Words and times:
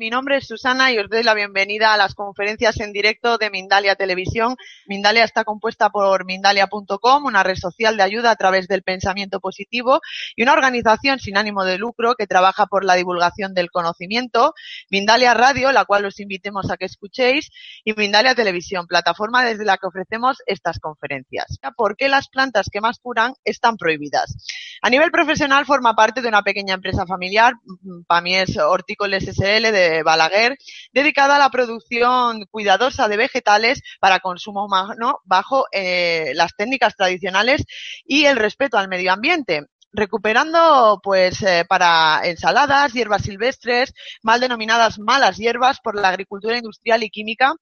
Mi 0.00 0.08
nombre 0.08 0.38
es 0.38 0.46
Susana 0.46 0.90
y 0.90 0.98
os 0.98 1.10
doy 1.10 1.22
la 1.22 1.34
bienvenida 1.34 1.92
a 1.92 1.98
las 1.98 2.14
conferencias 2.14 2.80
en 2.80 2.90
directo 2.90 3.36
de 3.36 3.50
Mindalia 3.50 3.96
Televisión. 3.96 4.56
Mindalia 4.86 5.24
está 5.24 5.44
compuesta 5.44 5.90
por 5.90 6.24
Mindalia.com, 6.24 7.26
una 7.26 7.42
red 7.42 7.56
social 7.56 7.98
de 7.98 8.02
ayuda 8.02 8.30
a 8.30 8.36
través 8.36 8.66
del 8.66 8.82
pensamiento 8.82 9.40
positivo 9.40 10.00
y 10.36 10.42
una 10.42 10.54
organización 10.54 11.18
sin 11.18 11.36
ánimo 11.36 11.66
de 11.66 11.76
lucro 11.76 12.14
que 12.14 12.26
trabaja 12.26 12.64
por 12.64 12.82
la 12.82 12.94
divulgación 12.94 13.52
del 13.52 13.70
conocimiento. 13.70 14.54
Mindalia 14.88 15.34
Radio, 15.34 15.70
la 15.70 15.84
cual 15.84 16.06
os 16.06 16.18
invitemos 16.18 16.70
a 16.70 16.78
que 16.78 16.86
escuchéis, 16.86 17.50
y 17.84 17.92
Mindalia 17.92 18.34
Televisión, 18.34 18.86
plataforma 18.86 19.44
desde 19.44 19.66
la 19.66 19.76
que 19.76 19.86
ofrecemos 19.86 20.38
estas 20.46 20.78
conferencias. 20.78 21.58
¿Por 21.76 21.98
qué 21.98 22.08
las 22.08 22.30
plantas 22.30 22.70
que 22.72 22.80
más 22.80 23.00
curan 23.00 23.34
están 23.44 23.76
prohibidas? 23.76 24.34
A 24.80 24.88
nivel 24.88 25.10
profesional 25.10 25.66
forma 25.66 25.94
parte 25.94 26.22
de 26.22 26.28
una 26.28 26.40
pequeña 26.40 26.72
empresa 26.72 27.04
familiar, 27.04 27.52
para 28.06 28.22
mí 28.22 28.34
es 28.34 28.56
Hortícoles 28.56 29.24
SL 29.24 29.70
de 29.70 29.89
Balaguer, 30.04 30.56
dedicada 30.92 31.36
a 31.36 31.38
la 31.38 31.50
producción 31.50 32.46
cuidadosa 32.50 33.08
de 33.08 33.16
vegetales 33.16 33.82
para 34.00 34.20
consumo 34.20 34.64
humano 34.64 35.20
bajo 35.24 35.66
eh, 35.72 36.32
las 36.34 36.54
técnicas 36.56 36.96
tradicionales 36.96 37.64
y 38.04 38.24
el 38.24 38.36
respeto 38.36 38.78
al 38.78 38.88
medio 38.88 39.12
ambiente 39.12 39.66
recuperando 39.92 41.00
pues 41.02 41.42
eh, 41.42 41.64
para 41.68 42.20
ensaladas, 42.24 42.92
hierbas 42.92 43.22
silvestres, 43.22 43.92
mal 44.22 44.40
denominadas 44.40 44.98
malas 44.98 45.36
hierbas 45.36 45.80
por 45.80 46.00
la 46.00 46.08
agricultura 46.08 46.56
industrial 46.56 47.02
y 47.02 47.10
química 47.10 47.54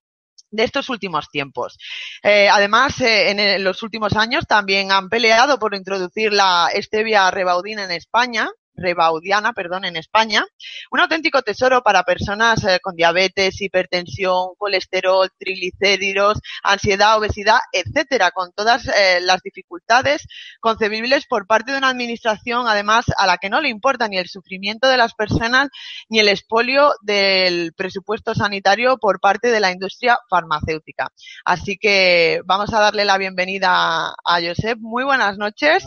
de 0.51 0.65
estos 0.65 0.89
últimos 0.89 1.29
tiempos. 1.31 1.79
Eh, 2.23 2.49
además, 2.49 3.01
eh, 3.01 3.31
en, 3.31 3.39
en, 3.39 3.65
los 3.65 3.83
últimos 3.83 4.17
años 4.17 4.47
también 4.47 4.93
han 4.93 5.09
peleado 5.09 5.59
por 5.59 5.75
introducir 5.75 6.33
la 6.33 6.71
stevia 6.75 7.31
rebaudina 7.31 7.85
en 7.85 7.91
España, 7.91 8.49
rebaudiana, 8.79 9.53
perdón, 9.53 9.85
en 9.85 9.97
España. 9.97 10.45
Un 10.91 11.01
auténtico 11.01 11.43
tesoro 11.43 11.83
para 11.83 12.05
personas 12.05 12.65
eh, 12.65 12.79
con 12.83 12.95
diabetes, 12.95 13.61
hipertensión, 13.61 14.55
colesterol, 14.57 15.29
triglicéridos, 15.39 16.41
ansiedad, 16.63 17.19
obesidad, 17.19 17.59
etcétera, 17.73 18.31
con 18.31 18.53
todas 18.53 18.87
eh, 18.87 19.21
las 19.21 19.43
dificultades 19.43 20.27
concebibles 20.61 21.27
por 21.27 21.47
parte 21.47 21.73
de 21.73 21.79
una 21.79 21.89
administración, 21.89 22.67
además, 22.67 23.07
a 23.17 23.27
la 23.27 23.39
que 23.39 23.51
no 23.51 23.61
le 23.61 23.69
importa 23.69 24.09
ni 24.09 24.19
el 24.19 24.29
sufrimiento 24.29 24.89
de 24.89 24.97
las 24.97 25.15
personas 25.15 25.69
ni 26.09 26.19
el 26.21 26.29
expolio 26.29 26.93
del 27.03 27.73
presupuesto 27.75 28.35
sanitario 28.35 28.99
por 28.99 29.21
parte 29.21 29.51
de 29.51 29.61
la 29.61 29.73
industria 29.73 30.19
farmacéutica. 30.29 31.09
Así 31.45 31.77
que 31.79 32.41
vamos 32.45 32.73
a 32.73 32.81
darle 32.81 33.05
la 33.05 33.19
bienvenida 33.19 34.15
a 34.25 34.41
Josep. 34.41 34.79
Muy 34.79 35.05
buenas 35.05 35.39
noches. 35.39 35.85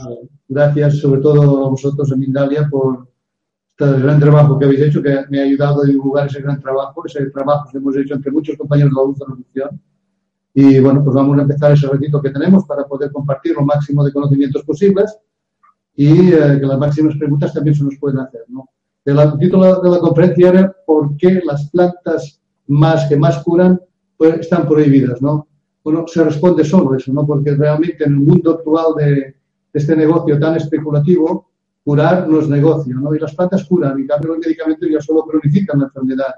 Gracias, 0.48 1.00
sobre 1.00 1.22
todo 1.22 1.66
a 1.66 1.70
vosotros 1.70 2.12
en 2.12 2.20
Mindalia, 2.20 2.68
por 2.70 2.81
este 3.70 4.02
gran 4.02 4.20
trabajo 4.20 4.58
que 4.60 4.66
habéis 4.66 4.82
hecho, 4.82 5.02
que 5.02 5.26
me 5.30 5.40
ha 5.40 5.44
ayudado 5.44 5.82
a 5.82 5.86
divulgar 5.86 6.28
ese 6.28 6.42
gran 6.42 6.60
trabajo, 6.60 7.04
ese 7.06 7.26
trabajo 7.28 7.70
que 7.72 7.78
hemos 7.78 7.96
hecho 7.98 8.14
entre 8.14 8.32
muchos 8.32 8.58
compañeros 8.58 8.92
de 8.92 9.26
la 9.26 9.36
Luz 9.36 9.46
de. 9.54 9.64
Y 10.54 10.80
bueno, 10.80 11.04
pues 11.04 11.16
vamos 11.16 11.38
a 11.40 11.44
empezar 11.44 11.72
ese 11.72 11.88
ratito 11.88 12.22
que 12.22 12.30
tenemos 12.30 12.66
para 12.66 12.86
poder 12.86 13.12
compartir 13.12 13.56
lo 13.56 13.66
máximo 13.66 14.04
de 14.04 14.12
conocimientos 14.12 14.64
posibles 14.64 15.18
y 15.96 16.34
eh, 16.34 16.58
que 16.60 16.66
las 16.66 16.78
máximas 16.78 17.16
preguntas 17.16 17.54
también 17.54 17.76
se 17.76 17.84
nos 17.84 17.98
pueden 17.98 18.20
hacer. 18.20 18.42
¿no? 18.50 18.70
El 19.06 19.38
título 19.40 19.82
de 19.82 19.90
la 19.90 20.00
conferencia 20.00 20.50
era 20.50 20.76
¿Por 20.86 21.16
qué 21.18 21.42
las 21.46 21.70
plantas 21.70 22.42
más 22.68 23.08
que 23.08 23.16
más 23.16 23.44
curan 23.44 23.80
pues, 24.18 24.40
están 24.40 24.68
prohibidas? 24.68 25.22
¿no? 25.22 25.48
Bueno, 25.84 26.06
se 26.08 26.24
responde 26.24 26.64
solo 26.64 26.96
eso, 26.96 27.12
¿no? 27.14 27.26
porque 27.26 27.56
realmente 27.56 28.04
en 28.04 28.14
el 28.14 28.20
mundo 28.20 28.52
actual 28.52 28.96
de, 28.98 29.36
este 29.74 29.96
negocio 29.96 30.38
tan 30.38 30.58
especulativo, 30.58 31.51
curar 31.84 32.28
no 32.28 32.40
es 32.40 32.48
negocio, 32.48 32.96
¿no? 32.96 33.14
Y 33.16 33.20
las 33.20 33.36
plantas 33.36 33.66
curan, 33.66 34.00
y 34.00 34.08
cambio 34.08 34.36
los 34.36 34.40
medicamentos 34.40 34.90
ya 34.90 35.02
solo 35.02 35.24
cronifican 35.24 35.80
la 35.80 35.86
enfermedad. 35.86 36.34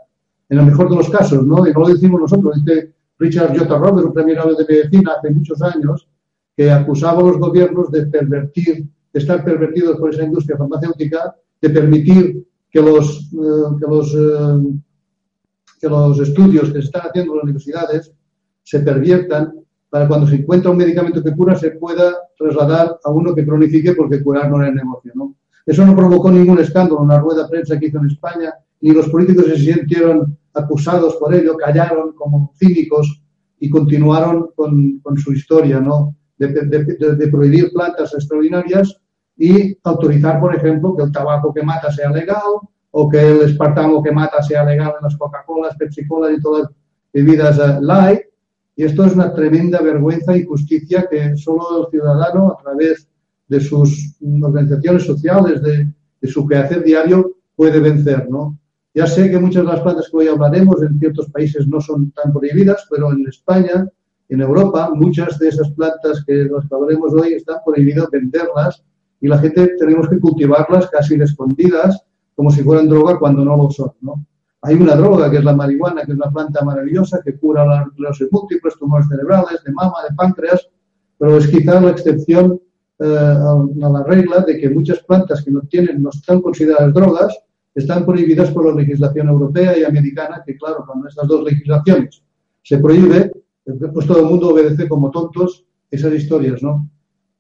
En 0.50 0.60
el 0.60 0.66
mejor 0.66 0.90
de 0.90 0.96
los 0.96 1.10
casos, 1.10 1.46
¿no? 1.46 1.68
Y 1.68 1.74
no 1.74 1.82
lo 1.82 1.88
decimos 1.90 2.22
nosotros, 2.22 2.64
dice 2.64 2.94
Richard 3.20 3.58
J. 3.58 3.78
Roberts, 3.78 4.08
un 4.08 4.14
premio 4.14 4.56
de 4.56 4.66
Medicina 4.68 5.14
hace 5.18 5.30
muchos 5.32 5.62
años, 5.62 6.08
que 6.56 6.72
acusaba 6.72 7.20
a 7.22 7.24
los 7.24 7.38
gobiernos 7.38 7.92
de 7.92 8.06
pervertir, 8.06 8.86
de 9.12 9.20
estar 9.20 9.44
pervertidos 9.44 9.98
por 9.98 10.14
esa 10.14 10.24
industria 10.24 10.58
farmacéutica, 10.58 11.36
de 11.62 11.70
permitir 11.70 12.48
que 12.70 12.82
los, 12.82 13.32
eh, 13.34 13.76
que 13.80 13.88
los, 13.88 14.14
eh, 14.14 14.80
que 15.80 15.90
los 15.90 16.20
estudios 16.20 16.68
que 16.68 16.82
se 16.82 16.86
están 16.86 17.08
haciendo 17.08 17.34
en 17.34 17.38
las 17.38 17.44
universidades 17.44 18.14
se 18.64 18.80
perviertan 18.80 19.63
para 19.94 20.08
cuando 20.08 20.26
se 20.26 20.38
encuentra 20.38 20.72
un 20.72 20.78
medicamento 20.78 21.24
que 21.24 21.36
cura 21.36 21.56
se 21.56 21.70
pueda 21.70 22.16
trasladar 22.36 22.98
a 23.04 23.12
uno 23.12 23.36
que 23.36 23.46
cronifique 23.46 23.94
porque 23.94 24.24
curar 24.24 24.50
no 24.50 24.66
es 24.66 24.74
negocio. 24.74 25.12
¿no? 25.14 25.36
Eso 25.68 25.86
no 25.86 25.96
provocó 25.96 26.32
ningún 26.32 26.58
escándalo 26.58 27.04
en 27.04 27.10
la 27.10 27.20
rueda 27.20 27.44
de 27.44 27.50
prensa 27.50 27.78
que 27.78 27.86
hizo 27.86 28.00
en 28.00 28.08
España, 28.08 28.56
ni 28.82 28.90
los 28.90 29.08
políticos 29.10 29.46
se 29.46 29.56
sintieron 29.56 30.36
acusados 30.56 31.18
por 31.18 31.32
ello, 31.36 31.56
callaron 31.58 32.14
como 32.14 32.52
cínicos 32.58 33.22
y 33.60 33.70
continuaron 33.70 34.50
con, 34.56 34.98
con 35.02 35.16
su 35.16 35.32
historia 35.32 35.80
¿no? 35.80 36.16
De, 36.40 36.48
de, 36.48 36.84
de, 36.86 37.16
de, 37.16 37.28
prohibir 37.28 37.72
plantas 37.72 38.16
extraordinarias 38.16 39.00
y 39.38 39.78
autorizar, 39.84 40.40
por 40.40 40.56
ejemplo, 40.56 40.96
que 40.96 41.04
el 41.04 41.12
tabaco 41.12 41.54
que 41.54 41.62
mata 41.62 41.92
sea 41.92 42.10
legal 42.10 42.42
o 42.90 43.08
que 43.08 43.22
el 43.22 43.42
espartamo 43.44 44.02
que 44.02 44.12
mata 44.12 44.42
sea 44.42 44.66
legal 44.66 44.94
en 44.98 45.04
las 45.04 45.16
Coca-Colas, 45.16 45.78
Pepsi-Colas 45.78 46.32
y 46.36 46.42
todas 46.42 46.64
las 46.64 46.72
bebidas 47.14 47.60
uh, 47.60 47.80
light 47.80 48.33
y 48.76 48.84
esto 48.84 49.06
es 49.06 49.14
una 49.14 49.34
tremenda 49.34 49.82
vergüenza 49.82 50.36
y 50.36 50.46
justicia 50.46 51.08
que 51.10 51.38
solo 51.38 51.86
el 51.86 51.92
ciudadano, 51.92 52.52
a 52.52 52.62
través 52.62 53.08
de 53.48 53.60
sus 53.60 54.16
organizaciones 54.42 55.04
sociales, 55.04 55.62
de, 55.62 55.88
de 56.22 56.28
su 56.28 56.48
quehacer 56.48 56.84
diario, 56.84 57.34
puede 57.56 57.80
vencer, 57.80 58.28
¿no? 58.30 58.58
Ya 58.96 59.08
sé 59.08 59.30
que 59.30 59.40
muchas 59.40 59.64
de 59.66 59.72
las 59.72 59.82
plantas 59.82 60.10
que 60.10 60.18
hoy 60.18 60.28
hablaremos 60.28 60.82
en 60.82 61.00
ciertos 61.00 61.30
países 61.30 61.68
no 61.68 61.82
son 61.82 62.12
tan 62.12 62.32
prohibidas, 62.32 62.86
pero 62.90 63.12
en 63.12 63.28
España, 63.28 63.88
en 64.30 64.42
Europa, 64.42 64.92
muchas 64.94 65.40
de 65.40 65.50
esas 65.50 65.72
plantas 65.72 66.24
que 66.26 66.46
las 66.46 66.72
hablaremos 66.72 67.14
hoy 67.14 67.34
están 67.34 67.58
prohibidas 67.66 68.10
venderlas 68.12 68.84
y 69.20 69.28
la 69.28 69.40
gente 69.40 69.76
tenemos 69.80 70.10
que 70.10 70.20
cultivarlas 70.20 70.90
casi 70.90 71.16
escondidas, 71.16 72.04
como 72.36 72.52
si 72.52 72.62
fueran 72.62 72.90
droga 72.90 73.18
cuando 73.18 73.44
no 73.44 73.56
lo 73.56 73.72
son, 73.72 73.92
¿no? 74.02 74.26
Hay 74.66 74.76
una 74.76 74.96
droga 74.96 75.30
que 75.30 75.38
es 75.38 75.44
la 75.44 75.54
marihuana, 75.54 76.06
que 76.06 76.14
es 76.14 76.18
una 76.18 76.32
planta 76.32 76.64
maravillosa 76.64 77.22
que 77.24 77.38
cura 77.38 77.66
la 77.66 77.84
esclerosis 77.84 78.30
múltiples, 78.32 78.76
tumores 78.78 79.08
cerebrales, 79.10 79.62
de 79.64 79.72
mama, 79.74 79.96
de 80.08 80.16
páncreas, 80.16 80.70
pero 81.18 81.38
es 81.38 81.48
quizá 81.48 81.82
la 81.82 81.92
excepción 81.92 82.60
eh, 83.00 83.06
a 83.06 83.90
la 83.90 84.04
regla 84.04 84.40
de 84.40 84.58
que 84.58 84.70
muchas 84.70 85.00
plantas 85.04 85.44
que 85.44 85.52
no 85.52 85.62
tienen, 85.62 86.02
no 86.02 86.10
están 86.10 86.42
consideradas 86.42 86.94
drogas, 86.94 87.38
están 87.76 88.06
prohibidas 88.06 88.52
por 88.52 88.66
la 88.66 88.76
legislación 88.76 89.28
europea 89.28 89.78
y 89.78 89.84
americana, 89.84 90.42
que 90.46 90.56
claro, 90.56 90.86
cuando 90.86 91.10
estas 91.10 91.28
dos 91.28 91.44
legislaciones 91.44 92.24
se 92.62 92.78
prohíbe, 92.78 93.32
pues 93.94 94.08
todo 94.08 94.20
el 94.20 94.26
mundo 94.28 94.50
obedece 94.50 94.88
como 94.88 95.12
tontos 95.12 95.66
esas 95.92 96.14
historias, 96.14 96.64
¿no? 96.64 96.90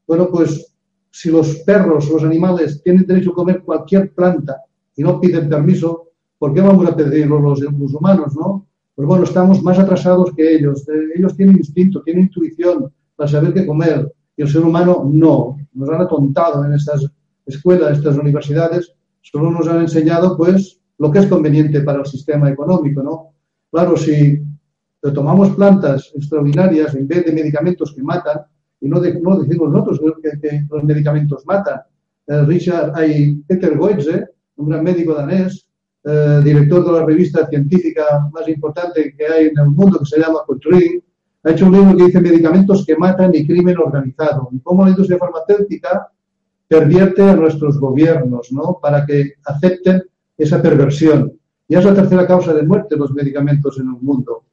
Bueno, 0.07 0.27
pues 0.29 0.75
si 1.09 1.29
los 1.29 1.57
perros, 1.59 2.09
los 2.09 2.23
animales 2.23 2.81
tienen 2.83 3.05
derecho 3.05 3.31
a 3.31 3.35
comer 3.35 3.61
cualquier 3.61 4.13
planta 4.13 4.57
y 4.95 5.03
no 5.03 5.21
piden 5.21 5.47
permiso, 5.47 6.12
¿por 6.43 6.53
qué 6.53 6.59
vamos 6.59 6.85
a 6.85 6.93
pedirlo 6.93 7.39
los, 7.39 7.61
los 7.61 7.93
humanos, 7.93 8.35
no? 8.35 8.67
Pues 8.95 9.07
bueno, 9.07 9.23
estamos 9.23 9.63
más 9.63 9.79
atrasados 9.79 10.33
que 10.35 10.55
ellos. 10.55 10.85
Ellos 11.15 11.37
tienen 11.37 11.55
instinto, 11.55 12.01
tienen 12.01 12.23
intuición 12.23 12.91
para 13.15 13.29
saber 13.29 13.53
qué 13.53 13.65
comer. 13.65 14.11
Y 14.35 14.41
el 14.41 14.49
ser 14.49 14.61
humano 14.61 15.09
no. 15.09 15.55
Nos 15.73 15.89
han 15.89 16.01
atontado 16.01 16.65
en 16.65 16.73
estas 16.73 17.09
escuelas, 17.45 17.97
estas 17.97 18.17
universidades. 18.17 18.93
Solo 19.21 19.51
nos 19.51 19.69
han 19.69 19.83
enseñado, 19.83 20.35
pues, 20.35 20.81
lo 20.97 21.09
que 21.11 21.19
es 21.19 21.27
conveniente 21.27 21.79
para 21.79 21.99
el 21.99 22.05
sistema 22.07 22.49
económico, 22.49 23.01
¿no? 23.01 23.29
Claro, 23.71 23.95
si 23.95 24.43
tomamos 25.13 25.51
plantas 25.51 26.11
extraordinarias 26.13 26.93
en 26.93 27.07
vez 27.07 27.25
de 27.25 27.31
medicamentos 27.31 27.93
que 27.93 28.03
matan, 28.03 28.41
y 28.81 28.89
no, 28.89 28.99
no 28.99 29.39
decimos 29.39 29.71
nosotros 29.71 30.01
que, 30.21 30.65
los 30.69 30.83
medicamentos 30.83 31.45
matan. 31.45 31.79
Eh, 32.27 32.41
Richard, 32.41 32.91
hay 32.95 33.33
Peter 33.47 33.77
Goetze, 33.77 34.25
un 34.57 34.67
gran 34.67 34.83
médico 34.83 35.13
danés, 35.13 35.69
eh, 36.05 36.41
director 36.43 36.85
de 36.85 36.91
la 36.91 37.05
revista 37.05 37.47
científica 37.47 38.29
más 38.33 38.47
importante 38.49 39.15
que 39.17 39.25
hay 39.25 39.47
en 39.47 39.57
el 39.57 39.69
mundo, 39.69 39.99
que 39.99 40.05
se 40.05 40.19
llama 40.19 40.39
Cochrane, 40.45 41.01
ha 41.43 41.51
hecho 41.51 41.65
un 41.65 41.73
libro 41.73 41.95
que 41.95 42.03
dice 42.05 42.21
medicamentos 42.21 42.85
que 42.85 42.97
matan 42.97 43.31
y 43.33 43.45
crimen 43.45 43.77
organizado, 43.77 44.49
y 44.51 44.59
cómo 44.59 44.83
la 44.83 44.91
industria 44.91 45.17
farmacéutica 45.17 46.09
pervierte 46.67 47.21
a 47.21 47.35
nuestros 47.35 47.79
gobiernos, 47.79 48.51
¿no? 48.51 48.79
Para 48.81 49.05
que 49.05 49.33
acepten 49.45 50.03
esa 50.37 50.61
perversión. 50.61 51.33
Ya 51.69 51.79
es 51.79 51.85
la 51.85 51.93
tercera 51.93 52.27
causa 52.27 52.53
de 52.53 52.63
muerte 52.63 52.97
los 52.97 53.13
medicamentos 53.13 53.79
en 53.79 53.87
el 53.87 54.01
mundo. 54.01 54.43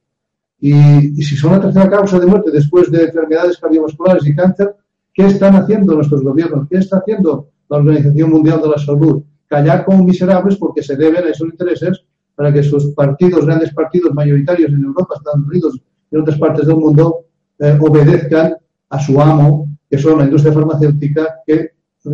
Y, 0.60 1.18
y, 1.18 1.22
si 1.22 1.36
son 1.36 1.52
la 1.52 1.60
tercera 1.60 1.88
causa 1.88 2.20
de 2.20 2.26
muerte 2.26 2.50
después 2.50 2.90
de 2.90 3.04
enfermedades 3.04 3.58
cardiovasculares 3.58 4.26
y 4.26 4.34
cáncer, 4.36 4.76
¿qué 5.14 5.26
están 5.26 5.56
haciendo 5.56 5.94
nuestros 5.94 6.22
gobiernos? 6.22 6.68
¿Qué 6.68 6.78
está 6.78 6.98
haciendo 6.98 7.48
la 7.68 7.78
Organización 7.78 8.30
Mundial 8.30 8.60
de 8.60 8.68
la 8.68 8.78
Salud? 8.78 9.22
Callar 9.50 9.84
como 9.84 10.04
miserables 10.04 10.56
porque 10.56 10.80
se 10.80 10.94
deben 10.94 11.24
a 11.24 11.30
esos 11.30 11.48
intereses 11.48 12.04
para 12.36 12.52
que 12.52 12.62
sus 12.62 12.94
partidos, 12.94 13.44
grandes 13.44 13.74
partidos 13.74 14.14
mayoritarios 14.14 14.72
en 14.72 14.84
Europa, 14.84 15.16
Estados 15.16 15.44
Unidos 15.44 15.80
y 16.08 16.14
en 16.14 16.22
otras 16.22 16.38
partes 16.38 16.68
del 16.68 16.76
mundo, 16.76 17.24
eh, 17.58 17.76
obedezcan 17.80 18.54
a 18.88 19.00
su 19.00 19.20
amo, 19.20 19.68
que 19.90 19.98
son 19.98 20.18
la 20.18 20.24
industria 20.24 20.52
farmacéutica, 20.52 21.40
que 21.44 21.72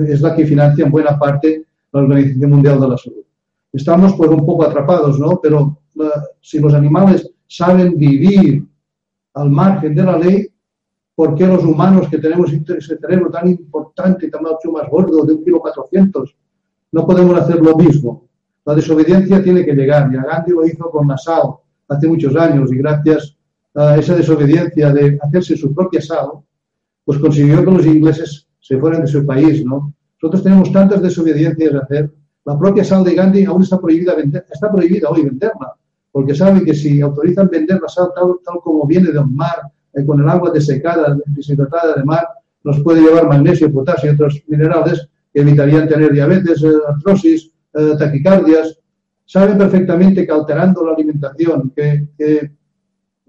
es 0.09 0.21
la 0.23 0.35
que 0.35 0.47
financia 0.47 0.87
en 0.87 0.91
buena 0.91 1.19
parte 1.19 1.67
la 1.93 2.01
Organización 2.01 2.51
Mundial 2.51 2.81
de 2.81 2.89
la 2.89 2.97
Salud. 2.97 3.23
Estamos 3.71 4.15
pues 4.15 4.31
un 4.31 4.47
poco 4.47 4.65
atrapados, 4.65 5.21
¿no? 5.21 5.39
Pero 5.43 5.79
uh, 5.97 6.05
si 6.41 6.59
los 6.59 6.73
animales 6.73 7.31
saben 7.47 7.99
vivir 7.99 8.67
al 9.35 9.51
margen 9.51 9.95
de 9.95 10.03
la 10.03 10.19
ley, 10.19 10.49
¿por 11.15 11.35
qué 11.35 11.47
los 11.47 11.63
humanos 11.63 12.09
que 12.09 12.17
tenemos 12.17 12.51
ese 12.51 12.97
cerebro 12.97 13.31
tan 13.31 13.47
importante 13.47 14.31
tan 14.31 14.43
mucho 14.43 14.73
más 14.73 14.89
gordo, 14.91 15.27
de 15.27 15.35
un 15.35 15.45
kilo 15.45 15.61
cuatrocientos, 15.61 16.35
no 16.93 17.07
podemos 17.07 17.39
hacer 17.39 17.61
lo 17.61 17.77
mismo? 17.77 18.29
La 18.65 18.75
desobediencia 18.75 19.43
tiene 19.43 19.65
que 19.65 19.75
llegar, 19.75 20.11
y 20.13 20.17
Gandhi 20.17 20.53
lo 20.53 20.67
hizo 20.67 20.91
con 20.91 21.07
la 21.07 21.17
sal 21.17 21.55
hace 21.89 22.09
muchos 22.09 22.35
años, 22.37 22.73
y 22.73 22.79
gracias 22.79 23.37
a 23.75 23.97
esa 23.97 24.17
desobediencia 24.17 24.93
de 24.93 25.19
hacerse 25.23 25.57
su 25.57 25.75
propia 25.75 26.01
sal, 26.01 26.31
pues 27.05 27.19
consiguió 27.19 27.65
que 27.65 27.71
los 27.71 27.87
ingleses 27.87 28.47
se 28.59 28.79
fueran 28.79 29.03
de 29.03 29.07
su 29.07 29.25
país, 29.25 29.65
¿no? 29.65 29.95
Nosotros 30.21 30.43
tenemos 30.43 30.73
tantas 30.73 31.01
desobediencias 31.03 31.75
a 31.75 31.79
hacer. 31.79 32.11
La 32.45 32.59
propia 32.59 32.85
sal 32.85 33.05
de 33.05 33.15
Gandhi 33.15 33.45
aún 33.45 33.63
está 33.63 33.79
prohibida, 33.79 34.15
vender, 34.15 34.45
está 34.51 34.73
prohibida 34.73 35.11
hoy 35.11 35.23
venderla, 35.23 35.75
porque 36.11 36.35
saben 36.35 36.65
que 36.65 36.75
si 36.75 37.01
autorizan 37.01 37.49
vender 37.49 37.81
la 37.81 37.89
sal 37.89 38.09
tal, 38.15 38.37
como 38.65 38.87
viene 38.87 39.13
de 39.13 39.19
un 39.19 39.37
mar, 39.37 39.71
eh, 39.93 40.05
con 40.05 40.21
el 40.21 40.29
agua 40.29 40.51
desecada, 40.51 41.17
deshidratada 41.27 41.95
de 41.95 42.05
mar, 42.05 42.27
nos 42.65 42.81
puede 42.81 43.03
llevar 43.03 43.29
magnesio, 43.29 43.73
potasio 43.73 44.11
y 44.11 44.15
otros 44.15 44.43
minerales 44.49 45.09
que 45.37 45.43
evitarían 45.43 45.87
tener 45.87 46.15
diabetes, 46.15 46.63
eh, 46.63 46.71
artrosis, 46.89 47.53
eh, 47.75 47.93
taquicardias. 47.99 48.79
Saben 49.27 49.59
perfectamente 49.59 50.25
que 50.25 50.33
alterando 50.33 50.83
la 50.83 50.95
alimentación, 50.95 51.75
que, 51.77 52.09
que 52.17 52.53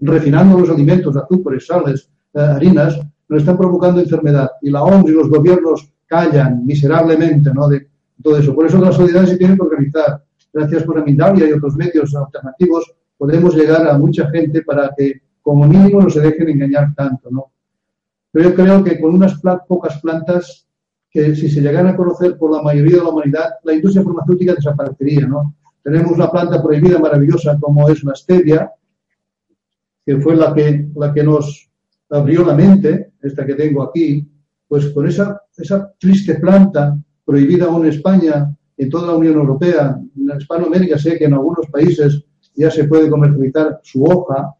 refinando 0.00 0.58
los 0.58 0.70
alimentos, 0.70 1.14
azúcares, 1.18 1.66
sales, 1.66 2.08
harinas, 2.32 2.98
nos 3.28 3.40
están 3.42 3.58
provocando 3.58 4.00
enfermedad. 4.00 4.52
Y 4.62 4.70
la 4.70 4.84
OMS 4.84 5.10
y 5.10 5.12
los 5.12 5.28
gobiernos 5.28 5.86
callan 6.06 6.64
miserablemente 6.64 7.52
¿no? 7.52 7.68
de 7.68 7.86
todo 8.22 8.38
eso. 8.38 8.54
Por 8.54 8.64
eso 8.64 8.78
las 8.78 8.94
sociedades 8.94 9.28
se 9.28 9.36
tienen 9.36 9.58
que 9.58 9.64
organizar. 9.64 10.24
Gracias 10.50 10.84
por 10.84 10.98
Amindalia 10.98 11.46
y 11.46 11.52
otros 11.52 11.76
medios 11.76 12.16
alternativos 12.16 12.90
podemos 13.18 13.54
llegar 13.54 13.86
a 13.86 13.98
mucha 13.98 14.30
gente 14.30 14.62
para 14.62 14.94
que 14.96 15.20
como 15.42 15.66
mínimo 15.66 16.00
no 16.00 16.08
se 16.08 16.20
dejen 16.20 16.48
engañar 16.48 16.94
tanto. 16.94 17.28
¿no? 17.30 17.52
Pero 18.32 18.48
yo 18.48 18.54
creo 18.54 18.82
que 18.82 18.98
con 18.98 19.14
unas 19.14 19.38
pocas 19.68 20.00
plantas 20.00 20.67
que 21.10 21.34
si 21.34 21.48
se 21.50 21.60
llegaran 21.60 21.94
a 21.94 21.96
conocer 21.96 22.36
por 22.36 22.54
la 22.54 22.62
mayoría 22.62 22.98
de 22.98 23.02
la 23.02 23.08
humanidad, 23.08 23.50
la 23.64 23.72
industria 23.72 24.04
farmacéutica 24.04 24.54
desaparecería. 24.54 25.26
¿no? 25.26 25.54
Tenemos 25.82 26.12
una 26.12 26.30
planta 26.30 26.62
prohibida 26.62 26.98
maravillosa 26.98 27.58
como 27.58 27.88
es 27.88 28.04
la 28.04 28.14
stevia, 28.14 28.70
que 30.04 30.20
fue 30.20 30.36
la 30.36 30.54
que, 30.54 30.88
la 30.94 31.12
que 31.12 31.22
nos 31.22 31.70
abrió 32.10 32.44
la 32.44 32.54
mente, 32.54 33.12
esta 33.22 33.44
que 33.44 33.54
tengo 33.54 33.82
aquí, 33.82 34.26
pues 34.66 34.90
con 34.90 35.06
esa, 35.06 35.42
esa 35.56 35.92
triste 35.98 36.34
planta 36.36 36.98
prohibida 37.24 37.66
aún 37.66 37.84
en 37.84 37.92
España, 37.92 38.54
en 38.76 38.90
toda 38.90 39.08
la 39.08 39.14
Unión 39.14 39.34
Europea, 39.34 40.00
en 40.16 40.38
Hispanoamérica 40.38 40.98
sé 40.98 41.18
que 41.18 41.24
en 41.24 41.34
algunos 41.34 41.66
países 41.66 42.24
ya 42.54 42.70
se 42.70 42.84
puede 42.84 43.10
comercializar 43.10 43.80
su 43.82 44.04
hoja, 44.04 44.54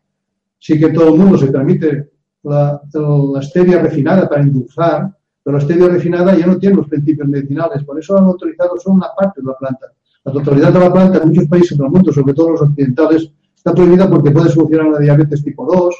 sí 0.58 0.78
que 0.78 0.90
todo 0.90 1.08
el 1.08 1.18
mundo 1.20 1.38
se 1.38 1.48
permite 1.48 2.10
la, 2.42 2.80
la 2.92 3.42
stevia 3.42 3.80
refinada 3.80 4.28
para 4.28 4.42
endulzar, 4.42 5.17
pero 5.48 5.56
la 5.56 5.64
stevia 5.64 5.88
refinada 5.88 6.36
ya 6.36 6.46
no 6.46 6.58
tiene 6.58 6.76
los 6.76 6.88
principios 6.88 7.26
medicinales, 7.26 7.82
por 7.82 7.98
eso 7.98 8.18
han 8.18 8.24
autorizado 8.24 8.76
solo 8.76 8.96
una 8.96 9.06
parte 9.18 9.40
de 9.40 9.46
la 9.46 9.56
planta. 9.56 9.86
La 10.24 10.30
totalidad 10.30 10.74
de 10.74 10.78
la 10.78 10.92
planta 10.92 11.22
en 11.22 11.28
muchos 11.30 11.46
países 11.46 11.78
del 11.78 11.88
mundo, 11.88 12.12
sobre 12.12 12.34
todo 12.34 12.50
los 12.50 12.60
occidentales, 12.60 13.32
está 13.56 13.72
prohibida 13.72 14.10
porque 14.10 14.30
puede 14.30 14.50
solucionar 14.50 14.88
la 14.88 14.98
diabetes 14.98 15.42
tipo 15.42 15.64
2, 15.64 15.94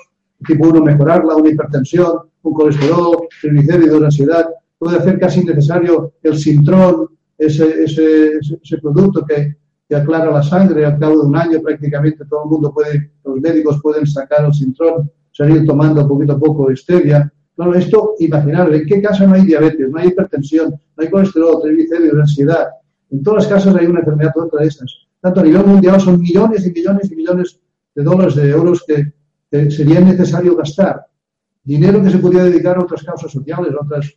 tipo 0.47 0.69
1 0.69 0.83
mejorarla, 0.83 1.35
una 1.35 1.49
hipertensión, 1.49 2.29
un 2.43 2.53
colesterol, 2.53 3.27
triglicéridos, 3.41 4.03
ansiedad, 4.03 4.51
puede 4.79 4.99
hacer 4.99 5.19
casi 5.19 5.41
innecesario 5.41 6.13
el 6.23 6.37
sintrón, 6.37 7.09
ese, 7.39 8.39
producto 8.83 9.25
que, 9.25 9.57
que, 9.89 9.97
aclara 9.97 10.31
la 10.31 10.43
sangre, 10.43 10.85
al 10.85 10.99
cabo 10.99 11.23
de 11.23 11.27
un 11.27 11.37
año 11.37 11.63
prácticamente 11.63 12.27
todo 12.27 12.45
el 12.45 12.51
mundo 12.51 12.71
puede, 12.75 13.13
los 13.25 13.41
médicos 13.41 13.81
pueden 13.83 14.07
sacar 14.07 14.45
el 14.45 14.53
sintrón, 14.53 15.11
salir 15.33 15.65
tomando 15.65 16.07
poquito 16.07 16.35
a 16.35 16.39
poco 16.39 16.77
stevia. 16.77 17.33
Claro, 17.59 17.75
esto, 17.75 18.15
imaginar, 18.21 18.73
¿en 18.73 18.87
qué 18.87 19.03
caso 19.03 19.27
no 19.27 19.35
hay 19.35 19.45
diabetes, 19.45 19.91
no 19.91 19.99
hay 19.99 20.07
hipertensión, 20.07 20.71
no 20.71 21.03
hay 21.03 21.11
colesterol, 21.11 21.61
triglicéridos, 21.61 22.21
ansiedad? 22.21 22.69
En 23.11 23.21
todas 23.21 23.43
las 23.43 23.53
casos 23.53 23.75
hay 23.75 23.87
una 23.87 23.99
enfermedad 23.99 24.31
otra 24.37 24.61
de 24.61 24.69
estas. 24.69 24.95
Tanto 25.21 25.41
a 25.41 25.43
nivel 25.43 25.67
mundial 25.67 26.01
son 26.01 26.21
millones 26.21 26.65
y 26.65 26.71
millones 26.71 27.11
y 27.11 27.17
millones 27.17 27.59
de 27.97 28.05
dólares, 28.05 28.37
de 28.37 28.51
euros 28.51 28.85
que, 28.87 29.13
sería 29.71 29.99
necesario 29.99 30.55
gastar 30.55 31.05
dinero 31.65 32.01
que 32.01 32.11
se 32.11 32.19
podría 32.19 32.45
dedicar 32.45 32.77
a 32.77 32.83
otras 32.83 33.03
causas 33.03 33.33
sociales, 33.33 33.73
a, 33.75 33.85
otras, 33.85 34.15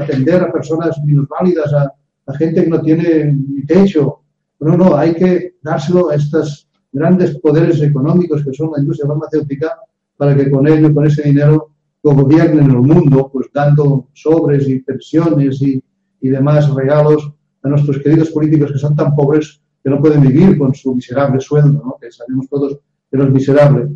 atender 0.00 0.40
a 0.40 0.50
personas 0.50 0.98
minusválidas, 1.04 1.70
a, 1.74 1.92
a 2.26 2.34
gente 2.38 2.64
que 2.64 2.70
no 2.70 2.80
tiene 2.80 3.36
ni 3.50 3.66
techo. 3.66 4.22
No, 4.60 4.78
no, 4.78 4.96
hay 4.96 5.12
que 5.12 5.56
dárselo 5.60 6.08
a 6.08 6.14
estos 6.14 6.70
grandes 6.90 7.38
poderes 7.38 7.82
económicos 7.82 8.42
que 8.42 8.54
son 8.54 8.70
la 8.72 8.80
industria 8.80 9.08
farmacéutica 9.08 9.76
para 10.16 10.34
que 10.34 10.50
con 10.50 10.66
ello, 10.66 10.94
con 10.94 11.06
ese 11.06 11.22
dinero, 11.24 11.72
gobiernen 12.14 12.70
el 12.70 12.78
mundo, 12.78 13.30
pues 13.32 13.48
dando 13.52 14.08
sobres 14.12 14.68
y 14.68 14.80
pensiones 14.80 15.60
y, 15.62 15.82
y 16.20 16.28
demás 16.28 16.72
regalos 16.74 17.32
a 17.62 17.68
nuestros 17.68 17.98
queridos 17.98 18.30
políticos 18.30 18.72
que 18.72 18.78
son 18.78 18.94
tan 18.96 19.14
pobres 19.14 19.60
que 19.82 19.90
no 19.90 20.00
pueden 20.00 20.20
vivir 20.20 20.58
con 20.58 20.74
su 20.74 20.94
miserable 20.94 21.40
sueldo, 21.40 21.82
¿no? 21.84 21.96
que 22.00 22.10
sabemos 22.10 22.48
todos 22.48 22.78
que 23.10 23.16
no 23.16 23.24
es 23.24 23.30
miserable. 23.30 23.88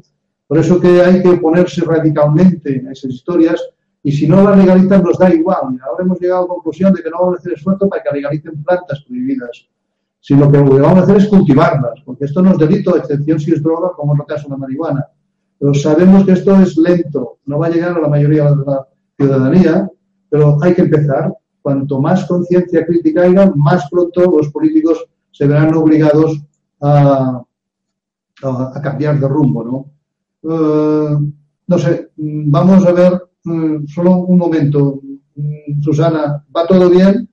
Por 0.46 0.58
eso 0.58 0.80
que 0.80 1.00
hay 1.00 1.22
que 1.22 1.28
oponerse 1.28 1.82
radicalmente 1.84 2.84
a 2.86 2.92
esas 2.92 3.12
historias 3.12 3.60
y 4.02 4.12
si 4.12 4.26
no 4.26 4.42
las 4.42 4.58
legalizan 4.58 5.02
nos 5.02 5.18
da 5.18 5.32
igual. 5.32 5.78
ahora 5.82 6.04
hemos 6.04 6.20
llegado 6.20 6.40
a 6.40 6.42
la 6.42 6.48
conclusión 6.48 6.92
de 6.92 7.02
que 7.02 7.10
no 7.10 7.20
vamos 7.20 7.36
a 7.36 7.38
hacer 7.38 7.52
esfuerzo 7.52 7.88
para 7.88 8.02
que 8.02 8.10
legalicen 8.12 8.62
plantas 8.62 9.02
prohibidas, 9.06 9.68
sino 10.20 10.50
que 10.50 10.58
lo 10.58 10.70
que 10.70 10.80
vamos 10.80 10.98
a 10.98 11.02
hacer 11.02 11.16
es 11.16 11.28
cultivarlas, 11.28 12.00
porque 12.04 12.24
esto 12.24 12.42
no 12.42 12.52
es 12.52 12.58
delito, 12.58 12.94
a 12.94 12.98
excepción 12.98 13.38
si 13.38 13.52
es 13.52 13.62
droga, 13.62 13.90
como 13.96 14.14
es 14.14 14.20
el 14.20 14.26
caso 14.26 14.44
de 14.44 14.50
la 14.50 14.56
marihuana. 14.56 15.06
Pero 15.62 15.74
sabemos 15.74 16.24
que 16.24 16.32
esto 16.32 16.60
es 16.60 16.76
lento, 16.76 17.38
no 17.46 17.60
va 17.60 17.68
a 17.68 17.70
llegar 17.70 17.96
a 17.96 18.00
la 18.00 18.08
mayoría 18.08 18.50
de 18.50 18.64
la 18.66 18.84
ciudadanía, 19.16 19.88
pero 20.28 20.58
hay 20.60 20.74
que 20.74 20.82
empezar. 20.82 21.32
Cuanto 21.62 22.00
más 22.00 22.24
conciencia 22.24 22.84
crítica 22.84 23.22
haya, 23.22 23.52
más 23.54 23.88
pronto 23.88 24.22
los 24.22 24.48
políticos 24.48 25.06
se 25.30 25.46
verán 25.46 25.72
obligados 25.76 26.42
a, 26.80 27.44
a, 28.42 28.80
cambiar 28.82 29.20
de 29.20 29.28
rumbo, 29.28 29.62
¿no? 29.62 30.52
Eh, 30.52 31.18
no 31.68 31.78
sé, 31.78 32.10
vamos 32.16 32.84
a 32.84 32.92
ver 32.92 33.22
mm, 33.44 33.86
solo 33.86 34.16
un 34.16 34.38
momento. 34.38 35.00
Mm, 35.36 35.80
Susana, 35.80 36.44
¿va 36.54 36.66
todo 36.66 36.90
bien? 36.90 37.28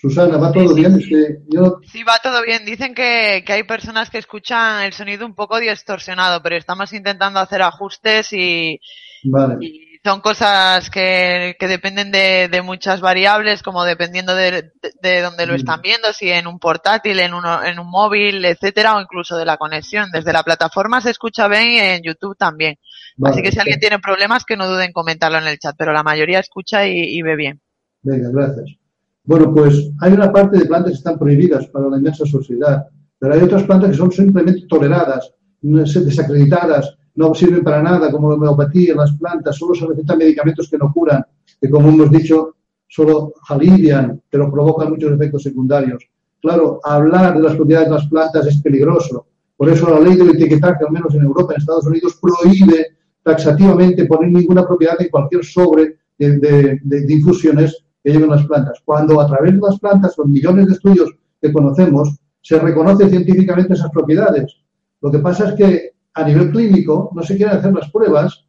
Susana, 0.00 0.38
¿va 0.38 0.50
todo 0.50 0.74
bien? 0.74 1.00
Sí, 1.00 2.02
va 2.04 2.18
todo 2.22 2.42
bien. 2.42 2.64
Dicen 2.64 2.94
que, 2.94 3.44
hay 3.46 3.62
personas 3.64 4.08
que 4.08 4.18
escuchan 4.18 4.84
el 4.84 4.92
sonido 4.92 5.26
un 5.26 5.34
poco 5.34 5.58
distorsionado, 5.58 6.42
pero 6.42 6.56
estamos 6.56 6.92
intentando 6.92 7.38
hacer 7.40 7.62
ajustes 7.62 8.32
y, 8.32 8.80
vale 9.24 9.58
son 10.02 10.20
cosas 10.20 10.88
que, 10.88 11.56
que 11.58 11.68
dependen 11.68 12.10
de, 12.10 12.48
de, 12.48 12.62
muchas 12.62 13.00
variables, 13.02 13.62
como 13.62 13.84
dependiendo 13.84 14.34
de, 14.34 14.72
de, 15.02 15.20
dónde 15.20 15.46
lo 15.46 15.54
están 15.54 15.82
viendo, 15.82 16.12
si 16.14 16.30
en 16.30 16.46
un 16.46 16.58
portátil, 16.58 17.20
en, 17.20 17.34
uno, 17.34 17.62
en 17.62 17.78
un 17.78 17.90
móvil, 17.90 18.44
etcétera, 18.44 18.96
o 18.96 19.00
incluso 19.00 19.36
de 19.36 19.44
la 19.44 19.58
conexión. 19.58 20.10
Desde 20.10 20.32
la 20.32 20.42
plataforma 20.42 21.02
se 21.02 21.10
escucha 21.10 21.48
bien 21.48 21.66
y 21.66 21.78
en 21.78 22.02
YouTube 22.02 22.36
también. 22.36 22.76
Así 23.22 23.42
que 23.42 23.52
si 23.52 23.58
alguien 23.58 23.78
tiene 23.78 23.98
problemas, 23.98 24.44
que 24.46 24.56
no 24.56 24.66
duden 24.66 24.86
en 24.86 24.92
comentarlo 24.92 25.36
en 25.36 25.46
el 25.46 25.58
chat, 25.58 25.74
pero 25.76 25.92
la 25.92 26.02
mayoría 26.02 26.38
escucha 26.38 26.86
y, 26.86 27.18
y 27.18 27.20
ve 27.20 27.36
bien. 27.36 27.60
Venga, 28.02 28.30
gracias. 28.32 28.79
Bueno, 29.24 29.52
pues 29.54 29.90
hay 30.00 30.12
una 30.12 30.32
parte 30.32 30.58
de 30.58 30.66
plantas 30.66 30.92
que 30.92 30.98
están 30.98 31.18
prohibidas 31.18 31.66
para 31.68 31.88
la 31.88 31.98
inmensa 31.98 32.24
sociedad, 32.26 32.86
pero 33.18 33.34
hay 33.34 33.42
otras 33.42 33.64
plantas 33.64 33.90
que 33.90 33.96
son 33.96 34.10
simplemente 34.10 34.66
toleradas 34.68 35.32
desacreditadas, 35.62 36.96
no 37.14 37.34
sirven 37.34 37.62
para 37.62 37.82
nada, 37.82 38.10
como 38.10 38.30
la 38.30 38.36
homeopatía, 38.36 38.94
las 38.94 39.12
plantas, 39.12 39.56
solo 39.56 39.74
se 39.74 39.86
recetan 39.86 40.18
medicamentos 40.18 40.68
que 40.68 40.78
no 40.78 40.92
curan, 40.92 41.24
que 41.60 41.68
como 41.68 41.88
hemos 41.88 42.10
dicho, 42.10 42.56
solo 42.88 43.34
alivian, 43.48 44.20
pero 44.30 44.50
provocan 44.50 44.90
muchos 44.90 45.12
efectos 45.12 45.42
secundarios. 45.42 46.08
Claro, 46.40 46.80
hablar 46.82 47.36
de 47.36 47.42
las 47.42 47.56
propiedades 47.56 47.88
de 47.88 47.94
las 47.94 48.06
plantas 48.06 48.46
es 48.46 48.56
peligroso. 48.62 49.26
Por 49.56 49.68
eso 49.68 49.90
la 49.90 50.00
ley 50.00 50.16
del 50.16 50.30
etiquetaje, 50.30 50.84
al 50.86 50.92
menos 50.92 51.14
en 51.14 51.22
Europa, 51.22 51.52
en 51.52 51.60
Estados 51.60 51.86
Unidos, 51.86 52.18
prohíbe 52.20 52.96
taxativamente 53.22 54.06
poner 54.06 54.30
ninguna 54.30 54.66
propiedad 54.66 55.00
en 55.00 55.10
cualquier 55.10 55.44
sobre 55.44 55.96
de, 56.18 56.78
de, 56.82 57.12
infusiones 57.12 57.84
que 58.02 58.12
lleven 58.12 58.30
las 58.30 58.46
plantas. 58.46 58.80
Cuando 58.84 59.20
a 59.20 59.26
través 59.26 59.54
de 59.54 59.60
las 59.60 59.78
plantas, 59.78 60.16
con 60.16 60.32
millones 60.32 60.66
de 60.66 60.72
estudios 60.74 61.10
que 61.40 61.52
conocemos, 61.52 62.16
se 62.40 62.58
reconoce 62.58 63.08
científicamente 63.08 63.74
esas 63.74 63.90
propiedades. 63.90 64.56
Lo 65.00 65.10
que 65.10 65.18
pasa 65.18 65.50
es 65.50 65.54
que 65.54 65.90
a 66.14 66.24
nivel 66.24 66.50
clínico 66.50 67.10
no 67.14 67.22
se 67.22 67.36
quieren 67.36 67.56
hacer 67.56 67.72
las 67.72 67.90
pruebas. 67.90 68.44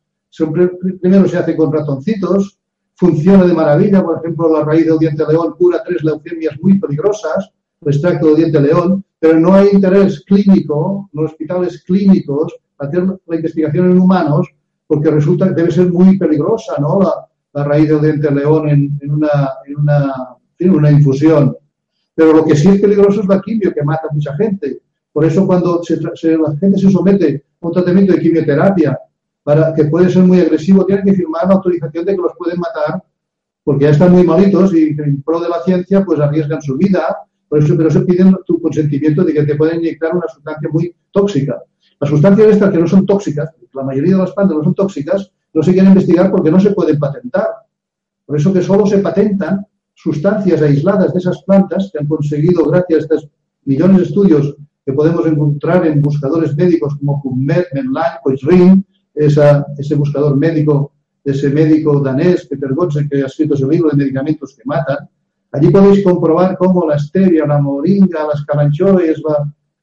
Primero 1.01 1.27
se 1.27 1.37
hace 1.37 1.55
con 1.55 1.71
ratoncitos, 1.71 2.57
funciona 2.95 3.45
de 3.45 3.53
maravilla. 3.53 4.03
Por 4.03 4.19
ejemplo, 4.19 4.51
la 4.51 4.63
raíz 4.63 4.85
del 4.85 4.99
diente 4.99 5.23
león 5.27 5.55
cura 5.57 5.83
tres 5.85 6.03
leucemias 6.03 6.57
muy 6.61 6.79
peligrosas, 6.79 7.51
el 7.81 7.93
extracto 7.93 8.27
del 8.27 8.35
diente 8.37 8.61
león, 8.61 9.03
pero 9.19 9.39
no 9.39 9.53
hay 9.53 9.69
interés 9.73 10.23
clínico, 10.25 11.09
los 11.13 11.31
hospitales 11.31 11.83
clínicos, 11.83 12.55
hacer 12.77 13.03
la 13.03 13.35
investigación 13.35 13.91
en 13.91 13.99
humanos, 13.99 14.47
porque 14.87 15.11
resulta 15.11 15.47
que 15.47 15.53
debe 15.55 15.71
ser 15.71 15.91
muy 15.91 16.17
peligrosa, 16.17 16.75
¿no? 16.79 16.99
La, 17.01 17.27
raíz 17.53 17.89
del 17.89 18.01
diente 18.01 18.31
león 18.31 18.69
en, 18.69 18.97
una, 19.11 19.49
en, 19.65 19.77
una, 19.77 20.37
una 20.59 20.91
infusión. 20.91 21.55
Pero 22.15 22.33
lo 22.33 22.45
que 22.45 22.55
sí 22.55 22.69
es 22.69 22.81
peligroso 22.81 23.21
es 23.21 23.27
la 23.27 23.41
quimio, 23.41 23.73
que 23.73 23.83
mata 23.83 24.07
a 24.09 24.13
mucha 24.13 24.35
gente. 24.35 24.81
Por 25.11 25.25
eso 25.25 25.45
cuando 25.45 25.81
la 25.81 26.57
gente 26.57 26.79
se 26.79 26.89
somete 26.89 27.43
a 27.59 27.67
un 27.67 27.73
tratamiento 27.73 28.13
de 28.13 28.19
quimioterapia, 28.19 28.97
para, 29.43 29.73
que 29.73 29.85
puede 29.85 30.09
ser 30.09 30.23
muy 30.23 30.39
agresivo, 30.39 30.85
tienen 30.85 31.05
que 31.05 31.13
firmar 31.13 31.47
la 31.47 31.55
autorización 31.55 32.05
de 32.05 32.15
que 32.15 32.21
los 32.21 32.33
pueden 32.37 32.59
matar, 32.59 33.03
porque 33.63 33.85
ya 33.85 33.91
están 33.91 34.11
muy 34.11 34.23
malitos 34.23 34.73
y 34.73 34.95
en 34.97 35.21
pro 35.23 35.39
de 35.39 35.49
la 35.49 35.61
ciencia 35.63 36.03
pues 36.05 36.19
arriesgan 36.19 36.61
su 36.61 36.77
vida. 36.77 37.17
Por 37.49 37.59
eso, 37.59 37.75
pero 37.75 37.89
eso 37.89 38.05
piden 38.05 38.35
tu 38.45 38.61
consentimiento 38.61 39.23
de 39.23 39.33
que 39.33 39.43
te 39.43 39.55
pueden 39.55 39.79
inyectar 39.79 40.15
una 40.15 40.27
sustancia 40.27 40.69
muy 40.71 40.95
tóxica. 41.11 41.61
Las 41.99 42.09
sustancias 42.09 42.49
estas 42.49 42.71
que 42.71 42.79
no 42.79 42.87
son 42.87 43.05
tóxicas, 43.05 43.49
la 43.73 43.83
mayoría 43.83 44.13
de 44.13 44.19
las 44.19 44.31
plantas 44.31 44.57
no 44.57 44.63
son 44.63 44.75
tóxicas, 44.75 45.31
no 45.53 45.63
se 45.63 45.71
quieren 45.73 45.91
investigar 45.91 46.31
porque 46.31 46.51
no 46.51 46.59
se 46.59 46.71
pueden 46.71 46.99
patentar. 46.99 47.47
Por 48.25 48.37
eso 48.37 48.53
que 48.53 48.61
solo 48.61 48.85
se 48.85 48.99
patentan 48.99 49.65
sustancias 49.93 50.61
aisladas 50.61 51.13
de 51.13 51.19
esas 51.19 51.43
plantas 51.43 51.89
que 51.91 51.99
han 51.99 52.07
conseguido, 52.07 52.65
gracias 52.65 52.99
a 52.99 53.03
estos 53.03 53.29
millones 53.65 53.97
de 53.97 54.03
estudios 54.03 54.55
que 54.85 54.93
podemos 54.93 55.25
encontrar 55.25 55.85
en 55.85 56.01
buscadores 56.01 56.55
médicos 56.55 56.95
como 56.97 57.21
PubMed, 57.21 57.65
Medline, 57.73 58.19
Coisrin, 58.23 58.85
ese 59.13 59.95
buscador 59.95 60.35
médico, 60.35 60.93
ese 61.23 61.49
médico 61.49 61.99
danés, 61.99 62.47
Peter 62.47 62.73
Godsen, 62.73 63.07
que 63.07 63.21
ha 63.21 63.27
escrito 63.27 63.53
ese 63.53 63.67
libro 63.67 63.89
de 63.89 63.97
medicamentos 63.97 64.55
que 64.55 64.63
matan. 64.65 65.07
Allí 65.51 65.69
podéis 65.69 66.03
comprobar 66.03 66.57
cómo 66.57 66.87
la 66.87 66.97
stevia, 66.97 67.45
la 67.45 67.59
moringa, 67.59 68.25
las 68.25 68.43
calanchoes, 68.45 69.21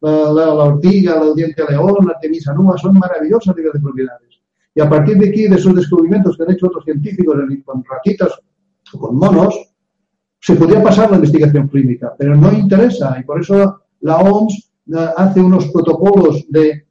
la, 0.01 0.33
la, 0.33 0.53
ortiga, 0.53 1.23
la 1.23 1.33
diente 1.35 1.63
león, 1.69 2.07
la 2.07 2.19
temisa 2.19 2.55
nua, 2.55 2.77
son 2.79 2.99
maravillosas 2.99 3.55
de 3.55 3.71
propiedades. 3.81 4.28
Y 4.79 4.81
a 4.81 4.89
partir 4.89 5.19
de 5.19 5.31
aquí, 5.31 5.49
de 5.49 5.57
esos 5.57 5.75
descubrimientos 5.75 6.37
que 6.37 6.45
han 6.45 6.53
hecho 6.53 6.69
otros 6.69 6.85
científicos 6.85 7.35
con 7.65 7.83
ratitas 7.83 8.31
o 8.93 8.99
con 9.01 9.17
monos, 9.17 9.73
se 10.39 10.55
podría 10.55 10.81
pasar 10.81 11.11
la 11.11 11.17
investigación 11.17 11.67
clínica, 11.67 12.15
pero 12.17 12.37
no 12.37 12.53
interesa 12.53 13.17
y 13.19 13.25
por 13.25 13.41
eso 13.41 13.81
la 14.03 14.19
OMS 14.19 14.71
hace 15.17 15.41
unos 15.41 15.67
protocolos 15.73 16.47
de, 16.49 16.85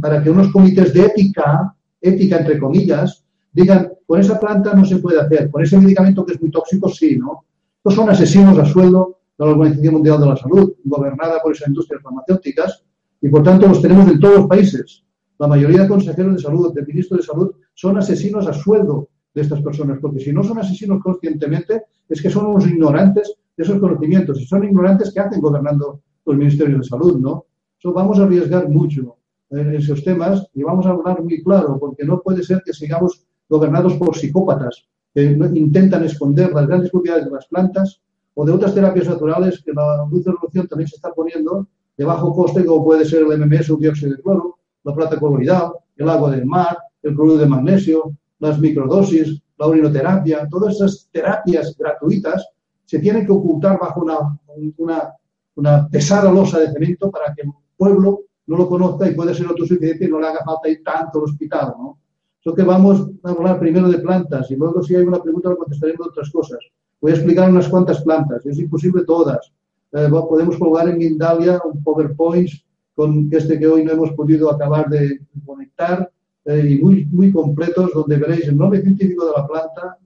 para 0.00 0.24
que 0.24 0.30
unos 0.30 0.50
comités 0.50 0.92
de 0.92 1.02
ética, 1.02 1.72
ética 2.00 2.38
entre 2.38 2.58
comillas, 2.58 3.24
digan, 3.52 3.92
con 4.04 4.18
esa 4.18 4.40
planta 4.40 4.74
no 4.74 4.84
se 4.84 4.96
puede 4.96 5.20
hacer, 5.20 5.52
con 5.52 5.62
ese 5.62 5.78
medicamento 5.78 6.26
que 6.26 6.32
es 6.32 6.42
muy 6.42 6.50
tóxico 6.50 6.88
sí, 6.88 7.16
¿no? 7.16 7.44
Estos 7.76 7.94
son 7.94 8.10
asesinos 8.10 8.58
a 8.58 8.64
sueldo 8.64 9.20
de 9.38 9.46
la 9.46 9.52
Organización 9.52 9.94
Mundial 9.94 10.18
de 10.18 10.26
la 10.26 10.36
Salud, 10.36 10.74
gobernada 10.82 11.40
por 11.40 11.52
esas 11.52 11.68
industrias 11.68 12.02
farmacéuticas, 12.02 12.82
y 13.20 13.28
por 13.28 13.44
tanto 13.44 13.68
los 13.68 13.80
tenemos 13.80 14.10
en 14.10 14.18
todos 14.18 14.38
los 14.40 14.46
países. 14.48 15.04
La 15.38 15.48
mayoría 15.48 15.82
de 15.82 15.88
consejeros 15.88 16.34
de 16.34 16.40
salud, 16.40 16.72
de 16.72 16.84
ministros 16.86 17.20
de 17.20 17.26
salud, 17.26 17.52
son 17.74 17.98
asesinos 17.98 18.46
a 18.46 18.52
sueldo 18.52 19.08
de 19.34 19.42
estas 19.42 19.60
personas, 19.62 19.98
porque 20.00 20.20
si 20.20 20.32
no 20.32 20.44
son 20.44 20.58
asesinos 20.58 21.02
conscientemente, 21.02 21.82
es 22.08 22.22
que 22.22 22.30
son 22.30 22.46
unos 22.46 22.66
ignorantes 22.66 23.34
de 23.56 23.64
esos 23.64 23.78
conocimientos, 23.78 24.40
y 24.40 24.46
son 24.46 24.64
ignorantes 24.64 25.12
que 25.12 25.20
hacen 25.20 25.40
gobernando 25.40 26.00
los 26.24 26.36
ministerios 26.36 26.80
de 26.80 26.88
salud, 26.88 27.18
¿no? 27.18 27.46
So, 27.78 27.92
vamos 27.92 28.18
a 28.18 28.24
arriesgar 28.24 28.68
mucho 28.68 29.16
en 29.50 29.74
esos 29.74 30.02
temas 30.02 30.46
y 30.54 30.62
vamos 30.62 30.86
a 30.86 30.90
hablar 30.90 31.22
muy 31.22 31.42
claro, 31.42 31.78
porque 31.78 32.04
no 32.04 32.20
puede 32.20 32.42
ser 32.42 32.62
que 32.64 32.72
sigamos 32.72 33.26
gobernados 33.48 33.94
por 33.94 34.16
psicópatas 34.16 34.86
que 35.14 35.36
intentan 35.54 36.04
esconder 36.04 36.52
las 36.52 36.66
grandes 36.66 36.90
propiedades 36.90 37.26
de 37.26 37.30
las 37.30 37.46
plantas 37.46 38.00
o 38.34 38.44
de 38.44 38.52
otras 38.52 38.74
terapias 38.74 39.08
naturales 39.08 39.62
que 39.64 39.72
la 39.72 40.06
luz 40.10 40.24
de 40.24 40.32
revolución 40.32 40.66
también 40.66 40.88
se 40.88 40.96
está 40.96 41.12
poniendo 41.12 41.68
de 41.96 42.04
bajo 42.04 42.34
coste, 42.34 42.64
como 42.64 42.84
puede 42.84 43.04
ser 43.04 43.22
el 43.22 43.38
MMS, 43.38 43.70
un 43.70 43.80
dióxido 43.80 44.12
de 44.12 44.22
cloro, 44.22 44.58
la 44.84 44.94
plata 44.94 45.18
coloidal, 45.18 45.72
el 45.96 46.08
agua 46.08 46.30
del 46.30 46.46
mar, 46.46 46.78
el 47.02 47.14
cloruro 47.14 47.38
de 47.38 47.46
magnesio, 47.46 48.12
las 48.38 48.58
microdosis, 48.58 49.40
la 49.58 49.66
urinoterapia, 49.66 50.48
todas 50.48 50.76
esas 50.76 51.08
terapias 51.12 51.76
gratuitas 51.76 52.46
se 52.84 52.98
tienen 52.98 53.24
que 53.26 53.32
ocultar 53.32 53.78
bajo 53.80 54.02
una, 54.02 54.38
una, 54.76 55.14
una 55.56 55.88
pesada 55.88 56.30
losa 56.30 56.60
de 56.60 56.72
cemento 56.72 57.10
para 57.10 57.34
que 57.34 57.42
el 57.42 57.50
pueblo 57.76 58.20
no 58.46 58.56
lo 58.56 58.68
conozca 58.68 59.08
y 59.08 59.14
puede 59.14 59.34
ser 59.34 59.46
autosuficiente 59.46 60.04
y 60.04 60.08
no 60.08 60.20
le 60.20 60.26
haga 60.26 60.44
falta 60.44 60.68
ir 60.68 60.82
tanto 60.84 61.18
al 61.18 61.24
hospital, 61.24 61.74
¿no? 61.78 61.98
Eso 62.40 62.54
que 62.54 62.62
vamos 62.62 63.08
a 63.22 63.30
hablar 63.30 63.58
primero 63.58 63.88
de 63.88 63.98
plantas 63.98 64.50
y 64.50 64.56
luego 64.56 64.82
si 64.82 64.94
hay 64.94 65.04
una 65.04 65.22
pregunta 65.22 65.48
lo 65.48 65.56
contestaremos 65.56 66.06
de 66.06 66.10
otras 66.10 66.30
cosas. 66.30 66.58
Voy 67.00 67.12
a 67.12 67.14
explicar 67.14 67.48
unas 67.48 67.68
cuantas 67.68 68.02
plantas, 68.02 68.44
es 68.44 68.58
imposible 68.58 69.04
todas. 69.06 69.50
Eh, 69.92 70.08
podemos 70.10 70.58
colgar 70.58 70.88
en 70.90 70.98
Mindalia 70.98 71.58
un 71.64 71.82
PowerPoint 71.82 72.50
con 72.94 73.28
este 73.32 73.58
que 73.58 73.66
hoy 73.66 73.84
no 73.84 73.92
hemos 73.92 74.12
podido 74.12 74.50
acabar 74.50 74.88
de 74.88 75.20
conectar 75.44 76.10
eh, 76.44 76.66
y 76.70 76.78
muy, 76.82 77.04
muy 77.06 77.32
completos 77.32 77.90
donde 77.92 78.16
veréis 78.16 78.46
el 78.48 78.56
nombre 78.56 78.82
científico 78.82 79.26
de 79.26 79.32
la 79.36 79.46
planta, 79.46 79.98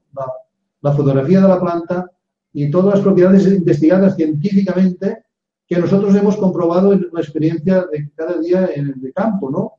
la, 0.81 0.93
fotografía 0.93 1.41
de 1.41 1.49
la 1.49 1.61
planta 1.61 2.11
y 2.53 2.71
todas 2.71 2.95
las 2.95 3.05
propiedades 3.05 3.47
investigadas 3.47 4.17
científicamente 4.17 5.25
que 5.67 5.79
nosotros 5.79 6.15
hemos 6.15 6.37
comprobado 6.37 6.93
en 6.93 7.09
la 7.13 7.21
experiencia 7.21 7.85
de 7.93 8.11
cada 8.15 8.39
día 8.39 8.71
en 8.75 8.89
el 8.89 9.13
campo, 9.13 9.51
¿no? 9.51 9.73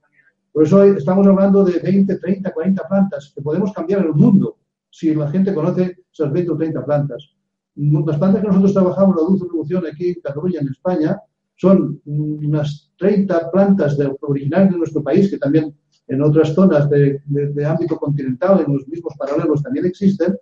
Por 0.51 0.63
eso 0.63 0.83
estamos 0.83 1.25
hablando 1.25 1.63
de 1.63 1.79
20, 1.79 2.17
30, 2.17 2.53
40 2.53 2.87
plantas 2.87 3.31
que 3.33 3.41
podemos 3.41 3.71
cambiar 3.71 4.01
el 4.01 4.13
mundo 4.13 4.57
si 4.89 5.13
la 5.15 5.29
gente 5.31 5.53
conoce 5.53 5.97
esas 6.11 6.31
20 6.31 6.51
o 6.51 6.57
30 6.57 6.85
plantas. 6.85 7.29
Las 7.75 8.17
plantas 8.17 8.41
que 8.41 8.47
nosotros 8.47 8.73
trabajamos, 8.73 9.15
la 9.15 9.21
Dulce 9.21 9.45
Revolución 9.45 9.85
aquí 9.87 10.09
en 10.09 10.21
Cataluña, 10.21 10.59
en 10.59 10.67
España, 10.67 11.21
son 11.59 12.01
unas 12.05 12.89
30 12.97 13.51
plantas 13.51 13.97
de, 13.97 14.09
originales 14.21 14.71
de 14.71 14.77
nuestro 14.77 15.03
país 15.03 15.29
que 15.29 15.37
también 15.37 15.75
en 16.07 16.21
otras 16.21 16.53
zonas 16.53 16.89
de, 16.89 17.21
ámbito 17.65 17.97
continental, 17.97 18.63
en 18.65 18.73
los 18.73 18.87
mismos 18.87 19.13
paralelos 19.17 19.61
también 19.61 19.85
existen, 19.85 20.37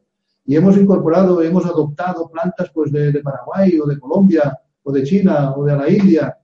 y 0.46 0.56
hemos 0.56 0.78
incorporado, 0.78 1.42
hemos 1.42 1.66
adoptado 1.66 2.30
plantas 2.30 2.70
pues 2.72 2.92
de, 2.92 3.20
Paraguay 3.22 3.80
o 3.80 3.88
de 3.88 4.00
Colombia 4.00 4.58
o 4.84 4.92
de 4.92 5.04
China 5.04 5.56
o 5.56 5.66
de 5.66 5.76
la 5.76 5.90
India. 5.90 6.38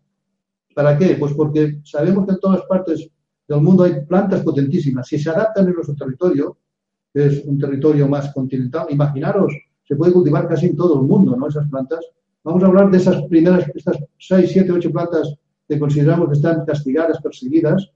¿Para 0.74 0.98
qué? 0.98 1.16
Pues 1.20 1.34
porque 1.34 1.80
sabemos 1.84 2.26
que 2.26 2.34
en 2.34 2.40
todas 2.40 2.64
partes 2.64 3.08
del 3.48 3.62
mundo 3.62 3.84
hay 3.84 4.04
plantas 4.06 4.42
potentísimas. 4.42 5.08
Si 5.08 5.20
se 5.20 5.30
adaptan 5.30 5.68
en 5.68 5.76
nuestro 5.76 5.96
territorio, 5.96 6.58
que 7.14 7.28
es 7.28 7.46
un 7.46 7.60
territorio 7.60 8.08
más 8.08 8.34
continental, 8.34 8.88
imaginaros, 8.90 9.54
se 9.84 9.96
puede 9.96 10.12
cultivar 10.12 10.48
casi 10.48 10.66
en 10.66 10.76
todo 10.76 11.00
el 11.00 11.08
mundo, 11.08 11.38
¿no? 11.38 11.48
Esas 11.48 11.70
plantas. 11.70 12.04
Vamos 12.44 12.64
a 12.64 12.68
hablar 12.68 12.92
de 12.92 12.98
esas 12.98 13.22
primeras, 13.24 13.66
estas 13.74 13.98
6, 14.18 14.50
7, 14.52 14.72
8 14.72 14.92
plantas 14.92 15.36
que 15.68 15.80
consideramos 15.80 16.28
que 16.28 16.36
están 16.36 16.66
castigadas, 16.66 17.22
perseguidas, 17.22 17.92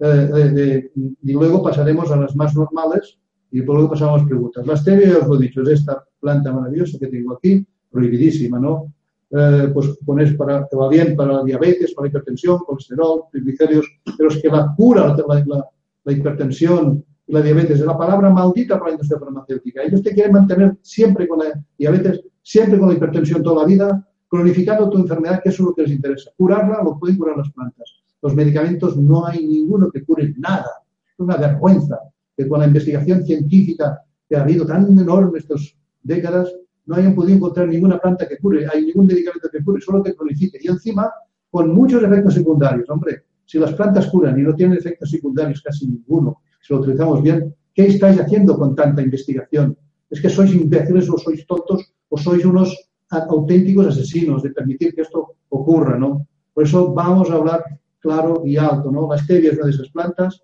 eh, 0.00 0.90
y 0.94 1.32
luego 1.32 1.62
pasaremos 1.62 2.10
a 2.10 2.16
las 2.16 2.34
más 2.34 2.54
normales 2.56 3.16
y 3.52 3.60
luego 3.60 3.88
pasamos 3.88 4.24
preguntas. 4.24 4.66
La 4.66 4.76
stevia, 4.76 5.08
ya 5.08 5.18
os 5.18 5.28
lo 5.28 5.36
he 5.36 5.42
dicho, 5.46 5.62
es 5.62 5.68
esta 5.68 6.04
planta 6.18 6.52
maravillosa 6.52 6.98
que 6.98 7.06
tengo 7.06 7.34
aquí, 7.34 7.64
prohibidísima, 7.90 8.58
¿no? 8.58 8.92
Eh, 9.30 9.70
pues 9.72 9.96
pones 10.04 10.34
para, 10.34 10.66
que 10.68 10.76
va 10.76 10.88
bien 10.88 11.16
para 11.16 11.34
la 11.34 11.44
diabetes, 11.44 11.94
para 11.94 12.06
la 12.06 12.10
hipertensión, 12.10 12.58
colesterol, 12.58 13.22
triglicéridos, 13.30 13.86
pero 14.16 14.28
es 14.28 14.42
que 14.42 14.48
la 14.48 14.74
cura 14.76 15.16
la, 15.16 15.68
la, 16.04 16.12
hipertensión 16.12 17.04
la 17.26 17.40
diabetes 17.40 17.80
es 17.80 17.86
la 17.86 17.96
palabra 17.96 18.30
maldita 18.30 18.78
para 18.78 18.90
la 18.90 18.94
industria 18.94 19.18
farmacéutica. 19.18 19.82
Ellos 19.82 20.02
te 20.02 20.12
quieren 20.12 20.32
mantener 20.32 20.76
siempre 20.82 21.26
con 21.26 21.38
la 21.38 21.60
diabetes, 21.78 22.22
siempre 22.42 22.78
con 22.78 22.88
la 22.88 22.94
hipertensión 22.94 23.42
toda 23.42 23.62
la 23.62 23.66
vida, 23.66 24.08
cronificando 24.28 24.90
tu 24.90 24.98
enfermedad, 24.98 25.40
que 25.42 25.48
eso 25.48 25.62
es 25.62 25.68
lo 25.68 25.74
que 25.74 25.82
les 25.82 25.92
interesa. 25.92 26.30
Curarla 26.36 26.82
lo 26.82 26.98
pueden 26.98 27.16
curar 27.16 27.36
las 27.36 27.50
plantas. 27.50 27.88
Los 28.20 28.34
medicamentos 28.34 28.96
no 28.96 29.26
hay 29.26 29.46
ninguno 29.46 29.90
que 29.90 30.04
cure 30.04 30.34
nada. 30.38 30.70
Es 31.06 31.18
una 31.18 31.36
vergüenza 31.36 31.98
que 32.36 32.48
con 32.48 32.60
la 32.60 32.66
investigación 32.66 33.24
científica 33.24 34.02
que 34.28 34.36
ha 34.36 34.42
habido 34.42 34.66
tan 34.66 34.98
enorme 34.98 35.38
estas 35.38 35.74
décadas, 36.02 36.52
no 36.86 36.96
hayan 36.96 37.14
podido 37.14 37.36
encontrar 37.36 37.68
ninguna 37.68 37.98
planta 37.98 38.28
que 38.28 38.38
cure, 38.38 38.66
hay 38.70 38.84
ningún 38.86 39.06
medicamento 39.06 39.48
que 39.50 39.64
cure, 39.64 39.80
solo 39.80 40.02
que 40.02 40.14
cronifique. 40.14 40.58
Y 40.60 40.68
encima, 40.68 41.10
con 41.50 41.74
muchos 41.74 42.02
efectos 42.02 42.34
secundarios. 42.34 42.88
Hombre, 42.90 43.24
Si 43.46 43.58
las 43.58 43.74
plantas 43.74 44.06
curan 44.06 44.38
y 44.38 44.42
no 44.42 44.54
tienen 44.54 44.78
efectos 44.78 45.10
secundarios 45.10 45.60
casi 45.62 45.86
ninguno, 45.86 46.40
si 46.64 46.72
lo 46.72 46.80
utilizamos 46.80 47.22
bien, 47.22 47.54
¿qué 47.74 47.86
estáis 47.86 48.18
haciendo 48.18 48.58
con 48.58 48.74
tanta 48.74 49.02
investigación? 49.02 49.76
¿Es 50.08 50.20
que 50.22 50.30
sois 50.30 50.54
imbéciles 50.54 51.10
o 51.10 51.18
sois 51.18 51.46
tontos 51.46 51.92
o 52.08 52.16
sois 52.16 52.42
unos 52.46 52.72
auténticos 53.10 53.88
asesinos 53.88 54.42
de 54.42 54.50
permitir 54.50 54.94
que 54.94 55.02
esto 55.02 55.34
ocurra, 55.50 55.98
¿no? 55.98 56.26
Por 56.54 56.64
eso 56.64 56.94
vamos 56.94 57.30
a 57.30 57.34
hablar 57.34 57.62
claro 58.00 58.42
y 58.46 58.56
alto, 58.56 58.90
¿no? 58.90 59.06
La 59.10 59.18
stevia 59.18 59.50
es 59.50 59.58
una 59.58 59.66
de 59.66 59.72
esas 59.72 59.90
plantas, 59.90 60.42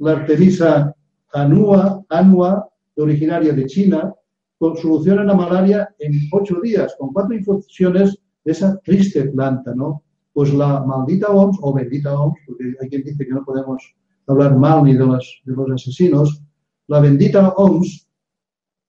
la 0.00 0.12
artemisa 0.12 0.94
anua, 1.32 2.04
anua 2.10 2.68
originaria 2.96 3.54
de 3.54 3.64
China, 3.64 4.12
soluciona 4.58 5.24
la 5.24 5.34
malaria 5.34 5.88
en 5.98 6.12
ocho 6.30 6.60
días, 6.62 6.94
con 6.98 7.10
cuatro 7.12 7.34
infusiones 7.34 8.18
de 8.44 8.52
esa 8.52 8.78
triste 8.80 9.24
planta, 9.30 9.74
¿no? 9.74 10.02
Pues 10.34 10.52
la 10.52 10.84
maldita 10.84 11.28
OMS, 11.30 11.58
o 11.62 11.72
bendita 11.72 12.18
OMS, 12.18 12.36
porque 12.46 12.74
hay 12.80 12.88
quien 12.90 13.02
dice 13.02 13.24
que 13.24 13.32
no 13.32 13.44
podemos 13.44 13.94
hablar 14.26 14.56
mal 14.56 14.84
ni 14.84 14.94
de 14.94 15.06
los, 15.06 15.42
de 15.44 15.52
los 15.54 15.70
asesinos, 15.70 16.42
la 16.86 17.00
bendita 17.00 17.50
OMS 17.50 18.08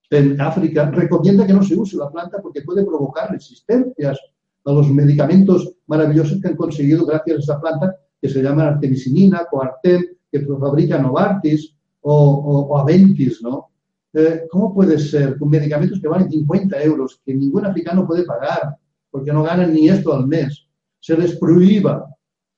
en 0.09 0.39
África 0.39 0.89
recomienda 0.91 1.45
que 1.45 1.53
no 1.53 1.63
se 1.63 1.75
use 1.75 1.97
la 1.97 2.09
planta 2.09 2.41
porque 2.41 2.61
puede 2.61 2.85
provocar 2.85 3.31
resistencias 3.31 4.19
a 4.65 4.71
los 4.71 4.89
medicamentos 4.89 5.73
maravillosos 5.87 6.41
que 6.41 6.47
han 6.49 6.55
conseguido 6.55 7.05
gracias 7.05 7.37
a 7.37 7.39
esta 7.39 7.61
planta 7.61 7.95
que 8.21 8.29
se 8.29 8.41
llama 8.41 8.67
artemisinina, 8.67 9.45
coartem, 9.49 10.03
que 10.31 10.39
fabrica 10.41 10.97
Novartis 10.97 11.75
o, 12.01 12.67
o 12.69 12.77
Aventis, 12.77 13.41
¿no? 13.41 13.69
Eh, 14.13 14.47
¿Cómo 14.49 14.73
puede 14.73 14.97
ser 14.97 15.37
con 15.37 15.49
medicamentos 15.49 15.99
que 15.99 16.07
valen 16.07 16.31
50 16.31 16.81
euros, 16.83 17.21
que 17.25 17.33
ningún 17.33 17.65
africano 17.65 18.07
puede 18.07 18.23
pagar, 18.23 18.77
porque 19.11 19.33
no 19.33 19.43
ganan 19.43 19.73
ni 19.73 19.89
esto 19.89 20.13
al 20.13 20.25
mes, 20.25 20.67
se 20.99 21.17
les 21.17 21.35
prohíba 21.35 22.09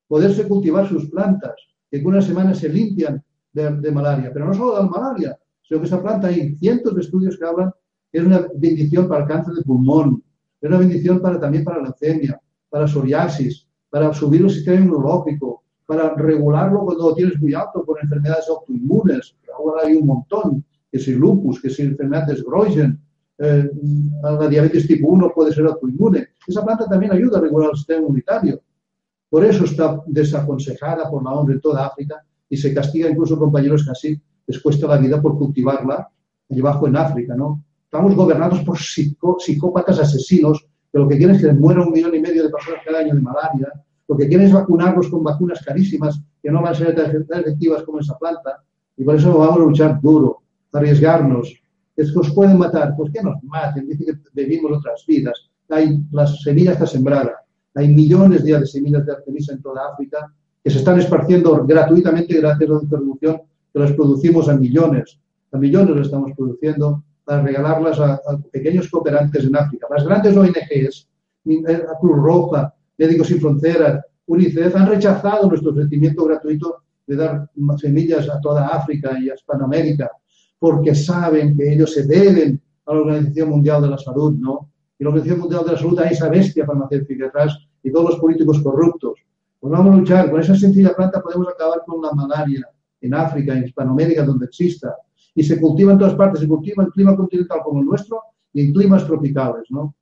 poderse 0.07 0.47
cultivar 0.47 0.87
sus 0.87 1.09
plantas, 1.09 1.55
que 1.89 1.97
en 1.97 2.05
una 2.05 2.21
semana 2.21 2.53
se 2.53 2.69
limpian 2.69 3.23
de, 3.53 3.91
malaria, 3.91 4.31
pero 4.31 4.45
no 4.45 4.53
solo 4.53 4.75
de 4.75 4.83
la 4.83 4.89
malaria, 4.89 5.39
sino 5.63 5.79
que 5.79 5.87
esa 5.87 6.01
planta 6.01 6.27
hay 6.27 6.55
cientos 6.55 6.93
de 6.93 7.01
estudios 7.01 7.37
que 7.37 7.45
hablan 7.45 7.71
que 8.11 8.19
es 8.19 8.23
una 8.23 8.47
bendición 8.55 9.07
para 9.07 9.23
el 9.23 9.27
cáncer 9.27 9.53
de 9.55 9.63
pulmón, 9.63 10.23
es 10.61 10.69
una 10.69 10.77
bendición 10.77 11.19
para, 11.21 11.39
también 11.39 11.63
para 11.63 11.77
la 11.77 11.83
leucemia, 11.85 12.39
para 12.69 12.87
psoriasis, 12.87 13.67
para 13.89 14.13
subir 14.13 14.41
el 14.41 14.49
sistema 14.49 14.79
inmunológico, 14.79 15.63
para 15.85 16.13
regularlo 16.15 16.81
cuando 16.85 17.09
lo 17.09 17.15
tienes 17.15 17.39
muy 17.41 17.53
alto 17.53 17.83
con 17.85 17.97
enfermedades 18.01 18.47
autoinmunes, 18.49 19.35
ahora 19.57 19.87
hay 19.87 19.95
un 19.95 20.05
montón, 20.05 20.63
que 20.91 20.99
si 20.99 21.13
lupus, 21.13 21.61
que 21.61 21.69
si 21.69 21.81
enfermedad 21.81 22.27
de 22.27 22.37
Sgrogen, 22.37 22.99
eh, 23.39 23.69
la 24.21 24.47
diabetes 24.47 24.87
tipo 24.87 25.09
1 25.09 25.31
puede 25.33 25.53
ser 25.53 25.65
autoinmune. 25.65 26.29
Esa 26.47 26.63
planta 26.63 26.85
también 26.87 27.11
ayuda 27.11 27.37
a 27.37 27.41
regular 27.41 27.69
el 27.71 27.77
sistema 27.77 28.01
inmunitario. 28.01 28.61
Por 29.29 29.43
eso 29.43 29.65
está 29.65 30.01
desaconsejada 30.05 31.09
por 31.09 31.23
la 31.23 31.31
OMS 31.31 31.51
en 31.51 31.61
toda 31.61 31.87
África 31.87 32.23
y 32.49 32.57
se 32.57 32.73
castiga 32.73 33.09
incluso 33.09 33.37
compañeros 33.37 33.83
que 33.83 33.91
así 33.91 34.21
les 34.45 34.59
cuesta 34.61 34.87
la 34.87 34.97
vida 34.97 35.21
por 35.21 35.37
cultivarla 35.37 36.09
allí 36.49 36.59
abajo 36.61 36.87
en 36.87 36.95
África, 36.95 37.35
¿no? 37.35 37.63
Estamos 37.83 38.15
gobernados 38.15 38.59
por 38.61 38.77
psicópatas 38.77 39.99
asesinos 39.99 40.65
que 40.91 40.99
lo 40.99 41.07
que 41.07 41.17
quieren 41.17 41.35
es 41.35 41.41
que 41.41 41.51
muera 41.53 41.81
un 41.81 41.91
millón 41.91 42.15
y 42.15 42.19
medio 42.19 42.43
de 42.43 42.49
personas 42.49 42.81
cada 42.85 42.99
año 42.99 43.13
de 43.13 43.21
malaria, 43.21 43.71
lo 44.07 44.15
que 44.15 44.27
quieren 44.27 44.47
es 44.47 44.53
vacunarlos 44.53 45.09
con 45.09 45.23
vacunas 45.23 45.63
carísimas 45.63 46.21
que 46.41 46.49
no 46.49 46.61
van 46.61 46.73
a 46.73 46.75
ser 46.75 46.95
tan 46.95 47.41
efectivas 47.41 47.83
como 47.83 47.99
esa 47.99 48.17
planta, 48.17 48.63
y 48.95 49.03
por 49.03 49.15
eso 49.15 49.37
vamos 49.37 49.57
a 49.57 49.59
luchar 49.59 50.01
duro, 50.01 50.41
arriesgarnos. 50.71 51.61
Es 51.95 52.11
que 52.11 52.19
os 52.19 52.33
pueden 52.33 52.57
matar, 52.57 52.95
pues 52.95 53.11
que 53.11 53.21
nos 53.21 53.41
maten, 53.43 53.87
dicen 53.87 54.21
que 54.21 54.43
vivimos 54.43 54.77
otras 54.77 55.03
vidas. 55.05 55.49
Hay, 55.69 55.99
la 56.11 56.25
semilla 56.27 56.73
está 56.73 56.85
sembrada, 56.85 57.35
hay 57.75 57.87
millones 57.89 58.43
de 58.43 58.65
semillas 58.65 59.05
de 59.05 59.11
artemisa 59.11 59.53
en 59.53 59.61
toda 59.61 59.89
África 59.91 60.33
que 60.63 60.69
se 60.69 60.79
están 60.79 60.99
esparciendo 60.99 61.65
gratuitamente 61.65 62.39
gracias 62.39 62.69
a 62.69 62.73
la 62.73 62.79
distribución 62.79 63.41
que 63.73 63.79
las 63.79 63.91
producimos 63.93 64.49
a 64.49 64.55
millones. 64.55 65.19
A 65.51 65.57
millones 65.57 65.95
las 65.95 66.07
estamos 66.07 66.31
produciendo 66.35 67.03
para 67.23 67.41
regalarlas 67.41 67.99
a, 67.99 68.19
pequeños 68.51 68.89
cooperantes 68.89 69.45
en 69.45 69.55
África. 69.55 69.87
Las 69.89 70.05
grandes 70.05 70.35
ONGs, 70.35 71.07
la 71.45 71.97
Cruz 71.99 72.17
Roja, 72.17 72.73
Médicos 72.97 73.27
Sin 73.27 73.39
Fronteras, 73.39 74.03
UNICEF, 74.25 74.75
han 74.75 74.87
rechazado 74.87 75.47
nuestro 75.47 75.71
ofrecimiento 75.71 76.25
gratuito 76.25 76.83
de 77.05 77.15
dar 77.15 77.49
semillas 77.77 78.29
a 78.29 78.41
toda 78.41 78.67
África 78.67 79.17
y 79.19 79.29
a 79.29 79.35
Hispanoamérica, 79.35 80.11
porque 80.59 80.93
saben 80.95 81.55
que 81.55 81.73
ellos 81.73 81.93
se 81.93 82.05
deben 82.05 82.61
a 82.85 82.93
la 82.93 82.99
Organización 83.01 83.49
Mundial 83.49 83.81
de 83.81 83.89
la 83.89 83.97
Salud, 83.97 84.33
¿no? 84.33 84.69
Y 84.99 85.03
la 85.03 85.09
Organización 85.09 85.39
Mundial 85.39 85.65
de 85.65 85.71
la 85.71 85.77
Salud 85.77 85.99
hay 85.99 86.13
esa 86.13 86.29
bestia 86.29 86.65
farmacéutica 86.65 87.25
detrás 87.25 87.57
y 87.83 87.91
todos 87.91 88.11
los 88.11 88.19
políticos 88.19 88.61
corruptos. 88.61 89.19
Pues 89.59 89.71
vamos 89.71 89.93
a 89.93 89.97
luchar. 89.97 90.31
Con 90.31 90.39
esa 90.39 90.55
sencilla 90.55 90.95
planta 90.95 91.21
podemos 91.21 91.47
acabar 91.47 91.83
con 91.85 92.01
la 92.01 92.11
malaria 92.11 92.67
en 93.01 93.13
África, 93.13 93.55
en 93.55 93.65
Hispanoamérica, 93.65 94.23
donde 94.23 94.45
exista. 94.45 94.95
Y 95.35 95.43
se 95.43 95.59
cultiva 95.59 95.91
en 95.91 95.99
todas 95.99 96.15
partes. 96.15 96.41
Se 96.41 96.47
cultiva 96.47 96.83
en 96.83 96.89
clima 96.89 97.15
continental 97.15 97.59
como 97.63 97.81
el 97.81 97.85
nuestro 97.85 98.21
y 98.53 98.61
en 98.61 98.73
climas 98.73 99.05
tropicales, 99.05 99.63
¿no? 99.69 99.95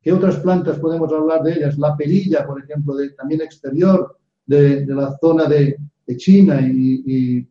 ¿Qué 0.00 0.12
otras 0.12 0.36
plantas 0.36 0.78
podemos 0.78 1.10
hablar 1.10 1.42
de 1.42 1.54
ellas? 1.54 1.78
La 1.78 1.96
perilla, 1.96 2.46
por 2.46 2.62
ejemplo, 2.62 2.94
de, 2.94 3.10
también 3.10 3.40
exterior 3.40 4.18
de, 4.44 4.84
la 4.86 5.16
zona 5.18 5.46
de, 5.46 5.78
China 6.16 6.60
y, 6.60 7.48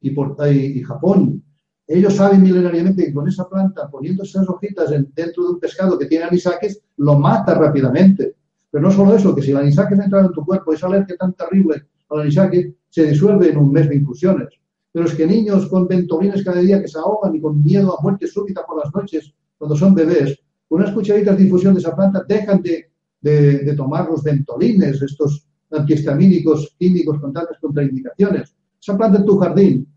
y, 0.00 0.82
Japón. 0.82 1.44
Ellos 1.90 2.14
saben 2.14 2.42
milenariamente 2.42 3.06
que 3.06 3.14
con 3.14 3.26
esa 3.26 3.48
planta, 3.48 3.88
poniendo 3.88 4.22
esas 4.22 4.46
hojitas 4.46 4.90
dentro 4.90 5.44
de 5.44 5.50
un 5.54 5.58
pescado 5.58 5.98
que 5.98 6.04
tiene 6.04 6.26
anisaques, 6.26 6.82
lo 6.98 7.18
mata 7.18 7.54
rápidamente. 7.54 8.34
Pero 8.70 8.82
no 8.82 8.90
solo 8.90 9.16
eso, 9.16 9.34
que 9.34 9.40
si 9.40 9.52
el 9.52 9.56
anisaques 9.56 9.98
entra 9.98 10.20
en 10.20 10.32
tu 10.32 10.44
cuerpo, 10.44 10.74
esa 10.74 10.86
alergia 10.86 11.16
tan 11.16 11.32
terrible 11.32 11.86
al 12.10 12.20
anisaque 12.20 12.74
se 12.90 13.06
disuelve 13.06 13.50
en 13.50 13.56
un 13.56 13.72
mes 13.72 13.88
de 13.88 13.96
infusiones. 13.96 14.48
Pero 14.92 15.06
es 15.06 15.14
que 15.14 15.26
niños 15.26 15.66
con 15.68 15.88
ventolines 15.88 16.44
cada 16.44 16.60
día 16.60 16.80
que 16.80 16.88
se 16.88 16.98
ahogan 16.98 17.34
y 17.34 17.40
con 17.40 17.62
miedo 17.62 17.98
a 17.98 18.02
muerte 18.02 18.26
súbita 18.26 18.66
por 18.66 18.84
las 18.84 18.94
noches, 18.94 19.32
cuando 19.56 19.74
son 19.74 19.94
bebés, 19.94 20.38
con 20.68 20.80
unas 20.80 20.92
cucharitas 20.92 21.38
de 21.38 21.44
infusión 21.44 21.72
de 21.72 21.80
esa 21.80 21.96
planta 21.96 22.22
dejan 22.28 22.60
de, 22.62 22.90
de, 23.20 23.74
tomar 23.74 24.08
los 24.08 24.22
ventolines, 24.22 25.00
estos 25.00 25.46
antihistamínicos 25.70 26.74
químicos 26.78 27.18
con 27.18 27.32
tantas 27.32 27.58
contraindicaciones. 27.58 28.54
Esa 28.80 28.96
planta 28.96 29.18
en 29.18 29.24
tu 29.24 29.38
jardín 29.38 29.88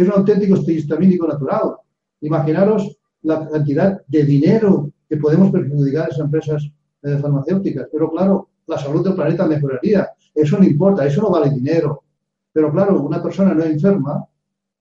es 0.00 0.08
un 0.08 0.14
auténtico 0.14 0.56
antihistamínico 0.56 1.26
natural. 1.26 1.76
Imaginaros 2.20 2.98
la 3.22 3.48
cantidad 3.48 4.00
de 4.06 4.24
dinero 4.24 4.90
que 5.08 5.16
podemos 5.16 5.50
perjudicar 5.50 6.06
a 6.06 6.08
esas 6.08 6.20
empresas 6.20 6.70
eh, 7.02 7.18
farmacéuticas. 7.18 7.88
Pero 7.92 8.10
claro, 8.10 8.48
la 8.66 8.78
salud 8.78 9.04
del 9.04 9.14
planeta 9.14 9.46
mejoraría. 9.46 10.08
Eso 10.34 10.58
no 10.58 10.64
importa, 10.64 11.06
eso 11.06 11.22
no 11.22 11.30
vale 11.30 11.50
dinero. 11.50 12.04
Pero 12.52 12.72
claro, 12.72 13.00
una 13.00 13.22
persona 13.22 13.54
no 13.54 13.64
enferma 13.64 14.24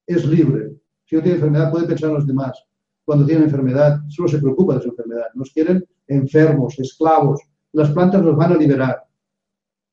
es 0.06 0.26
libre. 0.26 0.74
Si 1.06 1.16
no 1.16 1.22
tiene 1.22 1.36
enfermedad 1.36 1.72
puede 1.72 1.88
pensar 1.88 2.10
en 2.10 2.16
los 2.16 2.28
demás 2.28 2.68
cuando 3.08 3.26
tienen 3.26 3.46
enfermedad, 3.46 4.02
solo 4.10 4.28
se 4.28 4.38
preocupa 4.38 4.76
de 4.76 4.82
su 4.82 4.90
enfermedad. 4.90 5.28
Nos 5.34 5.50
quieren 5.52 5.82
enfermos, 6.08 6.78
esclavos. 6.78 7.40
Las 7.72 7.90
plantas 7.92 8.22
nos 8.22 8.36
van 8.36 8.52
a 8.52 8.58
liberar. 8.58 9.02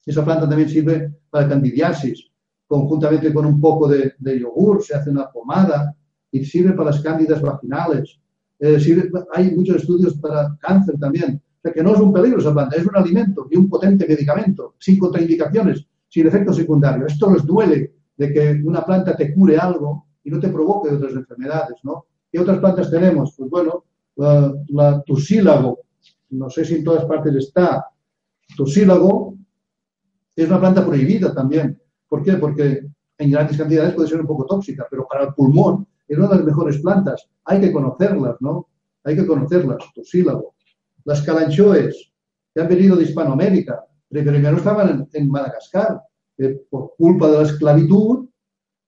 Esa 0.04 0.24
planta 0.24 0.48
también 0.48 0.68
sirve 0.68 1.14
para 1.30 1.48
candidiasis. 1.48 2.28
Conjuntamente 2.66 3.32
con 3.32 3.46
un 3.46 3.60
poco 3.60 3.88
de, 3.88 4.14
yogur 4.38 4.82
se 4.82 4.94
hace 4.94 5.10
una 5.10 5.30
pomada 5.30 5.94
y 6.30 6.44
sirve 6.44 6.72
para 6.72 6.90
las 6.90 7.00
cándidas 7.00 7.40
vaginales. 7.40 8.18
Eh, 8.58 8.78
hay 9.32 9.50
muchos 9.50 9.76
estudios 9.76 10.14
para 10.14 10.56
cáncer 10.60 10.98
también. 10.98 11.40
O 11.58 11.62
sea 11.62 11.72
que 11.72 11.82
no 11.82 11.94
es 11.94 12.00
un 12.00 12.12
peligro 12.12 12.40
esa 12.40 12.52
planta, 12.52 12.76
es 12.76 12.86
un 12.86 12.96
alimento 12.96 13.46
y 13.50 13.56
un 13.56 13.68
potente 13.68 14.06
medicamento, 14.06 14.74
sin 14.78 14.98
contraindicaciones, 14.98 15.86
sin 16.08 16.26
efectos 16.26 16.56
secundarios. 16.56 17.12
Esto 17.12 17.32
les 17.32 17.44
duele 17.44 17.94
de 18.16 18.32
que 18.32 18.62
una 18.64 18.84
planta 18.84 19.16
te 19.16 19.32
cure 19.34 19.56
algo 19.56 20.06
y 20.22 20.30
no 20.30 20.40
te 20.40 20.48
provoque 20.48 20.90
otras 20.90 21.12
enfermedades, 21.12 21.78
¿no? 21.82 22.06
¿Qué 22.30 22.40
otras 22.40 22.58
plantas 22.58 22.90
tenemos? 22.90 23.34
Pues 23.36 23.50
bueno, 23.50 23.84
la, 24.16 25.02
tusílago, 25.06 25.80
no 26.30 26.50
sé 26.50 26.64
si 26.64 26.76
en 26.76 26.84
todas 26.84 27.04
partes 27.04 27.34
está. 27.36 27.86
Tusílago 28.56 29.36
es 30.34 30.48
una 30.48 30.60
planta 30.60 30.84
prohibida 30.84 31.34
también. 31.34 31.80
¿Por 32.08 32.22
qué? 32.22 32.34
Porque 32.34 32.86
en 33.18 33.30
grandes 33.30 33.56
cantidades 33.56 33.94
puede 33.94 34.08
ser 34.08 34.20
un 34.20 34.26
poco 34.26 34.46
tóxica, 34.46 34.86
pero 34.90 35.06
para 35.08 35.24
el 35.24 35.34
pulmón 35.34 35.86
es 36.06 36.18
una 36.18 36.28
de 36.28 36.36
las 36.36 36.44
mejores 36.44 36.78
plantas. 36.78 37.28
Hay 37.44 37.60
que 37.60 37.72
conocerlas, 37.72 38.36
¿no? 38.40 38.68
Hay 39.04 39.16
que 39.16 39.26
conocerlas, 39.26 39.78
tusílago. 39.94 40.54
Las 41.04 41.22
calanchoes, 41.22 42.12
que 42.54 42.60
han 42.60 42.68
venido 42.68 42.96
de 42.96 43.04
Hispanoamérica, 43.04 43.84
pero 44.10 44.32
no 44.32 44.56
estaban 44.56 45.08
en, 45.12 45.30
Madagascar. 45.30 46.00
por 46.70 46.94
culpa 46.96 47.28
de 47.30 47.36
la 47.38 47.42
esclavitud, 47.42 48.28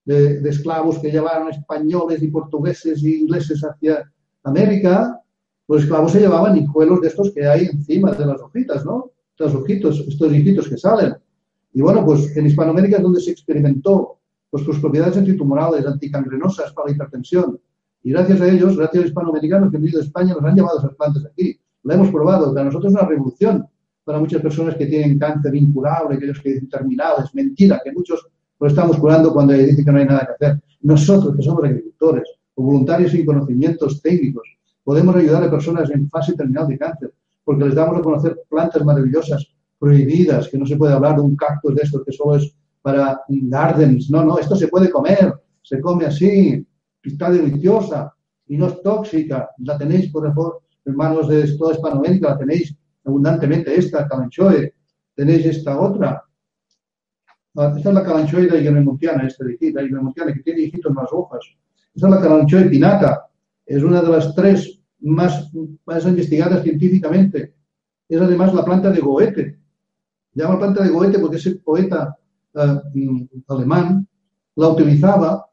de, 0.05 0.49
esclavos 0.49 0.99
que 1.01 1.11
llevaron 1.11 1.51
españoles 1.51 2.23
y 2.23 2.29
portugueses 2.29 3.03
y 3.03 3.21
ingleses 3.21 3.61
hacia 3.63 4.11
América, 4.45 5.21
los 5.69 5.83
esclavos 5.83 6.13
se 6.13 6.21
llevaban 6.21 6.57
hijuelos 6.57 7.01
de 7.01 7.09
estos 7.09 7.33
que 7.33 7.45
hay 7.45 7.67
encima 7.67 8.13
de 8.13 8.27
las 8.27 8.41
hojitas, 8.41 8.85
¿no? 8.85 9.11
Estos 9.31 9.55
ojitos, 9.55 9.99
estos 10.07 10.33
hijitos 10.33 10.69
que 10.69 10.79
salen. 10.79 11.17
Y 11.77 11.83
bueno, 11.83 12.07
pues 12.07 12.35
en 12.35 12.47
Hispanoamérica 12.47 12.97
es 12.97 13.03
donde 13.03 13.21
se 13.21 13.33
experimentó 13.33 14.17
pues, 14.49 14.65
sus 14.65 14.81
propiedades 14.81 15.19
antitumorales, 15.19 15.85
anticangrenosas 15.85 16.73
para 16.73 16.89
la 16.89 16.95
hipertensión. 16.95 17.61
Y 18.03 18.13
gracias 18.13 18.41
a 18.41 18.49
ellos, 18.49 18.79
gracias 18.79 19.05
a 19.05 19.07
hispanoamericanos 19.09 19.71
que 19.71 19.77
han 19.77 19.83
venido 19.83 20.01
de 20.01 20.07
España, 20.07 20.33
nos 20.33 20.43
han 20.43 20.55
llevado 20.55 20.79
esas 20.79 20.95
plantas 20.95 21.27
aquí. 21.27 21.61
La 21.83 21.93
hemos 21.93 22.09
probado, 22.09 22.55
para 22.55 22.65
nosotros 22.65 22.95
es 22.95 22.99
una 22.99 23.07
revolución. 23.07 23.67
para 24.05 24.19
muchas 24.19 24.41
personas 24.41 24.75
que 24.77 24.87
tienen 24.87 25.19
cáncer 25.19 25.55
incurable, 25.55 26.17
aquellos 26.17 26.41
que 26.41 26.53
dicen 26.53 26.71
terminal, 26.71 27.17
es 27.23 27.35
mentira, 27.35 27.79
que 27.85 27.93
muchos 27.93 28.27
lo 28.59 28.67
estamos 28.69 28.97
curando 28.97 29.35
cuando 29.35 29.53
dicen 29.53 29.85
que 29.85 29.93
no 29.93 29.99
hay 29.99 30.07
nada 30.07 30.27
que 30.27 30.45
hacer. 30.45 30.63
Nosotros, 30.81 31.37
que 31.37 31.43
somos 31.43 31.63
agricultores 31.63 32.27
o 32.55 32.63
voluntarios 32.63 33.11
sin 33.11 33.27
conocimientos 33.27 34.01
técnicos, 34.01 34.49
podemos 34.83 35.15
ayudar 35.15 35.45
a 35.45 35.51
personas 35.51 35.91
en 35.91 36.09
fase 36.09 36.33
terminal 36.33 36.69
de 36.69 36.79
cáncer, 36.79 37.13
porque 37.45 37.67
les 37.67 37.75
damos 37.75 37.99
a 37.99 38.03
conocer 38.03 38.41
plantas 38.49 38.83
maravillosas, 38.83 39.47
prohibidas, 39.79 40.49
que 40.49 40.59
no 40.59 40.67
se 40.67 40.77
puede 40.77 40.95
hablar 40.95 41.17
de 41.17 41.23
un 41.23 41.37
cactus 41.37 41.75
de 41.75 41.83
estos 41.83 42.03
que 42.05 42.13
solo 42.13 42.37
es 42.37 42.55
para 42.83 43.21
gardens. 43.29 44.11
No, 44.11 44.25
no, 44.25 44.39
esto 44.39 44.57
se 44.57 44.69
puede 44.69 44.91
comer, 44.91 45.35
se 45.63 45.81
come 45.81 46.07
así, 46.07 46.67
está 47.03 47.31
deliciosa 47.31 48.13
y 48.47 48.57
no 48.57 48.67
es 48.67 48.83
tóxica. 48.83 49.51
La 49.59 49.77
tenéis, 49.77 50.11
por 50.11 50.27
favor, 50.27 50.63
hermanos 50.85 51.29
de 51.29 51.57
toda 51.57 51.75
Hispanoamérica, 51.75 52.31
la 52.31 52.39
tenéis 52.39 52.75
abundantemente, 53.05 53.75
esta, 53.75 54.07
calanchoe. 54.07 54.75
Tenéis 55.15 55.47
esta 55.47 55.81
otra, 55.81 56.27
Ah, 57.59 57.73
esta 57.75 57.89
es 57.89 57.95
la 57.95 58.05
calanchoida 58.05 58.59
higueremontiana, 58.59 59.27
esta 59.27 59.45
de 59.45 59.55
aquí, 59.55 59.73
la 59.73 60.33
que 60.35 60.43
tiene 60.43 60.61
hijitos 60.61 60.93
más 60.93 61.09
hojas. 61.11 61.41
Esta 61.95 62.07
es 62.07 62.15
la 62.15 62.21
calanchoe 62.21 62.67
pinata, 62.67 63.31
es 63.65 63.83
una 63.83 64.03
de 64.03 64.11
las 64.11 64.35
tres 64.35 64.79
más, 65.01 65.51
más 65.87 66.05
investigadas 66.05 66.63
científicamente. 66.63 67.55
Es 68.09 68.21
además 68.21 68.53
la 68.53 68.65
planta 68.65 68.91
de 68.91 69.01
Goethe. 69.01 69.59
Llama 70.37 70.59
planta 70.59 70.85
de 70.85 70.91
Goethe 70.91 71.19
porque 71.19 71.39
ese 71.39 71.57
poeta 71.57 72.15
uh, 72.55 73.53
alemán 73.55 74.07
la 74.55 74.69
utilizaba 74.69 75.47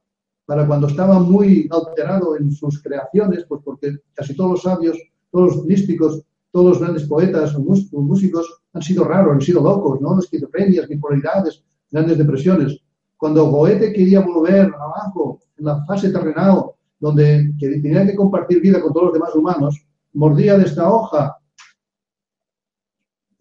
para 0.46 0.68
cuando 0.68 0.88
estaba 0.88 1.20
muy 1.20 1.70
alterado 1.72 2.36
en 2.36 2.52
sus 2.52 2.84
creaciones, 2.84 3.46
pues 3.48 3.62
porque 3.64 3.96
casi 4.14 4.36
todos 4.36 4.52
los 4.52 4.62
sabios, 4.62 4.98
todos 5.32 5.56
los 5.56 5.66
místicos, 5.66 6.22
todos 6.52 6.72
los 6.72 6.80
grandes 6.82 7.04
poetas 7.06 7.56
o 7.56 7.62
músicos 7.62 8.62
han 8.74 8.82
sido 8.82 9.06
raros, 9.06 9.34
han 9.34 9.42
sido 9.42 9.64
locos, 9.64 10.02
¿no? 10.02 10.20
Esquizofrenias, 10.20 10.90
bipolaridades, 10.90 11.64
grandes 11.90 12.18
depresiones. 12.18 12.78
Cuando 13.16 13.46
Goethe 13.46 13.94
quería 13.94 14.20
volver 14.20 14.66
abajo, 14.66 15.40
en 15.58 15.66
la 15.66 15.86
fase 15.86 16.10
terrenal, 16.12 16.66
donde 17.00 17.54
tenía 17.58 18.06
que 18.06 18.16
compartir 18.16 18.60
vida 18.60 18.82
con 18.82 18.92
todos 18.92 19.06
los 19.06 19.14
demás 19.14 19.34
humanos, 19.34 19.82
mordía 20.12 20.58
de 20.58 20.66
esta 20.66 20.92
hoja, 20.92 21.38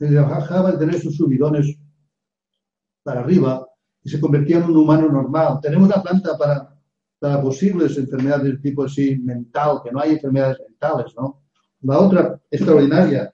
dejaba 0.07 0.73
de 0.73 0.79
tener 0.79 1.01
sus 1.01 1.17
subidones 1.17 1.79
para 3.03 3.21
arriba 3.21 3.67
y 4.03 4.09
se 4.09 4.21
convertía 4.21 4.59
en 4.59 4.65
un 4.65 4.77
humano 4.77 5.09
normal. 5.09 5.59
Tenemos 5.63 5.89
la 5.89 6.03
planta 6.03 6.37
para, 6.37 6.77
para 7.19 7.41
posibles 7.41 7.97
enfermedades 7.99 8.53
de 8.53 8.59
tipo 8.59 8.85
así 8.85 9.17
mental, 9.19 9.81
que 9.85 9.93
no 9.93 10.01
hay 10.01 10.13
enfermedades 10.13 10.59
mentales, 10.69 11.15
¿no? 11.17 11.43
La 11.83 11.99
otra 11.99 12.41
extraordinaria 12.51 13.33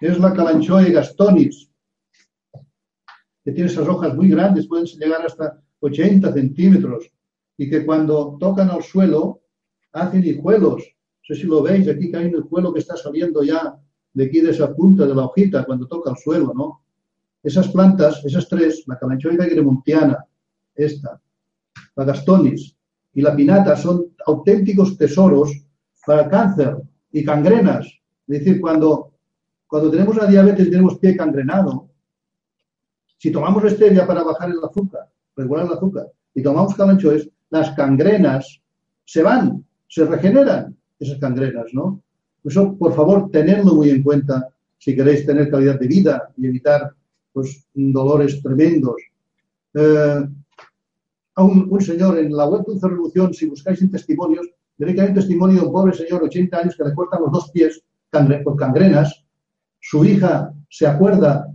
es 0.00 0.18
la 0.18 0.32
Calanchoe 0.32 0.90
gastonis, 0.90 1.70
que 3.44 3.52
tiene 3.52 3.70
esas 3.70 3.88
hojas 3.88 4.14
muy 4.14 4.28
grandes, 4.28 4.66
pueden 4.68 4.86
llegar 4.86 5.24
hasta 5.24 5.60
80 5.80 6.32
centímetros, 6.32 7.10
y 7.56 7.68
que 7.68 7.84
cuando 7.84 8.36
tocan 8.38 8.70
al 8.70 8.82
suelo 8.82 9.42
hacen 9.92 10.24
hijuelos. 10.24 10.82
No 10.84 11.34
sé 11.34 11.34
si 11.34 11.46
lo 11.46 11.62
veis, 11.62 11.88
aquí 11.88 12.10
que 12.10 12.16
hay 12.16 12.26
un 12.26 12.44
hijuelo 12.44 12.72
que 12.72 12.80
está 12.80 12.96
saliendo 12.96 13.42
ya 13.42 13.76
de 14.18 14.24
aquí 14.24 14.40
de 14.40 14.50
esa 14.50 14.74
punta 14.74 15.06
de 15.06 15.14
la 15.14 15.26
hojita 15.26 15.64
cuando 15.64 15.86
toca 15.86 16.10
el 16.10 16.16
suelo, 16.16 16.52
¿no? 16.52 16.82
Esas 17.40 17.68
plantas, 17.68 18.20
esas 18.24 18.48
tres, 18.48 18.82
la 18.88 18.98
calanchoica 18.98 19.46
gremontiana, 19.46 20.26
esta, 20.74 21.20
la 21.94 22.04
gastonis 22.04 22.76
y 23.14 23.22
la 23.22 23.36
pinata, 23.36 23.76
son 23.76 24.06
auténticos 24.26 24.98
tesoros 24.98 25.52
para 26.04 26.28
cáncer 26.28 26.78
y 27.12 27.24
cangrenas. 27.24 27.86
Es 28.26 28.40
decir, 28.40 28.60
cuando, 28.60 29.12
cuando 29.68 29.88
tenemos 29.88 30.16
la 30.16 30.26
diabetes 30.26 30.66
y 30.66 30.70
tenemos 30.70 30.98
pie 30.98 31.16
cangrenado, 31.16 31.88
si 33.18 33.30
tomamos 33.30 33.70
stevia 33.70 34.04
para 34.04 34.24
bajar 34.24 34.50
el 34.50 34.58
azúcar, 34.64 35.08
regular 35.36 35.66
el 35.66 35.74
azúcar, 35.74 36.08
y 36.34 36.42
tomamos 36.42 36.74
calanchoes, 36.74 37.30
las 37.50 37.70
cangrenas 37.76 38.60
se 39.04 39.22
van, 39.22 39.64
se 39.86 40.04
regeneran 40.04 40.76
esas 40.98 41.18
cangrenas, 41.18 41.66
¿no? 41.72 42.02
Eso, 42.44 42.76
por 42.76 42.94
favor, 42.94 43.30
tenedlo 43.30 43.74
muy 43.74 43.90
en 43.90 44.02
cuenta 44.02 44.48
si 44.78 44.94
queréis 44.94 45.26
tener 45.26 45.50
calidad 45.50 45.78
de 45.78 45.86
vida 45.86 46.30
y 46.36 46.46
evitar 46.46 46.94
pues, 47.32 47.66
dolores 47.74 48.42
tremendos. 48.42 48.96
Eh, 49.74 50.28
a 51.34 51.44
un, 51.44 51.80
señor 51.80 52.18
en 52.18 52.36
la 52.36 52.46
web 52.46 52.64
de 52.66 52.88
Revolución, 52.88 53.32
si 53.32 53.46
buscáis 53.46 53.80
en 53.82 53.90
testimonios, 53.90 54.48
veréis 54.76 54.96
que 54.96 55.02
hay 55.02 55.08
un 55.08 55.14
testimonio 55.14 55.60
de 55.60 55.66
un 55.66 55.72
pobre 55.72 55.92
señor, 55.94 56.22
80 56.24 56.58
años, 56.58 56.76
que 56.76 56.84
le 56.84 56.94
cortan 56.94 57.22
los 57.22 57.32
dos 57.32 57.50
pies 57.50 57.82
por 58.44 58.56
cangrenas. 58.56 59.24
Su 59.80 60.04
hija 60.04 60.52
se 60.68 60.86
acuerda 60.86 61.46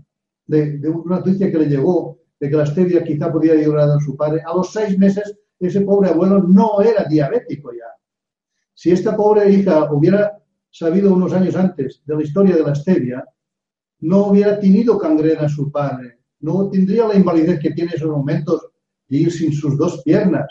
de, 0.48 0.80
una 0.88 1.18
noticia 1.18 1.52
que 1.52 1.58
le 1.58 1.66
llegó 1.66 2.20
de 2.40 2.50
que 2.50 2.56
la 2.56 2.66
stevia 2.66 3.04
quizá 3.04 3.32
podía 3.32 3.54
ayudar 3.54 3.90
a 3.90 4.00
su 4.00 4.16
padre. 4.16 4.42
A 4.46 4.56
los 4.56 4.72
seis 4.72 4.98
meses, 4.98 5.38
ese 5.60 5.82
pobre 5.82 6.10
abuelo 6.10 6.44
no 6.44 6.82
era 6.82 7.06
diabético 7.06 7.72
ya. 7.74 7.88
Si 8.74 8.92
esta 8.92 9.16
pobre 9.16 9.50
hija 9.52 9.92
hubiera 9.92 10.38
sabido 10.74 11.14
unos 11.14 11.32
años 11.34 11.56
antes 11.56 12.02
de 12.04 12.16
la 12.16 12.24
historia 12.24 12.56
de 12.56 12.64
la 12.64 12.74
stevia, 12.74 13.24
no 14.00 14.28
hubiera 14.28 14.60
tenido 14.60 14.98
cangrena 14.98 15.48
su 15.48 15.72
padre, 15.72 16.20
no 16.40 16.70
tendría 16.70 17.08
la 17.08 17.16
invalidez 17.16 17.60
que 17.60 17.72
tiene 17.72 17.92
en 17.92 17.98
esos 17.98 18.10
momentos 18.10 18.70
de 19.08 19.18
ir 19.18 19.32
sin 19.32 19.54
sus 19.54 19.78
dos 19.78 20.02
piernas 20.04 20.48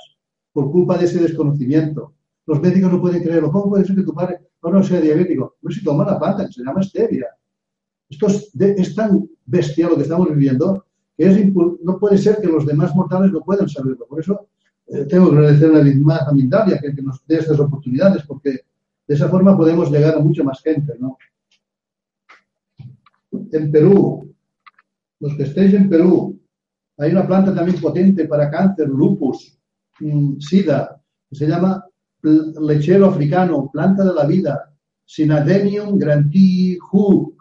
por 0.53 0.71
culpa 0.71 0.97
de 0.97 1.07
ese 1.07 1.21
desconocimiento. 1.21 2.15
Los 2.47 2.61
médicos 2.61 2.93
no 2.93 3.01
pueden 3.01 3.23
creerlo. 3.23 3.51
¿Cómo 3.51 3.71
puede 3.71 3.85
ser 3.85 3.97
que 3.97 4.03
tu 4.03 4.15
padre 4.15 4.39
no, 4.63 4.83
sea 4.83 5.01
diabético? 5.01 5.57
No 5.61 5.71
si 5.71 5.83
toma 5.83 6.05
la 6.05 6.47
que 6.47 6.53
se 6.53 6.63
llama 6.63 6.83
stevia. 6.83 7.27
Esto 8.09 8.29
es, 8.29 8.95
tan 8.95 9.29
bestial 9.45 9.91
lo 9.91 9.97
que 9.97 10.03
estamos 10.03 10.29
viviendo 10.31 10.87
que 11.17 11.27
es, 11.27 11.55
no 11.83 11.99
puede 11.99 12.17
ser 12.17 12.39
que 12.41 12.47
los 12.47 12.65
demás 12.65 12.95
mortales 12.95 13.33
no 13.33 13.41
puedan 13.41 13.69
saberlo. 13.69 14.07
Por 14.07 14.21
eso 14.21 14.49
eh, 14.87 15.05
tengo 15.07 15.31
que 15.31 15.37
agradecer 15.37 15.75
a 15.75 15.83
la 15.83 16.33
Mindalia 16.33 16.79
que, 16.79 16.95
que 16.95 17.03
nos 17.03 17.27
dé 17.27 17.39
estas 17.39 17.59
oportunidades, 17.59 18.23
porque 18.25 18.61
de 19.13 19.17
esa 19.17 19.29
forma 19.29 19.55
podemos 19.55 19.91
llegar 19.91 20.15
a 20.15 20.21
mucha 20.21 20.43
más 20.43 20.63
gente. 20.63 20.95
¿no? 20.99 21.19
En 23.31 23.71
Perú, 23.71 24.35
los 25.21 25.35
que 25.37 25.43
estéis 25.43 25.75
en 25.75 25.91
Perú, 25.91 26.41
hay 26.97 27.13
una 27.13 27.27
planta 27.27 27.55
también 27.55 27.79
potente 27.79 28.25
para 28.25 28.51
cáncer, 28.51 28.89
lupus, 28.89 29.59
mm, 30.01 30.39
sida, 30.41 30.99
que 31.29 31.37
se 31.37 31.47
llama 31.47 31.85
lechero 32.23 33.05
africano, 33.05 33.69
planta 33.71 34.03
de 34.03 34.15
la 34.15 34.25
vida, 34.25 34.73
Sinadenium 35.05 35.99
grantii 35.99 36.79
hook, 36.79 37.37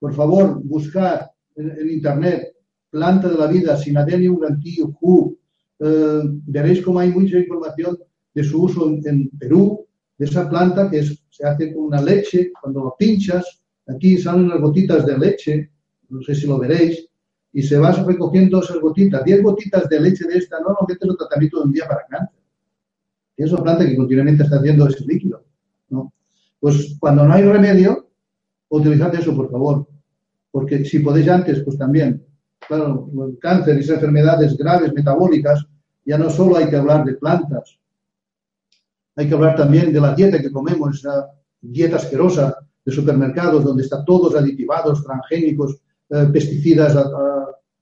por 0.00 0.14
favor, 0.14 0.60
buscar 0.64 1.30
en, 1.54 1.90
internet 1.90 2.56
planta 2.90 3.28
de 3.28 3.38
la 3.38 3.46
vida, 3.46 3.76
Sinadenium 3.76 4.40
grantiu, 4.40 4.96
Hu. 5.00 5.38
Eh, 5.78 6.22
veréis 6.46 6.82
cómo 6.82 6.98
hay 6.98 7.12
mucha 7.12 7.38
información 7.38 7.98
de 8.34 8.42
su 8.42 8.64
uso 8.64 8.88
en, 9.04 9.30
Perú, 9.38 9.86
esa 10.18 10.48
planta 10.48 10.90
que 10.90 11.02
se 11.02 11.46
hace 11.46 11.74
con 11.74 11.84
una 11.84 12.00
leche, 12.00 12.52
cuando 12.60 12.84
lo 12.84 12.96
pinchas, 12.98 13.62
aquí 13.86 14.18
salen 14.18 14.46
unas 14.46 14.60
gotitas 14.60 15.04
de 15.06 15.18
leche, 15.18 15.70
no 16.08 16.22
sé 16.22 16.34
si 16.34 16.46
lo 16.46 16.58
veréis, 16.58 17.08
y 17.52 17.62
se 17.62 17.78
va 17.78 17.92
recogiendo 17.92 18.60
esas 18.60 18.78
gotitas, 18.78 19.24
10 19.24 19.42
gotitas 19.42 19.88
de 19.88 20.00
leche 20.00 20.26
de 20.26 20.38
esta, 20.38 20.60
no, 20.60 20.68
no, 20.68 20.86
que 20.86 20.94
este 20.94 21.06
es 21.06 21.10
un 21.10 21.16
tratamiento 21.16 21.58
de 21.58 21.64
un 21.64 21.72
día 21.72 21.86
para 21.86 22.06
cáncer. 22.08 22.40
Es 23.36 23.50
una 23.52 23.62
planta 23.62 23.86
que 23.86 23.96
continuamente 23.96 24.42
está 24.42 24.56
haciendo 24.56 24.88
ese 24.88 25.04
líquido. 25.04 25.44
¿no? 25.88 26.12
Pues 26.60 26.96
cuando 26.98 27.26
no 27.26 27.32
hay 27.32 27.42
remedio, 27.42 28.08
utilizad 28.68 29.14
eso, 29.14 29.34
por 29.34 29.50
favor 29.50 29.86
porque 30.54 30.84
si 30.84 31.00
podéis 31.00 31.26
antes, 31.26 31.64
pues 31.64 31.76
también, 31.76 32.24
claro, 32.68 33.10
el 33.26 33.36
cáncer 33.40 33.76
y 33.76 33.80
esas 33.80 33.96
enfermedades 33.96 34.56
graves 34.56 34.94
metabólicas, 34.94 35.66
ya 36.06 36.16
no 36.16 36.30
solo 36.30 36.56
hay 36.56 36.70
que 36.70 36.76
hablar 36.76 37.04
de 37.04 37.14
plantas, 37.14 37.76
hay 39.16 39.28
que 39.28 39.34
hablar 39.34 39.56
también 39.56 39.92
de 39.92 40.00
la 40.00 40.14
dieta 40.14 40.40
que 40.40 40.50
comemos, 40.50 40.98
esa 40.98 41.28
dieta 41.60 41.96
asquerosa 41.96 42.56
de 42.84 42.92
supermercados 42.92 43.64
donde 43.64 43.82
está 43.82 44.04
todos 44.04 44.34
aditivados, 44.34 45.04
transgénicos, 45.04 45.78
eh, 46.10 46.28
pesticidas 46.32 46.96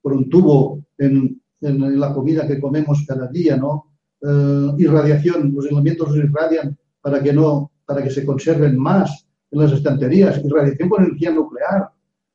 por 0.00 0.12
un 0.12 0.28
tubo 0.28 0.84
en, 0.98 1.40
la 1.60 2.12
comida 2.12 2.46
que 2.46 2.60
comemos 2.60 3.04
cada 3.06 3.28
día, 3.28 3.56
¿no? 3.56 3.92
Eh, 4.20 4.72
irradiación, 4.78 5.52
los 5.54 5.66
elementos 5.66 6.12
se 6.12 6.18
irradian 6.18 6.76
para 7.00 7.22
que 7.22 7.32
no, 7.32 7.70
para 7.86 8.02
que 8.02 8.10
se 8.10 8.26
conserven 8.26 8.76
más 8.76 9.26
en 9.50 9.60
las 9.60 9.72
estanterías, 9.72 10.40
irradiación 10.44 10.88
por 10.88 11.02
energía 11.02 11.30
nuclear, 11.30 11.92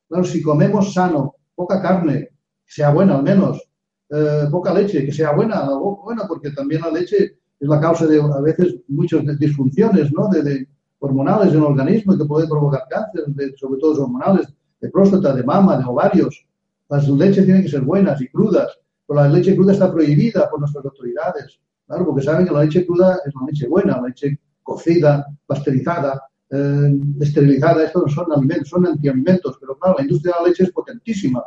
Claro, 0.08 0.24
si 0.24 0.42
comemos 0.42 0.94
sano, 0.94 1.36
poca 1.54 1.82
carne, 1.82 2.30
que 2.64 2.72
sea 2.72 2.90
buena 2.90 3.16
al 3.16 3.22
menos, 3.22 3.62
eh, 4.08 4.46
poca 4.50 4.72
leche, 4.72 5.04
que 5.04 5.12
sea 5.12 5.32
buena, 5.32 5.68
buena, 5.68 6.26
porque 6.26 6.50
también 6.50 6.80
la 6.80 6.90
leche 6.90 7.36
es 7.60 7.68
la 7.68 7.80
causa 7.80 8.06
de 8.06 8.20
a 8.20 8.40
veces 8.40 8.76
muchas 8.88 9.22
disfunciones 9.38 10.12
¿no? 10.12 10.28
de, 10.28 10.66
hormonales 11.00 11.52
en 11.52 11.58
el 11.58 11.64
organismo 11.64 12.16
que 12.16 12.24
puede 12.24 12.48
provocar 12.48 12.82
cáncer, 12.88 13.24
sobre 13.56 13.80
todo 13.80 14.02
hormonales, 14.02 14.48
de 14.80 14.88
próstata, 14.90 15.34
de 15.34 15.42
mama, 15.42 15.76
de 15.76 15.84
ovarios. 15.84 16.46
Las 16.88 17.08
leches 17.08 17.44
tienen 17.44 17.62
que 17.62 17.68
ser 17.68 17.82
buenas 17.82 18.20
y 18.20 18.28
crudas, 18.28 18.78
pero 19.06 19.20
la 19.20 19.28
leche 19.28 19.54
cruda 19.54 19.72
está 19.72 19.92
prohibida 19.92 20.48
por 20.48 20.60
nuestras 20.60 20.84
autoridades, 20.84 21.60
claro, 21.86 22.06
porque 22.06 22.22
saben 22.22 22.46
que 22.46 22.52
la 22.52 22.64
leche 22.64 22.86
cruda 22.86 23.20
es 23.24 23.34
la 23.34 23.46
leche 23.46 23.68
buena, 23.68 24.00
la 24.00 24.08
leche 24.08 24.38
cocida, 24.62 25.26
pasteurizada, 25.46 26.22
eh, 26.50 26.98
esterilizada, 27.20 27.84
esto 27.84 28.02
no 28.02 28.08
son 28.08 28.32
alimentos, 28.32 28.68
son 28.68 28.86
antialimentos, 28.86 29.56
pero 29.60 29.78
claro, 29.78 29.96
la 29.98 30.04
industria 30.04 30.34
de 30.34 30.42
la 30.42 30.48
leche 30.48 30.64
es 30.64 30.72
potentísima 30.72 31.44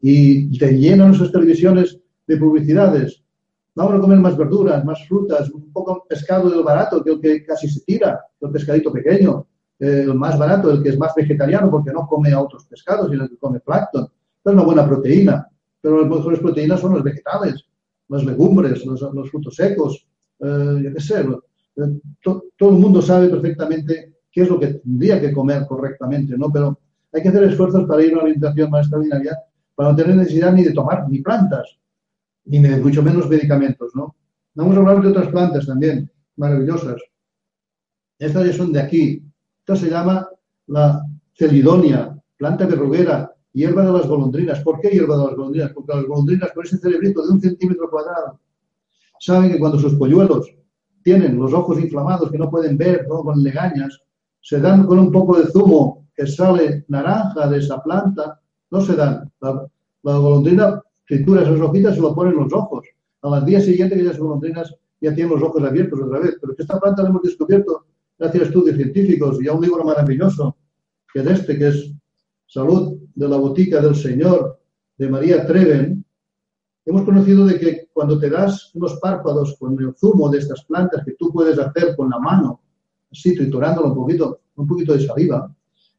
y 0.00 0.58
te 0.58 0.78
llenan 0.78 1.08
nuestras 1.08 1.32
televisiones 1.32 1.98
de 2.26 2.36
publicidades. 2.36 3.23
Vamos 3.76 3.94
a 3.94 4.00
comer 4.00 4.18
más 4.18 4.36
verduras, 4.36 4.84
más 4.84 5.06
frutas, 5.08 5.50
un 5.50 5.72
poco 5.72 6.06
pescado 6.08 6.48
del 6.48 6.62
barato, 6.62 7.02
que 7.02 7.10
el 7.10 7.20
que 7.20 7.44
casi 7.44 7.68
se 7.68 7.80
tira, 7.80 8.20
el 8.40 8.50
pescadito 8.50 8.92
pequeño, 8.92 9.46
el 9.80 10.14
más 10.14 10.38
barato, 10.38 10.70
el 10.70 10.82
que 10.82 10.90
es 10.90 10.98
más 10.98 11.12
vegetariano 11.14 11.70
porque 11.70 11.92
no 11.92 12.06
come 12.06 12.32
a 12.32 12.40
otros 12.40 12.64
pescados, 12.66 13.10
sino 13.10 13.28
que 13.28 13.36
come 13.36 13.58
plancton. 13.60 14.04
Es 14.44 14.52
una 14.52 14.62
buena 14.62 14.86
proteína, 14.86 15.48
pero 15.80 16.00
las 16.00 16.08
mejores 16.08 16.38
proteínas 16.38 16.80
son 16.80 16.92
los 16.94 17.02
vegetales, 17.02 17.64
las 18.08 18.24
legumbres, 18.24 18.84
los, 18.86 19.30
frutos 19.30 19.54
secos, 19.56 20.06
eh, 20.38 20.80
yo 20.82 20.94
qué 20.94 21.00
sé. 21.00 21.26
Eh, 21.76 22.00
todo 22.22 22.70
el 22.70 22.76
mundo 22.76 23.02
sabe 23.02 23.28
perfectamente 23.28 24.14
qué 24.30 24.42
es 24.42 24.48
lo 24.48 24.60
que 24.60 24.68
tendría 24.74 25.20
que 25.20 25.32
comer 25.32 25.66
correctamente, 25.66 26.36
¿no? 26.38 26.50
Pero 26.52 26.78
hay 27.12 27.22
que 27.22 27.28
hacer 27.28 27.44
esfuerzos 27.44 27.84
para 27.86 28.02
ir 28.02 28.12
a 28.12 28.14
una 28.14 28.22
alimentación 28.22 28.70
más 28.70 28.82
extraordinaria, 28.82 29.38
para 29.74 29.90
no 29.90 29.96
tener 29.96 30.16
necesidad 30.16 30.52
ni 30.52 30.62
de 30.62 30.72
tomar 30.72 31.08
ni 31.08 31.20
plantas, 31.20 31.76
ni 32.46 32.60
mucho 32.60 33.02
menos 33.02 33.28
medicamentos, 33.28 33.92
¿no? 33.94 34.14
Vamos 34.54 34.76
a 34.76 34.80
hablar 34.80 35.02
de 35.02 35.08
otras 35.08 35.28
plantas 35.28 35.66
también, 35.66 36.10
maravillosas. 36.36 37.02
Estas 38.18 38.46
ya 38.46 38.52
son 38.52 38.72
de 38.72 38.80
aquí. 38.80 39.22
Esta 39.60 39.76
se 39.76 39.90
llama 39.90 40.28
la 40.66 41.04
celidonia, 41.34 42.16
planta 42.36 42.66
verruguera, 42.66 43.34
hierba 43.52 43.84
de 43.84 43.92
las 43.92 44.06
golondrinas. 44.06 44.60
¿Por 44.60 44.80
qué 44.80 44.90
hierba 44.90 45.16
de 45.16 45.24
las 45.24 45.34
golondrinas? 45.34 45.72
Porque 45.72 45.94
las 45.94 46.04
golondrinas 46.04 46.52
con 46.52 46.64
ese 46.64 46.78
cerebrito 46.78 47.26
de 47.26 47.32
un 47.32 47.40
centímetro 47.40 47.90
cuadrado 47.90 48.40
saben 49.18 49.50
que 49.50 49.58
cuando 49.58 49.78
sus 49.78 49.94
polluelos 49.94 50.54
tienen 51.02 51.38
los 51.38 51.52
ojos 51.52 51.80
inflamados 51.80 52.30
que 52.30 52.38
no 52.38 52.50
pueden 52.50 52.76
ver, 52.76 53.06
¿no? 53.08 53.22
con 53.22 53.42
legañas, 53.42 54.00
se 54.40 54.60
dan 54.60 54.86
con 54.86 54.98
un 54.98 55.10
poco 55.10 55.38
de 55.38 55.50
zumo 55.50 56.06
que 56.14 56.26
sale 56.26 56.84
naranja 56.88 57.48
de 57.48 57.58
esa 57.58 57.82
planta, 57.82 58.40
no 58.70 58.80
se 58.80 58.94
dan. 58.94 59.30
La, 59.40 59.68
golondrina 60.02 60.82
tritura 61.06 61.42
esas 61.42 61.60
hojitas 61.60 61.94
se 61.94 62.00
lo 62.00 62.14
pone 62.14 62.30
en 62.30 62.36
los 62.36 62.52
ojos. 62.52 62.86
Al 63.22 63.44
día 63.44 63.60
siguiente 63.60 63.96
que 63.96 64.02
esas 64.02 64.18
golondrinas 64.18 64.74
ya 65.00 65.14
tienen 65.14 65.34
los 65.34 65.42
ojos 65.42 65.62
abiertos 65.62 66.00
otra 66.00 66.18
vez. 66.18 66.36
Pero 66.40 66.54
esta 66.56 66.80
planta 66.80 67.02
la 67.02 67.10
hemos 67.10 67.22
descubierto 67.22 67.86
gracias 68.18 68.42
a 68.42 68.46
estudios 68.46 68.76
científicos 68.76 69.38
y 69.42 69.48
a 69.48 69.52
un 69.52 69.62
libro 69.62 69.84
maravilloso 69.84 70.56
que 71.12 71.20
es 71.20 71.26
este, 71.26 71.58
que 71.58 71.68
es 71.68 71.92
Salud 72.46 72.98
de 73.14 73.28
la 73.28 73.36
Botica 73.36 73.80
del 73.80 73.94
Señor, 73.94 74.60
de 74.96 75.08
María 75.08 75.46
Treven, 75.46 76.04
hemos 76.84 77.02
conocido 77.02 77.46
de 77.46 77.58
que 77.58 77.88
cuando 77.92 78.18
te 78.18 78.28
das 78.30 78.74
unos 78.74 78.98
párpados 79.00 79.56
con 79.58 79.78
el 79.80 79.94
zumo 79.94 80.28
de 80.28 80.38
estas 80.38 80.64
plantas 80.64 81.04
que 81.04 81.12
tú 81.12 81.32
puedes 81.32 81.58
hacer 81.58 81.96
con 81.96 82.10
la 82.10 82.18
mano, 82.18 82.60
así 83.10 83.34
triturándolo 83.34 83.88
un 83.88 83.94
poquito, 83.94 84.40
un 84.56 84.66
poquito 84.66 84.92
de 84.92 85.06
saliva, 85.06 85.52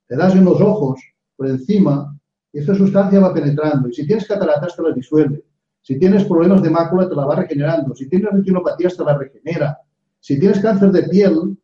te 0.08 0.15
das 0.15 0.36
en 0.36 0.46
los 0.46 0.62
ojos 0.62 1.02
por 1.36 1.48
encima 1.48 2.14
y 2.56 2.60
esta 2.60 2.74
sustancia 2.74 3.20
va 3.20 3.34
penetrando. 3.34 3.89
Y 3.89 3.94
si 3.94 4.08
tienes 4.08 4.26
cataratas, 4.26 4.78
te 4.78 4.82
la 4.82 4.94
disuelve. 4.94 5.44
Si 5.82 6.00
tienes 6.00 6.24
problemas 6.24 6.63
de 6.63 6.70
mácula, 6.70 7.10
te 7.10 7.13
la 7.13 7.26
va 7.26 7.36
regenerando. 7.36 7.94
Si 7.94 8.08
tienes 8.08 8.32
retinopatías, 8.32 8.96
te 8.96 9.04
la 9.04 9.18
regenera. 9.18 9.78
Si 10.22 10.39
tienes 10.39 10.62
cáncer 10.62 10.89
de 10.94 11.04
piel, 11.04 11.58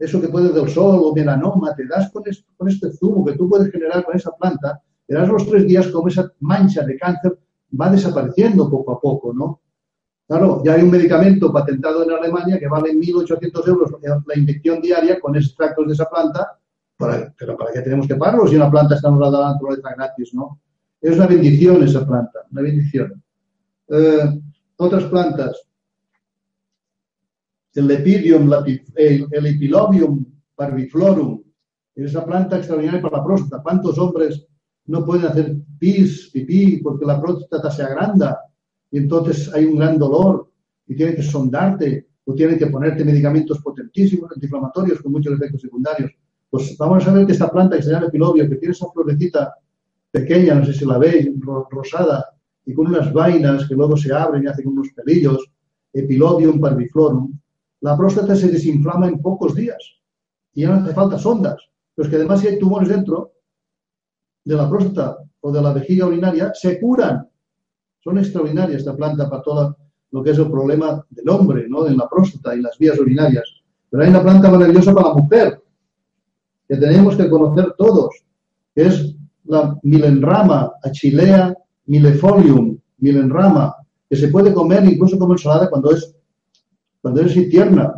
eso 0.00 0.20
que 0.20 0.26
puede 0.26 0.52
del 0.52 0.68
sol 0.68 1.00
o 1.00 1.14
melanoma, 1.14 1.76
te 1.76 1.86
das 1.86 2.10
con 2.10 2.68
este, 2.68 2.90
zumo 2.90 3.24
que 3.24 3.34
tú 3.34 3.48
puedes 3.48 3.70
generar 3.70 4.04
con 4.04 4.16
esa 4.16 4.32
planta, 4.32 4.82
verás 5.06 5.28
los 5.28 5.48
tres 5.48 5.64
días 5.64 5.86
como 5.86 6.08
esa 6.08 6.32
mancha 6.40 6.82
de 6.82 6.96
cáncer 6.96 7.38
va 7.80 7.88
desapareciendo 7.88 8.68
poco 8.68 8.94
a 8.94 9.00
poco, 9.00 9.32
¿no? 9.32 9.60
Claro, 10.26 10.60
ya 10.64 10.72
hay 10.72 10.82
un 10.82 10.90
medicamento 10.90 11.52
patentado 11.52 12.02
en 12.02 12.10
Alemania 12.10 12.58
que 12.58 12.66
vale 12.66 12.92
1.800 12.92 13.68
euros 13.68 13.92
la 14.26 14.36
inyección 14.36 14.80
diaria 14.80 15.20
con 15.20 15.36
extractos 15.36 15.86
de 15.86 15.92
esa 15.92 16.10
planta, 16.10 16.58
pero 17.36 17.56
¿para 17.56 17.72
qué 17.72 17.80
tenemos 17.80 18.06
que 18.06 18.16
pagarlo 18.16 18.46
si 18.46 18.56
una 18.56 18.70
planta 18.70 18.94
está 18.94 19.10
nos 19.10 19.32
la 19.32 19.52
naturaleza 19.52 19.94
gratis, 19.96 20.34
no? 20.34 20.60
Es 21.00 21.16
una 21.16 21.26
bendición 21.26 21.82
esa 21.82 22.06
planta, 22.06 22.40
una 22.50 22.62
bendición. 22.62 23.22
Eh, 23.88 24.40
otras 24.76 25.04
plantas, 25.04 25.62
el 27.74 27.86
Lepidium, 27.86 28.50
el, 28.94 29.28
Epilobium 29.32 30.24
parviflorum, 30.54 31.42
es 31.94 32.10
esa 32.10 32.24
planta 32.24 32.56
extraordinaria 32.56 33.02
para 33.02 33.18
la 33.18 33.24
próstata. 33.24 33.62
¿Cuántos 33.62 33.98
hombres 33.98 34.46
no 34.86 35.04
pueden 35.04 35.26
hacer 35.26 35.56
pis, 35.78 36.30
pipí, 36.32 36.78
porque 36.78 37.06
la 37.06 37.20
próstata 37.20 37.70
se 37.70 37.82
agranda 37.82 38.38
y 38.90 38.98
entonces 38.98 39.52
hay 39.54 39.64
un 39.64 39.76
gran 39.76 39.98
dolor 39.98 40.50
y 40.86 40.94
tienen 40.94 41.16
que 41.16 41.22
sondarte 41.22 42.08
o 42.24 42.34
tienen 42.34 42.58
que 42.58 42.66
ponerte 42.66 43.04
medicamentos 43.04 43.60
potentísimos, 43.60 44.30
antiinflamatorios 44.32 45.00
con 45.00 45.12
muchos 45.12 45.34
efectos 45.34 45.60
secundarios. 45.60 46.12
Pues 46.52 46.76
vamos 46.76 47.08
a 47.08 47.12
ver 47.14 47.24
que 47.24 47.32
esta 47.32 47.50
planta 47.50 47.76
que 47.76 47.82
se 47.82 47.90
llama 47.90 48.08
epilobio, 48.08 48.46
que 48.46 48.56
tiene 48.56 48.72
esa 48.72 48.86
florecita 48.92 49.54
pequeña, 50.10 50.54
no 50.54 50.66
sé 50.66 50.74
si 50.74 50.84
la 50.84 50.98
veis, 50.98 51.30
rosada, 51.70 52.26
y 52.66 52.74
con 52.74 52.88
unas 52.88 53.10
vainas 53.10 53.66
que 53.66 53.74
luego 53.74 53.96
se 53.96 54.12
abren 54.12 54.44
y 54.44 54.48
hacen 54.48 54.68
unos 54.68 54.88
pelillos, 54.94 55.50
epilobium 55.94 56.60
parviflorum, 56.60 57.32
la 57.80 57.96
próstata 57.96 58.36
se 58.36 58.48
desinflama 58.48 59.08
en 59.08 59.22
pocos 59.22 59.54
días 59.54 59.82
y 60.52 60.60
ya 60.60 60.68
no 60.68 60.84
hace 60.84 60.92
falta 60.92 61.18
sondas. 61.18 61.56
Pero 61.94 62.06
es 62.06 62.10
que 62.10 62.16
además 62.16 62.40
si 62.40 62.48
hay 62.48 62.58
tumores 62.58 62.90
dentro 62.90 63.32
de 64.44 64.54
la 64.54 64.68
próstata 64.68 65.20
o 65.40 65.50
de 65.50 65.62
la 65.62 65.72
vejiga 65.72 66.04
urinaria, 66.04 66.52
se 66.52 66.78
curan. 66.78 67.26
Son 67.98 68.18
extraordinarias 68.18 68.80
esta 68.80 68.94
planta 68.94 69.30
para 69.30 69.42
todo 69.42 69.76
lo 70.10 70.22
que 70.22 70.32
es 70.32 70.38
el 70.38 70.50
problema 70.50 71.02
del 71.08 71.30
hombre, 71.30 71.66
¿no? 71.66 71.86
En 71.86 71.96
la 71.96 72.10
próstata 72.10 72.54
y 72.54 72.60
las 72.60 72.76
vías 72.76 72.98
urinarias. 72.98 73.62
Pero 73.88 74.02
hay 74.02 74.10
una 74.10 74.22
planta 74.22 74.50
maravillosa 74.50 74.92
para 74.92 75.08
la 75.08 75.14
mujer, 75.14 75.62
que 76.72 76.78
tenemos 76.78 77.16
que 77.16 77.28
conocer 77.28 77.74
todos, 77.76 78.24
que 78.74 78.86
es 78.86 79.14
la 79.44 79.78
milenrama, 79.82 80.72
achilea 80.82 81.54
milefolium, 81.84 82.78
milenrama, 82.96 83.76
que 84.08 84.16
se 84.16 84.28
puede 84.28 84.54
comer 84.54 84.82
incluso 84.86 85.18
como 85.18 85.34
ensalada 85.34 85.68
cuando 85.68 85.90
es 85.90 86.14
cuando 87.02 87.20
es 87.20 87.34
tierna. 87.50 87.92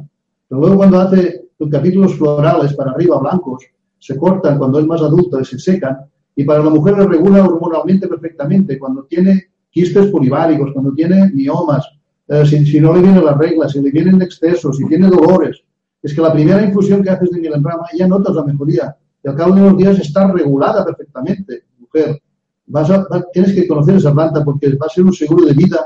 Pero 0.49 0.61
luego 0.61 0.79
cuando 0.79 0.99
hace 0.99 1.51
los 1.57 1.71
capítulos 1.71 2.17
florales 2.17 2.75
para 2.75 2.91
arriba 2.91 3.21
blancos, 3.21 3.63
se 4.01 4.17
cortan 4.17 4.59
cuando 4.59 4.81
es 4.81 4.87
más 4.87 5.03
adulto 5.03 5.41
y 5.41 5.45
se 5.45 5.61
secan. 5.61 5.97
Y 6.35 6.43
para 6.43 6.65
la 6.65 6.71
mujer 6.71 6.97
lo 6.99 7.07
regula 7.07 7.45
hormonalmente 7.45 8.09
perfectamente. 8.09 8.77
Cuando 8.77 9.05
tiene 9.05 9.51
quistes 9.71 10.09
poliváricos, 10.09 10.73
cuando 10.73 10.93
tiene 10.95 11.31
miomas, 11.31 11.89
eh, 12.27 12.45
si, 12.45 12.81
no 12.81 12.93
le 12.93 13.03
vienen 13.03 13.25
las 13.25 13.39
reglas, 13.39 13.71
si 13.71 13.81
le 13.81 13.93
vienen 13.93 14.19
de 14.19 14.25
exceso, 14.25 14.73
si 14.73 14.85
tiene 14.89 15.07
dolores. 15.07 15.63
Es 16.05 16.14
que 16.14 16.21
la 16.21 16.33
primera 16.33 16.62
infusión 16.62 17.03
que 17.03 17.11
haces 17.11 17.31
de 17.33 17.40
milenrama 17.40 17.87
ya 17.99 18.07
notas 18.07 18.37
la 18.37 18.45
mejoría. 18.45 18.97
Y 19.25 19.29
al 19.29 19.35
cabo 19.35 19.57
de 19.57 19.62
unos 19.62 19.77
días 19.77 19.99
está 19.99 20.31
regulada 20.31 20.85
perfectamente, 20.85 21.64
mujer. 21.81 22.23
Vas 22.67 22.88
tienes 23.33 23.53
que 23.53 23.67
conocer 23.67 23.97
esa 23.97 24.12
planta 24.12 24.45
porque 24.45 24.69
va 24.77 24.87
a 24.87 24.90
ser 24.90 25.05
un 25.05 25.12
seguro 25.12 25.45
de 25.45 25.55
vida 25.55 25.81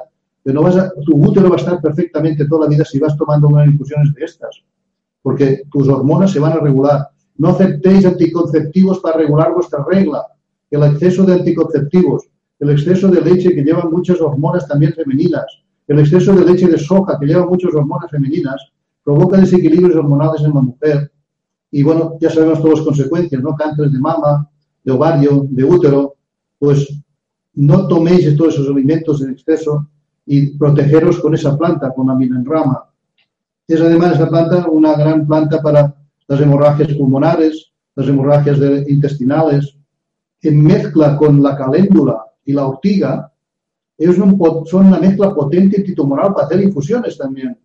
no 0.53 0.63
vas 0.63 0.77
a, 0.77 0.93
tu 1.05 1.17
útero 1.17 1.49
va 1.49 1.57
a 1.57 1.59
estar 1.59 1.81
perfectamente 1.81 2.47
toda 2.47 2.65
la 2.65 2.71
vida 2.71 2.85
si 2.85 2.99
vas 2.99 3.17
tomando 3.17 3.49
unas 3.49 3.67
infusiones 3.67 4.15
de 4.15 4.25
estas, 4.25 4.63
porque 5.23 5.63
tus 5.71 5.89
hormonas 5.89 6.31
se 6.31 6.41
van 6.41 6.53
a 6.53 6.61
regular. 6.61 7.09
No 7.37 7.51
aceptéis 7.51 8.05
anticonceptivos 8.05 9.01
para 9.01 9.19
regular 9.19 9.53
vuestra 9.53 9.85
regla. 9.85 10.27
El 10.71 10.83
exceso 10.85 11.25
de 11.25 11.35
anticonceptivos, 11.35 12.29
el 12.59 12.71
exceso 12.71 13.09
de 13.09 13.21
leche 13.21 13.55
que 13.55 13.63
lleva 13.63 13.85
muchas 13.85 14.21
hormonas 14.21 14.67
también 14.67 14.93
femeninas, 14.93 15.47
el 15.87 16.01
exceso 16.01 16.35
de 16.35 16.45
leche 16.45 16.67
de 16.67 16.79
soja 16.79 17.19
que 17.19 17.27
lleva 17.27 17.47
muchas 17.47 17.75
hormonas 17.75 18.11
femeninas, 18.11 18.73
provoca 19.09 19.39
desequilibrios 19.39 19.97
hormonales 19.97 20.43
en 20.43 20.53
la 20.53 20.61
mujer. 20.61 21.11
Y 21.71 21.83
bueno, 21.83 22.19
ya 22.21 22.29
sabemos 22.29 22.61
todas 22.61 22.81
las 22.81 22.87
consecuencias, 22.89 23.43
¿no? 23.43 23.55
Cáncer 23.57 23.91
de 23.91 23.99
mama, 23.99 24.51
de 24.85 24.93
ovario, 24.93 25.47
de 25.49 25.65
útero. 25.65 26.17
Pues 26.59 26.87
no 27.55 27.89
toméis 27.89 28.37
todos 28.37 28.53
esos 28.53 28.69
alimentos 28.69 29.23
en 29.23 29.31
exceso 29.31 29.89
y 30.27 30.59
protegeros 30.59 31.21
con 31.21 31.35
esa 31.35 31.57
planta, 31.57 31.91
con 31.95 32.09
la 32.09 32.15
milenrama. 32.15 32.85
Es 33.67 33.81
además 33.81 34.17
esa 34.17 34.29
planta 34.29 34.69
una 34.69 34.93
gran 34.95 35.27
planta 35.27 35.63
para 35.63 35.95
las 36.27 36.41
hemorragias 36.43 36.93
pulmonares, 36.93 37.73
las 37.95 38.09
hemorragias 38.09 38.59
intestinales. 38.89 39.75
En 40.43 40.63
mezcla 40.63 41.17
con 41.17 41.43
la 41.43 41.57
caléndula 41.57 42.27
y 42.45 42.53
la 42.53 42.67
ortiga, 42.67 43.33
son 44.67 44.87
una 44.87 45.01
mezcla 45.01 45.35
potente 45.35 45.79
antitumoral 45.79 46.35
para 46.35 46.47
hacer 46.47 46.61
infusiones 46.61 47.17
también. 47.17 47.59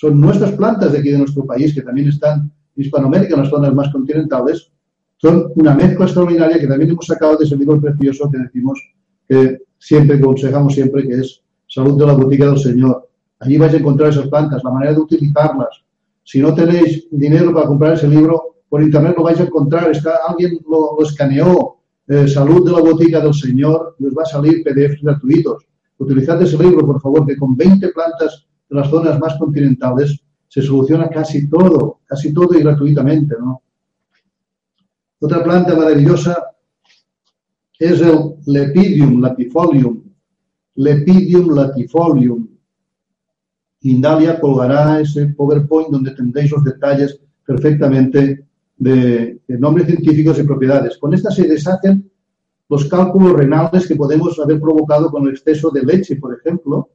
Son 0.00 0.18
nuestras 0.18 0.52
plantas 0.52 0.92
de 0.92 0.98
aquí 1.00 1.10
de 1.10 1.18
nuestro 1.18 1.44
país, 1.44 1.74
que 1.74 1.82
también 1.82 2.08
están 2.08 2.50
en 2.74 2.82
Hispanoamérica, 2.82 3.34
en 3.34 3.40
las 3.40 3.50
zonas 3.50 3.74
más 3.74 3.92
continentales, 3.92 4.72
son 5.18 5.52
una 5.56 5.74
mezcla 5.74 6.06
extraordinaria 6.06 6.58
que 6.58 6.66
también 6.66 6.92
hemos 6.92 7.04
sacado 7.04 7.36
de 7.36 7.44
ese 7.44 7.54
libro 7.54 7.78
precioso 7.78 8.30
que 8.30 8.38
decimos 8.38 8.80
que 9.28 9.58
siempre, 9.78 10.16
que 10.16 10.22
aconsejamos 10.22 10.72
siempre, 10.72 11.06
que 11.06 11.16
es 11.16 11.42
Salud 11.68 11.98
de 11.98 12.06
la 12.06 12.14
Botica 12.14 12.46
del 12.46 12.58
Señor. 12.58 13.10
Allí 13.40 13.58
vais 13.58 13.74
a 13.74 13.76
encontrar 13.76 14.08
esas 14.08 14.26
plantas, 14.28 14.64
la 14.64 14.70
manera 14.70 14.94
de 14.94 15.00
utilizarlas. 15.00 15.84
Si 16.24 16.40
no 16.40 16.54
tenéis 16.54 17.06
dinero 17.10 17.52
para 17.52 17.66
comprar 17.66 17.92
ese 17.92 18.08
libro, 18.08 18.56
por 18.70 18.82
internet 18.82 19.14
lo 19.18 19.24
vais 19.24 19.38
a 19.38 19.44
encontrar. 19.44 19.90
Está, 19.90 20.12
alguien 20.26 20.60
lo, 20.66 20.96
escaneó. 21.02 21.76
Eh, 22.08 22.26
Salud 22.26 22.64
de 22.64 22.72
la 22.72 22.80
Botica 22.80 23.20
del 23.20 23.34
Señor 23.34 23.96
y 23.98 24.04
va 24.14 24.22
a 24.22 24.26
salir 24.26 24.64
PDFs 24.64 25.02
gratuitos. 25.02 25.66
Utilizad 25.98 26.40
ese 26.40 26.56
libro, 26.56 26.86
por 26.86 27.02
favor, 27.02 27.26
que 27.26 27.36
con 27.36 27.54
20 27.54 27.86
plantas 27.90 28.46
de 28.70 28.76
las 28.76 28.88
zonas 28.88 29.18
más 29.18 29.36
continentales 29.38 30.18
se 30.48 30.62
soluciona 30.62 31.08
casi 31.08 31.48
todo, 31.48 32.00
casi 32.06 32.32
todo 32.32 32.58
y 32.58 32.62
gratuitamente, 32.62 33.36
¿no? 33.38 33.62
Otra 35.20 35.42
planta 35.44 35.76
maravillosa 35.76 36.36
es 37.78 38.00
el 38.00 38.36
Lepidium 38.46 39.20
latifolium. 39.20 40.02
Lepidium 40.76 41.54
latifolium. 41.54 42.48
Indalia 43.82 44.40
colgará 44.40 45.00
ese 45.00 45.26
PowerPoint 45.28 45.90
donde 45.90 46.12
tendréis 46.12 46.50
los 46.50 46.64
detalles 46.64 47.20
perfectamente 47.46 48.46
de, 48.76 49.40
nombres 49.48 49.86
científicos 49.86 50.38
y 50.38 50.42
propiedades. 50.42 50.98
Con 50.98 51.12
esta 51.14 51.30
se 51.30 51.46
deshacen 51.46 52.10
los 52.68 52.86
cálculos 52.86 53.32
renales 53.32 53.86
que 53.86 53.96
podemos 53.96 54.38
haber 54.38 54.60
provocado 54.60 55.10
con 55.10 55.24
el 55.24 55.30
exceso 55.30 55.70
de 55.70 55.82
leche, 55.82 56.16
por 56.16 56.34
ejemplo. 56.38 56.88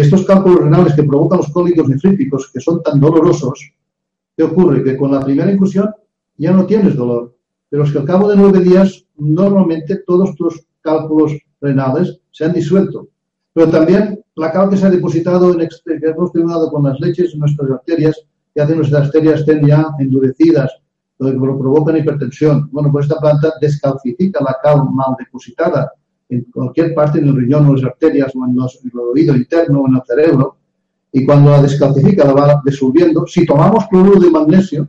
Estos 0.00 0.26
cálculos 0.26 0.58
renales 0.58 0.94
que 0.94 1.04
provocan 1.04 1.38
los 1.38 1.52
cólicos 1.52 1.88
nefríticos, 1.88 2.50
que 2.52 2.58
son 2.58 2.82
tan 2.82 2.98
dolorosos, 2.98 3.72
¿qué 4.36 4.42
ocurre? 4.42 4.82
Que 4.82 4.96
con 4.96 5.12
la 5.12 5.24
primera 5.24 5.52
infusión 5.52 5.88
ya 6.36 6.50
no 6.50 6.66
tienes 6.66 6.96
dolor, 6.96 7.32
pero 7.68 7.84
es 7.84 7.92
que 7.92 7.98
al 7.98 8.04
cabo 8.04 8.28
de 8.28 8.36
nueve 8.36 8.58
días 8.58 9.06
normalmente 9.16 10.02
todos 10.04 10.34
tus 10.34 10.66
cálculos 10.80 11.38
renales 11.60 12.18
se 12.32 12.44
han 12.44 12.52
disuelto. 12.52 13.06
Pero 13.52 13.70
también 13.70 14.20
la 14.34 14.50
cal 14.50 14.68
que 14.68 14.76
se 14.76 14.84
ha 14.84 14.90
depositado, 14.90 15.52
en, 15.52 15.68
que 15.68 16.06
hemos 16.08 16.32
terminado 16.32 16.72
con 16.72 16.82
las 16.82 16.98
leches 16.98 17.32
en 17.32 17.38
nuestras 17.38 17.70
arterias, 17.70 18.20
y 18.52 18.60
hacen 18.60 18.78
nuestras 18.78 19.06
arterias 19.06 19.40
estén 19.40 19.64
ya 19.64 19.86
endurecidas, 20.00 20.72
lo 21.20 21.30
que 21.30 21.38
provocan 21.38 21.98
hipertensión. 21.98 22.68
Bueno, 22.72 22.90
pues 22.90 23.06
esta 23.06 23.20
planta 23.20 23.52
descalcifica 23.60 24.42
la 24.42 24.56
cal 24.60 24.90
mal 24.90 25.14
depositada 25.16 25.92
en 26.28 26.42
cualquier 26.52 26.94
parte, 26.94 27.18
en 27.18 27.28
el 27.28 27.36
riñón 27.36 27.66
o 27.66 27.74
las 27.74 27.84
arterias, 27.84 28.32
o 28.34 28.44
en, 28.44 28.52
el 28.52 28.98
oído 28.98 29.36
interno 29.36 29.82
o 29.82 29.88
en 29.88 29.96
el 29.96 30.02
cerebro, 30.06 30.56
y 31.12 31.24
cuando 31.24 31.50
la 31.50 31.62
descalcifica 31.62 32.24
la 32.24 32.32
va 32.32 32.62
disolviendo. 32.64 33.26
Si 33.26 33.46
tomamos 33.46 33.86
cloruro 33.88 34.18
de 34.18 34.30
magnesio, 34.30 34.88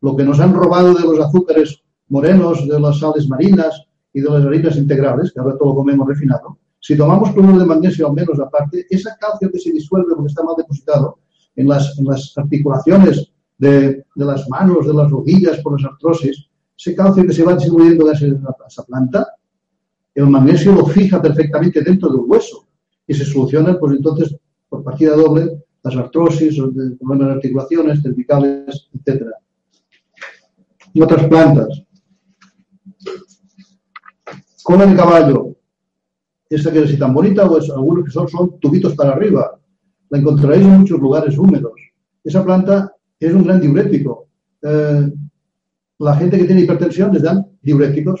lo 0.00 0.14
que 0.16 0.24
nos 0.24 0.38
han 0.40 0.52
robado 0.52 0.92
de 0.92 1.02
los 1.02 1.18
azúcares 1.18 1.82
morenos, 2.08 2.68
de 2.68 2.78
las 2.78 2.98
sales 2.98 3.28
marinas 3.28 3.86
y 4.12 4.20
de 4.20 4.30
las 4.30 4.44
harinas 4.44 4.76
integrales, 4.76 5.32
que 5.32 5.40
ahora 5.40 5.56
todo 5.56 5.70
lo 5.70 5.76
comemos 5.76 6.06
refinado, 6.06 6.58
si 6.80 6.96
tomamos 6.96 7.32
cloruro 7.32 7.58
de 7.58 7.64
magnesio 7.64 8.06
al 8.06 8.12
menos 8.12 8.38
aparte, 8.38 8.86
esa 8.90 9.16
calcio 9.18 9.50
que 9.50 9.58
se 9.58 9.72
disuelve 9.72 10.14
porque 10.14 10.28
está 10.28 10.44
mal 10.44 10.54
depositado 10.56 11.18
en 11.56 11.68
las, 11.68 11.98
en 11.98 12.04
las 12.04 12.32
articulaciones 12.36 13.32
de, 13.58 14.04
de, 14.14 14.24
las 14.24 14.48
manos, 14.48 14.86
de 14.86 14.94
las 14.94 15.10
rodillas, 15.10 15.58
por 15.60 15.80
las 15.80 15.90
artrosis, 15.90 16.46
ese 16.78 16.94
calcio 16.94 17.26
que 17.26 17.32
se 17.32 17.42
va 17.42 17.54
distribuyendo 17.54 18.06
de 18.06 18.12
esa 18.12 18.84
planta, 18.84 19.26
el 20.16 20.26
magnesio 20.28 20.72
lo 20.72 20.86
fija 20.86 21.20
perfectamente 21.20 21.82
dentro 21.82 22.08
del 22.10 22.22
hueso 22.26 22.66
y 23.06 23.14
se 23.14 23.24
soluciona, 23.24 23.78
pues 23.78 23.96
entonces, 23.96 24.36
por 24.68 24.82
partida 24.82 25.14
doble, 25.14 25.62
las 25.82 25.96
artrosis, 25.96 26.56
problemas 26.98 27.28
de 27.28 27.34
articulaciones, 27.34 28.02
cervicales, 28.02 28.88
etc. 28.94 29.26
Y 30.92 31.00
otras 31.00 31.28
plantas. 31.28 31.68
Cola 34.64 34.86
de 34.86 34.96
caballo, 34.96 35.56
esta 36.48 36.72
que 36.72 36.82
es 36.82 36.98
tan 36.98 37.12
bonita, 37.12 37.46
pues 37.48 37.70
algunos 37.70 38.04
que 38.04 38.10
son, 38.10 38.28
son 38.28 38.58
tubitos 38.58 38.94
para 38.94 39.12
arriba. 39.12 39.60
La 40.08 40.18
encontraréis 40.18 40.64
en 40.64 40.80
muchos 40.80 40.98
lugares 40.98 41.36
húmedos. 41.36 41.74
Esa 42.24 42.44
planta 42.44 42.92
es 43.20 43.32
un 43.32 43.44
gran 43.44 43.60
diurético. 43.60 44.28
Eh, 44.62 45.12
la 45.98 46.16
gente 46.16 46.38
que 46.38 46.44
tiene 46.44 46.62
hipertensión 46.62 47.12
les 47.12 47.22
dan 47.22 47.46
diuréticos. 47.62 48.20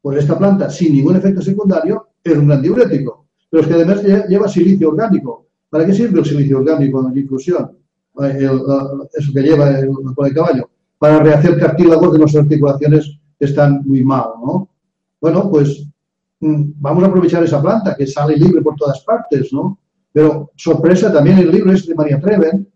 Pues 0.00 0.18
esta 0.18 0.38
planta, 0.38 0.70
sin 0.70 0.94
ningún 0.94 1.16
efecto 1.16 1.42
secundario, 1.42 2.08
es 2.22 2.36
un 2.36 2.46
gran 2.46 2.62
diurético. 2.62 3.26
Pero 3.50 3.62
es 3.62 3.68
que 3.68 3.74
además 3.74 4.02
lleva 4.28 4.48
silicio 4.48 4.90
orgánico. 4.90 5.46
¿Para 5.68 5.84
qué 5.84 5.92
sirve 5.92 6.20
el 6.20 6.26
silicio 6.26 6.58
orgánico 6.58 7.00
en 7.06 7.14
la 7.14 7.20
inclusión? 7.20 7.78
Eso 8.18 9.32
que 9.32 9.42
lleva 9.42 9.70
el, 9.78 9.88
el, 9.88 10.34
caballo. 10.34 10.70
Para 10.98 11.20
rehacer 11.20 11.58
cartílagos 11.58 12.12
de 12.12 12.18
nuestras 12.18 12.44
articulaciones 12.44 13.18
que 13.38 13.44
están 13.44 13.82
muy 13.84 14.04
mal, 14.04 14.30
¿no? 14.44 14.68
Bueno, 15.20 15.50
pues 15.50 15.88
Mm, 16.40 16.72
vamos 16.78 17.02
a 17.02 17.06
aprovechar 17.08 17.42
esa 17.42 17.60
planta 17.60 17.96
que 17.96 18.06
sale 18.06 18.36
libre 18.36 18.62
por 18.62 18.76
todas 18.76 19.02
partes, 19.02 19.52
¿no? 19.52 19.78
Pero 20.12 20.52
sorpresa, 20.56 21.12
también 21.12 21.38
el 21.38 21.50
libro 21.50 21.72
este 21.72 21.90
de 21.90 21.96
María 21.96 22.20
Treven 22.20 22.66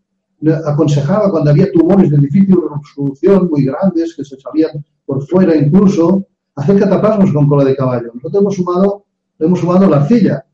aconsejaba 0.65 1.31
cuando 1.31 1.51
había 1.51 1.71
tumores 1.71 2.11
de 2.11 2.19
difícil 2.19 2.57
resolución 2.83 3.49
muy 3.49 3.65
grandes 3.65 4.15
que 4.17 4.25
se 4.25 4.39
salían 4.41 4.85
por 5.07 5.25
fuera 5.27 5.55
incluso, 5.55 6.27
hacer 6.55 6.79
cataplasmas 6.79 7.33
con 7.33 7.49
cola 7.49 7.65
de 7.65 7.77
caballo. 7.77 8.11
Nosotros 8.15 8.43
hemos 8.43 8.55
sumado, 8.55 9.05
hemos 9.39 9.61
sumado 9.61 9.89
la 9.89 9.99
arcilla. 9.99 10.45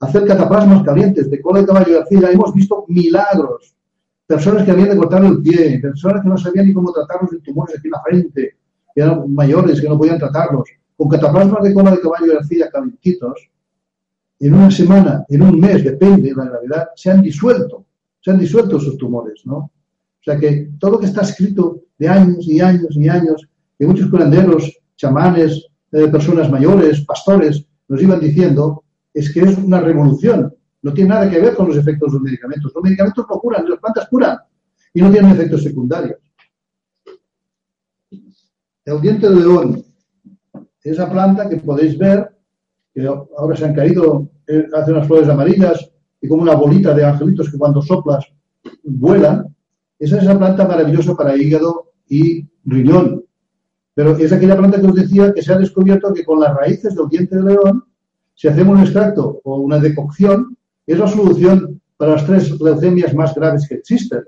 Hacer 0.00 0.26
cataplasmas 0.26 0.82
calientes 0.82 1.30
de 1.30 1.40
cola 1.40 1.60
de 1.60 1.66
caballo 1.66 1.92
y 1.92 1.96
arcilla. 1.96 2.30
Hemos 2.30 2.54
visto 2.54 2.84
milagros. 2.88 3.74
Personas 4.26 4.64
que 4.64 4.70
habían 4.70 4.90
de 4.90 4.96
cortar 4.96 5.24
el 5.24 5.42
pie, 5.42 5.78
personas 5.80 6.22
que 6.22 6.28
no 6.28 6.38
sabían 6.38 6.66
ni 6.66 6.72
cómo 6.72 6.92
tratarlos 6.92 7.30
de 7.30 7.40
tumores 7.40 7.76
aquí 7.76 7.88
en 7.88 7.90
la 7.92 8.02
frente, 8.02 8.56
que 8.94 9.00
eran 9.00 9.32
mayores, 9.32 9.80
que 9.80 9.88
no 9.88 9.98
podían 9.98 10.18
tratarlos 10.18 10.68
con 10.96 11.08
cataplasmas 11.08 11.62
de 11.62 11.74
cola 11.74 11.90
de 11.90 12.00
caballo 12.00 12.32
y 12.32 12.36
arcilla 12.36 12.70
calentitos, 12.70 13.50
en 14.42 14.54
una 14.54 14.70
semana, 14.70 15.24
en 15.28 15.42
un 15.42 15.60
mes, 15.60 15.84
depende 15.84 16.30
de 16.30 16.34
la 16.34 16.44
gravedad, 16.46 16.88
se 16.96 17.10
han 17.10 17.22
disuelto, 17.22 17.84
se 18.20 18.32
han 18.32 18.38
disuelto 18.38 18.80
sus 18.80 18.98
tumores, 18.98 19.42
¿no? 19.44 19.56
O 19.56 20.24
sea 20.24 20.36
que 20.36 20.70
todo 20.78 20.92
lo 20.92 20.98
que 20.98 21.06
está 21.06 21.22
escrito 21.22 21.82
de 21.96 22.08
años 22.08 22.46
y 22.48 22.60
años 22.60 22.96
y 22.96 23.08
años, 23.08 23.48
que 23.78 23.86
muchos 23.86 24.10
curanderos, 24.10 24.80
chamanes, 25.02 25.66
eh, 25.90 26.06
personas 26.08 26.48
mayores, 26.48 27.04
pastores, 27.04 27.66
nos 27.88 28.00
iban 28.00 28.20
diciendo, 28.20 28.84
es 29.12 29.32
que 29.32 29.40
es 29.40 29.58
una 29.58 29.80
revolución. 29.80 30.54
No 30.80 30.94
tiene 30.94 31.10
nada 31.10 31.28
que 31.28 31.40
ver 31.40 31.54
con 31.54 31.68
los 31.68 31.76
efectos 31.76 32.12
de 32.12 32.14
los 32.14 32.22
medicamentos. 32.22 32.72
Los 32.74 32.84
medicamentos 32.84 33.26
no 33.28 33.38
curan, 33.38 33.68
las 33.68 33.80
plantas 33.80 34.08
curan 34.08 34.38
y 34.94 35.02
no 35.02 35.10
tienen 35.10 35.32
efectos 35.32 35.62
secundarios. 35.62 36.18
El 38.84 39.00
diente 39.00 39.28
de 39.28 39.36
león, 39.36 39.84
esa 40.82 41.10
planta 41.10 41.48
que 41.48 41.56
podéis 41.56 41.98
ver, 41.98 42.36
que 42.94 43.06
ahora 43.06 43.56
se 43.56 43.64
han 43.64 43.74
caído, 43.74 44.28
eh, 44.46 44.66
hace 44.74 44.92
unas 44.92 45.06
flores 45.06 45.28
amarillas 45.28 45.90
y 46.20 46.28
como 46.28 46.42
una 46.42 46.54
bolita 46.54 46.94
de 46.94 47.04
angelitos 47.04 47.50
que 47.50 47.58
cuando 47.58 47.82
soplas 47.82 48.24
vuelan, 48.84 49.54
esa 49.98 50.16
es 50.16 50.22
esa 50.24 50.38
planta 50.38 50.66
maravillosa 50.66 51.16
para 51.16 51.36
hígado 51.36 51.92
y 52.08 52.46
riñón. 52.64 53.21
Pero 53.94 54.16
es 54.16 54.32
aquella 54.32 54.56
planta 54.56 54.80
que 54.80 54.86
os 54.86 54.94
decía 54.94 55.32
que 55.32 55.42
se 55.42 55.52
ha 55.52 55.58
descubierto 55.58 56.12
que 56.14 56.24
con 56.24 56.40
las 56.40 56.54
raíces 56.54 56.94
del 56.94 57.08
diente 57.08 57.36
de 57.36 57.42
león, 57.42 57.84
si 58.34 58.48
hacemos 58.48 58.76
un 58.76 58.82
extracto 58.82 59.40
o 59.44 59.56
una 59.58 59.78
decocción, 59.78 60.56
es 60.86 60.98
la 60.98 61.06
solución 61.06 61.80
para 61.96 62.12
las 62.12 62.26
tres 62.26 62.50
leucemias 62.60 63.14
más 63.14 63.34
graves 63.34 63.68
que 63.68 63.76
existen. 63.76 64.22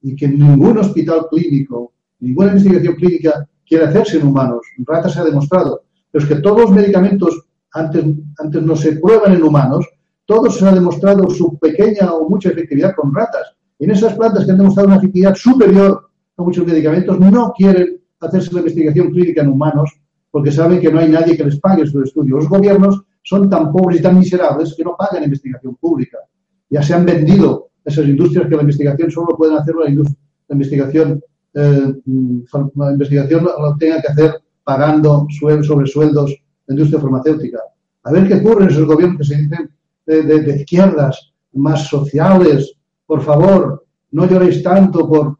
Y 0.00 0.16
que 0.16 0.28
ningún 0.28 0.78
hospital 0.78 1.26
clínico, 1.30 1.92
ninguna 2.20 2.48
investigación 2.48 2.94
clínica 2.94 3.48
quiere 3.66 3.84
hacerse 3.84 4.18
en 4.18 4.26
humanos. 4.26 4.60
En 4.78 4.84
ratas 4.86 5.12
se 5.12 5.20
ha 5.20 5.24
demostrado. 5.24 5.84
Pero 6.10 6.24
es 6.24 6.28
que 6.28 6.40
todos 6.40 6.60
los 6.60 6.70
medicamentos 6.70 7.46
antes, 7.72 8.04
antes 8.38 8.62
no 8.62 8.76
se 8.76 8.96
prueban 8.96 9.34
en 9.34 9.42
humanos, 9.42 9.86
todos 10.26 10.56
se 10.56 10.66
ha 10.66 10.72
demostrado 10.72 11.28
su 11.28 11.58
pequeña 11.58 12.12
o 12.12 12.28
mucha 12.28 12.50
efectividad 12.50 12.94
con 12.94 13.14
ratas. 13.14 13.54
En 13.78 13.90
esas 13.90 14.14
plantas 14.14 14.44
que 14.44 14.52
han 14.52 14.58
demostrado 14.58 14.88
una 14.88 14.96
efectividad 14.96 15.34
superior 15.34 16.08
a 16.36 16.42
muchos 16.42 16.66
medicamentos, 16.66 17.18
no 17.18 17.52
quieren 17.56 18.00
hacerse 18.26 18.52
la 18.52 18.60
investigación 18.60 19.10
clínica 19.10 19.42
en 19.42 19.48
humanos 19.48 19.92
porque 20.30 20.50
saben 20.50 20.80
que 20.80 20.92
no 20.92 20.98
hay 20.98 21.08
nadie 21.08 21.36
que 21.36 21.44
les 21.44 21.60
pague 21.60 21.86
su 21.86 22.02
estudio. 22.02 22.36
Los 22.36 22.48
gobiernos 22.48 23.02
son 23.22 23.48
tan 23.48 23.72
pobres 23.72 24.00
y 24.00 24.02
tan 24.02 24.18
miserables 24.18 24.74
que 24.76 24.84
no 24.84 24.96
pagan 24.96 25.24
investigación 25.24 25.76
pública. 25.76 26.18
Ya 26.68 26.82
se 26.82 26.94
han 26.94 27.06
vendido 27.06 27.68
esas 27.84 28.06
industrias 28.06 28.48
que 28.48 28.56
la 28.56 28.62
investigación 28.62 29.10
solo 29.10 29.36
pueden 29.36 29.56
hacer 29.56 29.74
la, 29.76 29.84
la 29.84 30.52
investigación 30.54 31.22
eh, 31.54 31.94
la 32.74 32.92
investigación 32.92 33.44
lo 33.44 33.76
tenga 33.78 34.02
que 34.02 34.08
hacer 34.08 34.42
pagando 34.64 35.26
sobre 35.30 35.86
sueldos 35.86 36.34
la 36.66 36.74
industria 36.74 37.00
farmacéutica. 37.00 37.60
A 38.02 38.12
ver 38.12 38.26
qué 38.26 38.34
ocurre 38.34 38.64
en 38.64 38.70
esos 38.70 38.86
gobiernos 38.86 39.18
que 39.18 39.24
se 39.24 39.36
dicen 39.36 39.70
de, 40.06 40.56
izquierdas, 40.56 41.32
más 41.52 41.86
sociales. 41.86 42.74
Por 43.06 43.22
favor, 43.22 43.86
no 44.10 44.26
lloréis 44.26 44.62
tanto 44.62 45.08
por, 45.08 45.38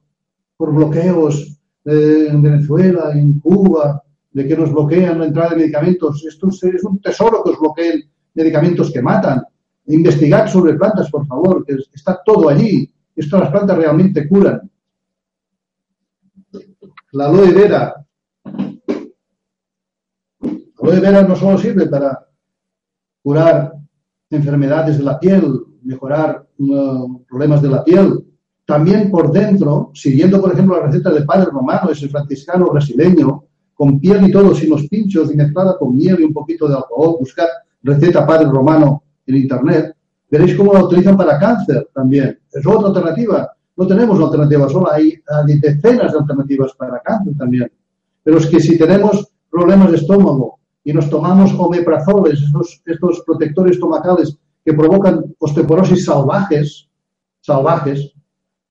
por 0.57 0.73
bloqueos 0.73 1.54
en 1.85 2.43
Venezuela, 2.43 3.13
en 3.13 3.41
Cuba, 3.41 4.03
de 4.33 4.49
que 4.49 4.57
nos 4.57 4.73
bloquean 4.73 5.19
la 5.19 5.27
entrada 5.27 5.51
de 5.51 5.57
medicamentos. 5.57 6.25
Esto 6.25 6.49
es 6.49 6.85
un 6.85 7.01
tesoro 7.01 7.43
que 7.45 7.51
os 7.51 7.59
bloqueen 7.59 8.03
medicamentos 8.35 8.93
que 8.93 9.03
matan. 9.03 9.43
Investigad 9.87 10.49
sobre 10.49 10.75
plantas, 10.75 11.11
por 11.11 11.27
favor, 11.27 11.65
que 11.65 11.77
está 11.93 12.21
todo 12.25 12.49
allí. 12.49 12.91
Esto 13.15 13.39
las 13.39 13.51
plantas 13.51 13.77
realmente 13.77 14.27
curan 14.27 14.69
la 17.15 17.27
aloe 17.27 17.53
vera. 17.53 17.95
La 18.43 18.53
aloe 20.83 21.01
vera 21.01 21.23
no 21.23 21.37
solo 21.37 21.57
sirve 21.59 21.87
para 21.87 22.27
curar 23.23 23.73
enfermedades 24.31 24.99
de 24.99 25.05
la 25.05 25.21
piel, 25.21 25.61
mejorar 25.83 26.45
uh, 26.59 27.25
problemas 27.25 27.63
de 27.63 27.69
la 27.69 27.85
piel, 27.85 28.27
también 28.65 29.11
por 29.11 29.31
dentro, 29.31 29.91
siguiendo 29.95 30.41
por 30.41 30.53
ejemplo 30.53 30.77
la 30.79 30.87
receta 30.87 31.11
del 31.11 31.25
padre 31.25 31.51
romano, 31.51 31.91
ese 31.91 32.09
franciscano 32.09 32.71
brasileño, 32.71 33.45
con 33.75 33.99
piel 33.99 34.29
y 34.29 34.33
todo, 34.33 34.55
sin 34.55 34.71
los 34.71 34.89
pinchos 34.89 35.33
y 35.33 35.37
mezclada 35.37 35.77
con 35.79 35.97
miel 35.97 36.21
y 36.21 36.25
un 36.25 36.33
poquito 36.33 36.69
de 36.69 36.77
alcohol, 36.77 37.17
buscar 37.19 37.49
receta 37.83 38.27
padre 38.27 38.47
romano 38.47 39.03
en 39.27 39.37
internet, 39.37 39.95
veréis 40.31 40.55
cómo 40.55 40.73
la 40.73 40.85
utilizan 40.85 41.17
para 41.17 41.39
cáncer 41.39 41.89
también. 41.93 42.39
Es 42.53 42.67
otra 42.67 42.89
alternativa 42.89 43.51
no 43.77 43.87
tenemos 43.87 44.17
una 44.17 44.27
alternativa 44.27 44.69
sola, 44.69 44.91
hay, 44.93 45.21
decenas 45.61 46.13
de 46.13 46.19
alternativas 46.19 46.73
para 46.75 47.01
cáncer 47.01 47.35
también. 47.37 47.71
Pero 48.23 48.39
es 48.39 48.47
que 48.47 48.61
si 48.61 48.79
tenemos 48.79 49.29
problemas 49.51 49.91
de 49.91 49.97
estómago 49.97 50.61
y 50.85 50.93
nos 50.93 51.11
tomamos 51.11 51.53
omeprazoles, 51.59 52.41
estos, 52.41 52.83
estos 52.85 53.23
protectores 53.27 53.75
estomacales 53.75 54.37
que 54.65 54.73
provocan 54.73 55.25
osteoporosis 55.39 56.05
salvajes, 56.05 56.89
salvajes, 57.41 58.13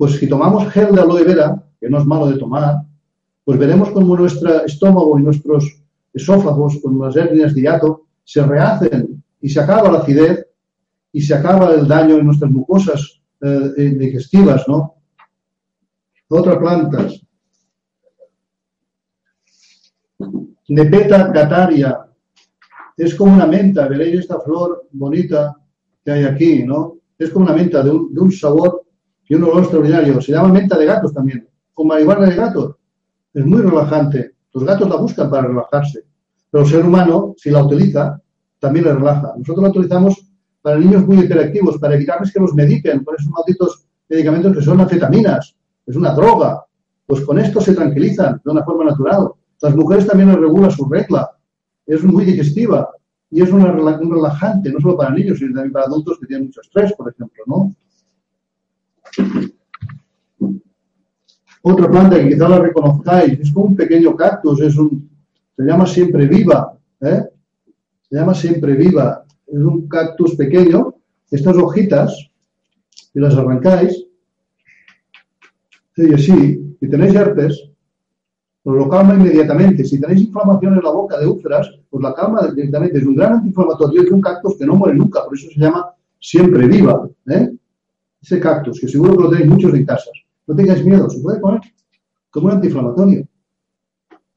pues 0.04 0.18
si 0.20 0.28
tomamos 0.28 0.70
gel 0.74 0.94
de 0.94 1.00
aloe 1.00 1.24
vera, 1.24 1.64
que 1.80 1.90
no 1.90 1.98
es 1.98 2.06
malo 2.06 2.28
de 2.28 2.38
tomar, 2.38 2.82
pues 3.46 3.58
veremos 3.58 3.90
cómo 3.92 4.18
nuestro 4.18 4.66
estómago 4.66 5.18
y 5.18 5.24
nuestros 5.24 5.82
esófagos, 6.14 6.82
con 6.84 7.00
las 7.00 7.16
hernias 7.16 7.56
de 7.56 7.62
hiato, 7.62 8.08
se 8.22 8.46
rehacen 8.46 9.24
y 9.40 9.48
se 9.48 9.62
acaba 9.62 9.90
la 9.90 10.00
acidez 10.00 10.46
y 11.10 11.22
se 11.22 11.34
acaba 11.34 11.74
el 11.74 11.88
daño 11.88 12.18
en 12.18 12.26
nuestras 12.26 12.52
mucosas 12.52 13.22
eh, 13.40 13.96
digestivas, 13.98 14.68
¿no? 14.68 14.96
Otras 16.28 16.58
plantas. 16.58 17.22
Nepeta 20.68 21.32
cataria. 21.32 22.08
Es 22.98 23.16
como 23.16 23.36
una 23.36 23.48
menta, 23.48 23.88
veréis 23.88 24.20
esta 24.20 24.42
flor 24.42 24.86
bonita 24.92 25.56
que 26.04 26.12
hay 26.12 26.26
aquí, 26.26 26.64
¿no? 26.64 26.98
Es 27.18 27.30
como 27.30 27.46
una 27.46 27.56
menta 27.56 27.82
de 27.82 27.92
un, 27.92 28.14
de 28.14 28.20
un 28.20 28.34
sabor 28.34 28.84
y 29.28 29.36
un 29.36 29.44
olor 29.44 29.60
extraordinario. 29.64 30.22
Se 30.22 30.32
llama 30.32 30.50
menta 30.50 30.78
de 30.78 30.86
gatos 30.86 31.14
también, 31.14 31.48
o 31.76 31.84
marihuana 31.84 32.28
de 32.28 32.36
gatos. 32.36 32.76
Es 33.34 33.46
muy 33.46 33.62
relajante. 33.62 34.32
Los 34.54 34.64
gatos 34.64 34.88
la 34.90 34.96
buscan 34.98 35.30
para 35.30 35.48
relajarse. 35.48 36.04
Pero 36.52 36.64
el 36.64 36.70
ser 36.70 36.86
humano, 36.86 37.34
si 37.38 37.50
la 37.50 37.64
utiliza, 37.64 38.22
también 38.60 38.86
le 38.86 38.94
relaja. 38.94 39.34
Nosotros 39.38 39.64
la 39.64 39.70
utilizamos 39.70 40.30
para 40.62 40.78
niños 40.78 41.06
muy 41.06 41.20
hiperactivos, 41.20 41.78
para 41.80 41.96
evitarles 41.96 42.32
que 42.32 42.40
los 42.40 42.54
mediquen 42.54 43.04
con 43.04 43.16
esos 43.16 43.32
malditos 43.32 43.86
medicamentos 44.08 44.56
que 44.56 44.62
son 44.62 44.80
anfetaminas. 44.80 45.56
Es 45.86 45.96
una 45.96 46.14
droga. 46.14 46.64
Pues 47.06 47.22
con 47.22 47.40
esto 47.40 47.60
se 47.60 47.74
tranquilizan 47.74 48.42
de 48.44 48.52
una 48.52 48.64
forma 48.64 48.86
natural. 48.86 49.32
Las 49.62 49.76
mujeres 49.76 50.08
también 50.08 50.30
les 50.30 50.40
regula 50.40 50.70
su 50.70 50.86
regla. 50.86 51.32
Es 51.86 52.04
muy 52.04 52.24
digestiva 52.24 52.90
y 53.30 53.42
es 53.42 53.52
un 53.52 53.64
relajante, 53.64 54.72
no 54.72 54.80
solo 54.80 54.96
para 54.96 55.10
niños, 55.10 55.40
sino 55.40 55.56
también 55.56 55.74
para 55.74 55.86
adultos 55.86 56.20
que 56.20 56.28
tienen 56.28 56.46
mucho 56.46 56.62
estrés, 56.62 56.94
por 56.94 57.12
ejemplo, 57.12 57.44
¿no? 57.48 57.74
Otra 61.62 61.90
planta 61.90 62.18
que 62.18 62.30
quizá 62.30 62.50
la 62.50 62.60
reconozcáis, 62.60 63.40
es 63.40 63.52
como 63.52 63.68
un 63.68 63.76
pequeño 63.76 64.16
cactus, 64.16 64.62
es 64.62 64.78
un, 64.78 65.10
se 65.56 65.64
llama 65.64 65.86
siempre 65.86 66.28
viva, 66.28 66.78
¿eh? 67.00 67.24
se 68.10 68.16
llama 68.16 68.34
siempre 68.34 68.74
viva, 68.74 69.24
es 69.48 69.60
un 69.60 69.88
cactus 69.88 70.36
pequeño, 70.36 70.96
estas 71.32 71.56
hojitas, 71.56 72.30
y 73.14 73.20
las 73.20 73.36
arrancáis, 73.36 74.06
y 75.96 76.14
así, 76.14 76.76
si 76.80 76.90
tenéis 76.90 77.14
herpes, 77.14 77.70
os 78.64 78.76
lo 78.76 78.90
calma 78.90 79.14
inmediatamente. 79.14 79.84
Si 79.84 80.00
tenéis 80.00 80.22
inflamación 80.22 80.74
en 80.76 80.84
la 80.84 80.92
boca 80.92 81.20
de 81.20 81.28
úlceras, 81.28 81.70
os 81.90 82.02
la 82.02 82.14
calma 82.14 82.48
directamente. 82.48 82.98
Es 82.98 83.06
un 83.06 83.16
gran 83.16 83.34
antiinflamatorio 83.34 84.04
y 84.04 84.10
un 84.10 84.22
cactus 84.22 84.58
que 84.58 84.66
no 84.66 84.76
muere 84.76 84.98
nunca, 84.98 85.24
por 85.24 85.38
eso 85.38 85.48
se 85.54 85.60
llama 85.60 85.94
siempre 86.20 86.68
viva. 86.68 87.08
¿eh? 87.28 87.53
Ese 88.24 88.40
cactus, 88.40 88.80
que 88.80 88.88
seguro 88.88 89.18
que 89.18 89.24
lo 89.24 89.30
tenéis 89.30 89.50
muchos 89.50 89.74
en 89.74 89.86
casas. 89.86 90.14
No 90.48 90.56
tengáis 90.56 90.86
miedo, 90.86 91.10
se 91.10 91.20
puede 91.20 91.40
poner 91.40 91.60
como 92.30 92.48
un 92.48 92.54
antiinflamatorio. 92.54 93.28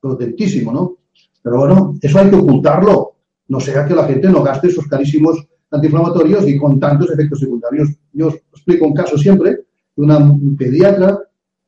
Potentísimo, 0.01 0.72
¿no? 0.72 0.97
Pero 1.41 1.59
bueno, 1.59 1.95
eso 2.03 2.18
hay 2.18 2.28
que 2.28 2.37
ocultarlo. 2.37 3.14
No 3.47 3.61
sea 3.61 3.87
que 3.87 3.95
la 3.95 4.05
gente 4.05 4.28
no 4.28 4.43
gaste 4.43 4.66
esos 4.66 4.89
carísimos 4.89 5.47
antiinflamatorios 5.70 6.49
y 6.49 6.59
con 6.59 6.80
tantos 6.80 7.11
efectos 7.12 7.39
secundarios. 7.39 7.91
Yo 8.12 8.26
os 8.26 8.34
explico 8.34 8.87
un 8.87 8.95
caso 8.95 9.16
siempre 9.16 9.51
de 9.95 10.03
una 10.03 10.37
pediatra 10.59 11.20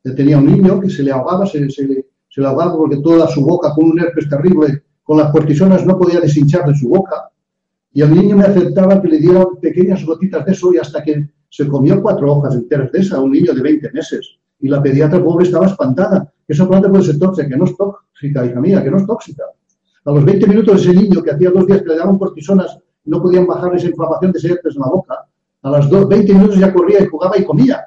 que 0.03 0.11
tenía 0.11 0.37
un 0.37 0.45
niño 0.45 0.79
que 0.81 0.89
se 0.89 1.03
le 1.03 1.11
ahogaba, 1.11 1.45
se, 1.45 1.69
se, 1.69 2.05
se 2.29 2.41
le 2.41 2.47
ahogaba 2.47 2.75
porque 2.75 2.97
toda 2.97 3.29
su 3.29 3.41
boca 3.41 3.73
con 3.73 3.91
un 3.91 3.99
herpes 3.99 4.27
terrible, 4.27 4.83
con 5.03 5.17
las 5.17 5.31
cortisonas 5.31 5.85
no 5.85 5.97
podía 5.97 6.19
deshinchar 6.19 6.67
de 6.67 6.75
su 6.75 6.89
boca. 6.89 7.31
Y 7.93 8.01
el 8.01 8.13
niño 8.13 8.35
me 8.35 8.43
aceptaba 8.43 9.01
que 9.01 9.07
le 9.07 9.19
dieran 9.19 9.45
pequeñas 9.61 10.05
gotitas 10.05 10.45
de 10.45 10.51
eso 10.51 10.73
y 10.73 10.77
hasta 10.77 11.01
que 11.01 11.29
se 11.49 11.67
comió 11.67 12.01
cuatro 12.01 12.31
hojas 12.31 12.55
enteras 12.55 12.91
de 12.91 12.99
esa, 12.99 13.19
un 13.19 13.31
niño 13.31 13.53
de 13.53 13.61
20 13.61 13.91
meses. 13.91 14.37
Y 14.59 14.69
la 14.69 14.81
pediatra 14.81 15.23
pobre 15.23 15.45
estaba 15.45 15.65
espantada. 15.67 16.31
Esa 16.47 16.67
planta 16.67 16.89
puede 16.89 17.03
ser 17.03 17.17
tóxica, 17.17 17.47
que 17.47 17.57
no 17.57 17.65
es 17.65 17.75
tóxica, 17.75 18.45
hija 18.45 18.59
mía, 18.59 18.83
que 18.83 18.91
no 18.91 18.97
es 18.97 19.05
tóxica. 19.05 19.43
A 20.05 20.11
los 20.11 20.23
20 20.23 20.47
minutos 20.47 20.81
ese 20.81 20.93
niño 20.93 21.21
que 21.21 21.31
hacía 21.31 21.49
dos 21.49 21.65
días 21.67 21.81
que 21.81 21.89
le 21.89 21.97
daban 21.97 22.17
cortisonas 22.17 22.77
no 23.05 23.21
podían 23.21 23.47
bajar 23.47 23.75
esa 23.75 23.87
inflamación 23.87 24.31
de 24.31 24.39
herpes 24.47 24.75
en 24.75 24.81
la 24.81 24.87
boca, 24.87 25.25
a 25.61 25.69
los 25.69 26.07
20 26.07 26.33
minutos 26.33 26.57
ya 26.57 26.73
corría 26.73 27.03
y 27.03 27.07
jugaba 27.07 27.37
y 27.37 27.43
comía. 27.43 27.85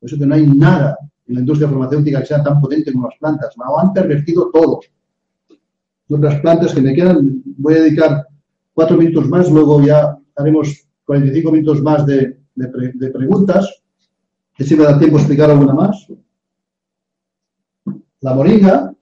Por 0.00 0.08
eso 0.08 0.18
que 0.18 0.26
no 0.26 0.34
hay 0.34 0.46
nada 0.46 0.96
en 1.26 1.34
la 1.34 1.40
industria 1.40 1.68
farmacéutica 1.68 2.20
que 2.20 2.26
sea 2.26 2.42
tan 2.42 2.60
potente 2.60 2.92
como 2.92 3.08
las 3.08 3.18
plantas. 3.18 3.54
No, 3.56 3.78
han 3.78 3.92
pervertido 3.92 4.50
todo. 4.50 4.80
Otras 6.08 6.40
plantas 6.40 6.72
que 6.72 6.80
me 6.80 6.94
quedan, 6.94 7.42
voy 7.58 7.74
a 7.74 7.82
dedicar 7.82 8.26
cuatro 8.72 8.96
minutos 8.96 9.28
más, 9.28 9.50
luego 9.50 9.80
ya 9.80 10.16
haremos 10.36 10.86
45 11.04 11.52
minutos 11.52 11.82
más 11.82 12.06
de, 12.06 12.38
de, 12.56 12.92
de 12.94 13.10
preguntas, 13.10 13.82
que 14.54 14.64
si 14.64 14.74
me 14.74 14.84
da 14.84 14.98
tiempo 14.98 15.18
explicar 15.18 15.50
alguna 15.50 15.74
más. 15.74 16.06
La 18.20 18.34
moringa 18.34 18.92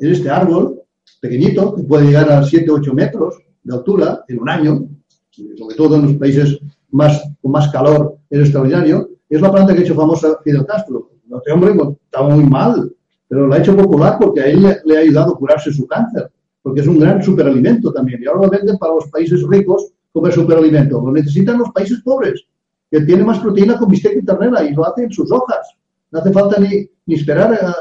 es 0.00 0.18
este 0.18 0.30
árbol 0.30 0.82
pequeñito, 1.20 1.74
que 1.76 1.82
puede 1.82 2.06
llegar 2.06 2.30
a 2.32 2.42
7 2.42 2.70
o 2.70 2.74
8 2.74 2.94
metros 2.94 3.36
de 3.62 3.74
altura 3.74 4.24
en 4.28 4.40
un 4.40 4.48
año, 4.48 4.88
sobre 5.30 5.76
todo 5.76 5.96
en 5.96 6.02
los 6.02 6.14
países 6.14 6.58
más, 6.90 7.22
con 7.40 7.52
más 7.52 7.70
calor 7.70 8.18
es 8.30 8.40
extraordinario, 8.40 9.10
es 9.28 9.40
la 9.40 9.50
planta 9.50 9.72
que 9.72 9.80
ha 9.80 9.82
hecho 9.82 9.94
famosa 9.94 10.38
Fidel 10.42 10.66
Castro. 10.66 11.10
Este 11.36 11.52
hombre 11.52 11.72
estaba 12.04 12.28
muy 12.28 12.44
mal, 12.44 12.94
pero 13.26 13.46
la 13.46 13.56
ha 13.56 13.58
hecho 13.58 13.76
popular 13.76 14.18
porque 14.20 14.40
a 14.40 14.46
él 14.46 14.62
le, 14.62 14.78
le, 14.84 14.96
ha 14.96 15.00
ayudado 15.00 15.34
a 15.34 15.38
curarse 15.38 15.72
su 15.72 15.86
cáncer, 15.86 16.30
porque 16.62 16.80
es 16.80 16.86
un 16.86 16.98
gran 16.98 17.22
superalimento 17.22 17.92
también. 17.92 18.22
Y 18.22 18.26
ahora 18.26 18.42
lo 18.42 18.50
venden 18.50 18.78
para 18.78 18.94
los 18.94 19.08
países 19.08 19.42
ricos 19.48 19.92
como 20.12 20.30
superalimento. 20.30 21.00
Lo 21.00 21.12
necesitan 21.12 21.58
los 21.58 21.70
países 21.70 22.00
pobres, 22.02 22.44
que 22.94 23.00
tienen 23.00 23.26
más 23.26 23.40
proteína 23.40 23.76
con 23.76 23.90
bistec 23.90 24.18
y 24.18 24.24
ternera, 24.24 24.62
y 24.62 24.72
lo 24.72 24.86
hacen 24.86 25.10
sus 25.10 25.28
hojas. 25.32 25.66
No 26.12 26.20
hace 26.20 26.32
falta 26.32 26.60
ni, 26.60 26.88
ni 27.06 27.16
esperar 27.16 27.52
a, 27.52 27.74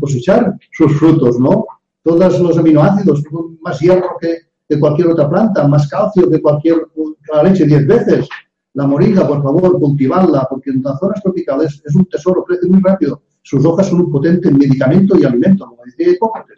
cosechar 0.00 0.58
sus 0.72 0.98
frutos, 0.98 1.38
¿no? 1.38 1.64
Todos 2.02 2.40
los 2.40 2.58
aminoácidos, 2.58 3.22
más 3.60 3.78
hierro 3.78 4.16
que, 4.20 4.38
que 4.68 4.80
cualquier 4.80 5.10
otra 5.12 5.30
planta, 5.30 5.68
más 5.68 5.88
calcio 5.88 6.28
que 6.28 6.42
cualquier 6.42 6.88
la 7.32 7.44
leche 7.44 7.66
diez 7.66 7.86
veces. 7.86 8.28
La 8.74 8.84
moringa, 8.84 9.28
por 9.28 9.44
favor, 9.44 9.78
cultivarla, 9.78 10.44
porque 10.50 10.70
en 10.70 10.82
las 10.82 10.98
zonas 10.98 11.22
tropicales 11.22 11.80
es 11.84 11.94
un 11.94 12.06
tesoro, 12.06 12.42
crece 12.42 12.66
muy 12.66 12.80
rápido. 12.80 13.22
Sus 13.42 13.64
hojas 13.64 13.86
son 13.86 14.00
un 14.00 14.10
potente 14.10 14.50
medicamento 14.50 15.16
y 15.16 15.24
alimento, 15.24 15.66
como 15.68 15.84
decía 15.84 16.10
Hipócrates. 16.10 16.56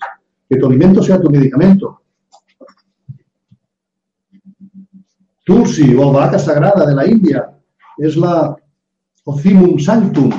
Que 0.48 0.56
tu 0.56 0.68
alimento 0.68 1.02
sea 1.02 1.20
tu 1.20 1.28
medicamento. 1.28 2.00
Tulsi, 5.44 5.94
o 5.94 6.08
albahaca 6.08 6.38
sagrada 6.38 6.86
de 6.86 6.94
la 6.94 7.06
India, 7.06 7.57
es 7.98 8.16
la 8.16 8.56
Ocimum 9.24 9.78
sanctum. 9.78 10.30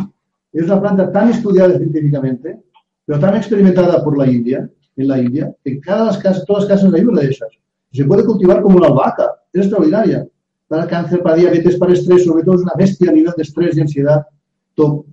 Es 0.51 0.63
una 0.65 0.81
planta 0.81 1.11
tan 1.11 1.29
estudiada 1.29 1.77
científicamente, 1.77 2.59
pero 3.05 3.19
tan 3.19 3.35
experimentada 3.35 4.03
por 4.03 4.17
la 4.17 4.27
India, 4.27 4.69
en 4.95 5.07
la 5.07 5.19
India, 5.19 5.53
que 5.63 5.73
en 5.73 5.79
cada 5.79 6.17
casa, 6.19 6.43
todas 6.45 6.63
las 6.63 6.79
casas 6.79 6.93
hay 6.93 7.05
una 7.05 7.21
de 7.21 7.29
esas. 7.29 7.49
Se 7.91 8.05
puede 8.05 8.25
cultivar 8.25 8.61
como 8.61 8.77
una 8.77 8.87
albahaca. 8.87 9.35
Es 9.53 9.61
extraordinaria 9.61 10.27
para 10.67 10.87
cáncer, 10.87 11.21
para 11.21 11.35
diabetes, 11.35 11.77
para 11.77 11.93
estrés, 11.93 12.25
sobre 12.25 12.43
todo 12.43 12.55
es 12.55 12.61
una 12.61 12.73
bestia 12.77 13.09
a 13.09 13.13
nivel 13.13 13.33
de 13.35 13.43
estrés 13.43 13.77
y 13.77 13.81
ansiedad. 13.81 14.25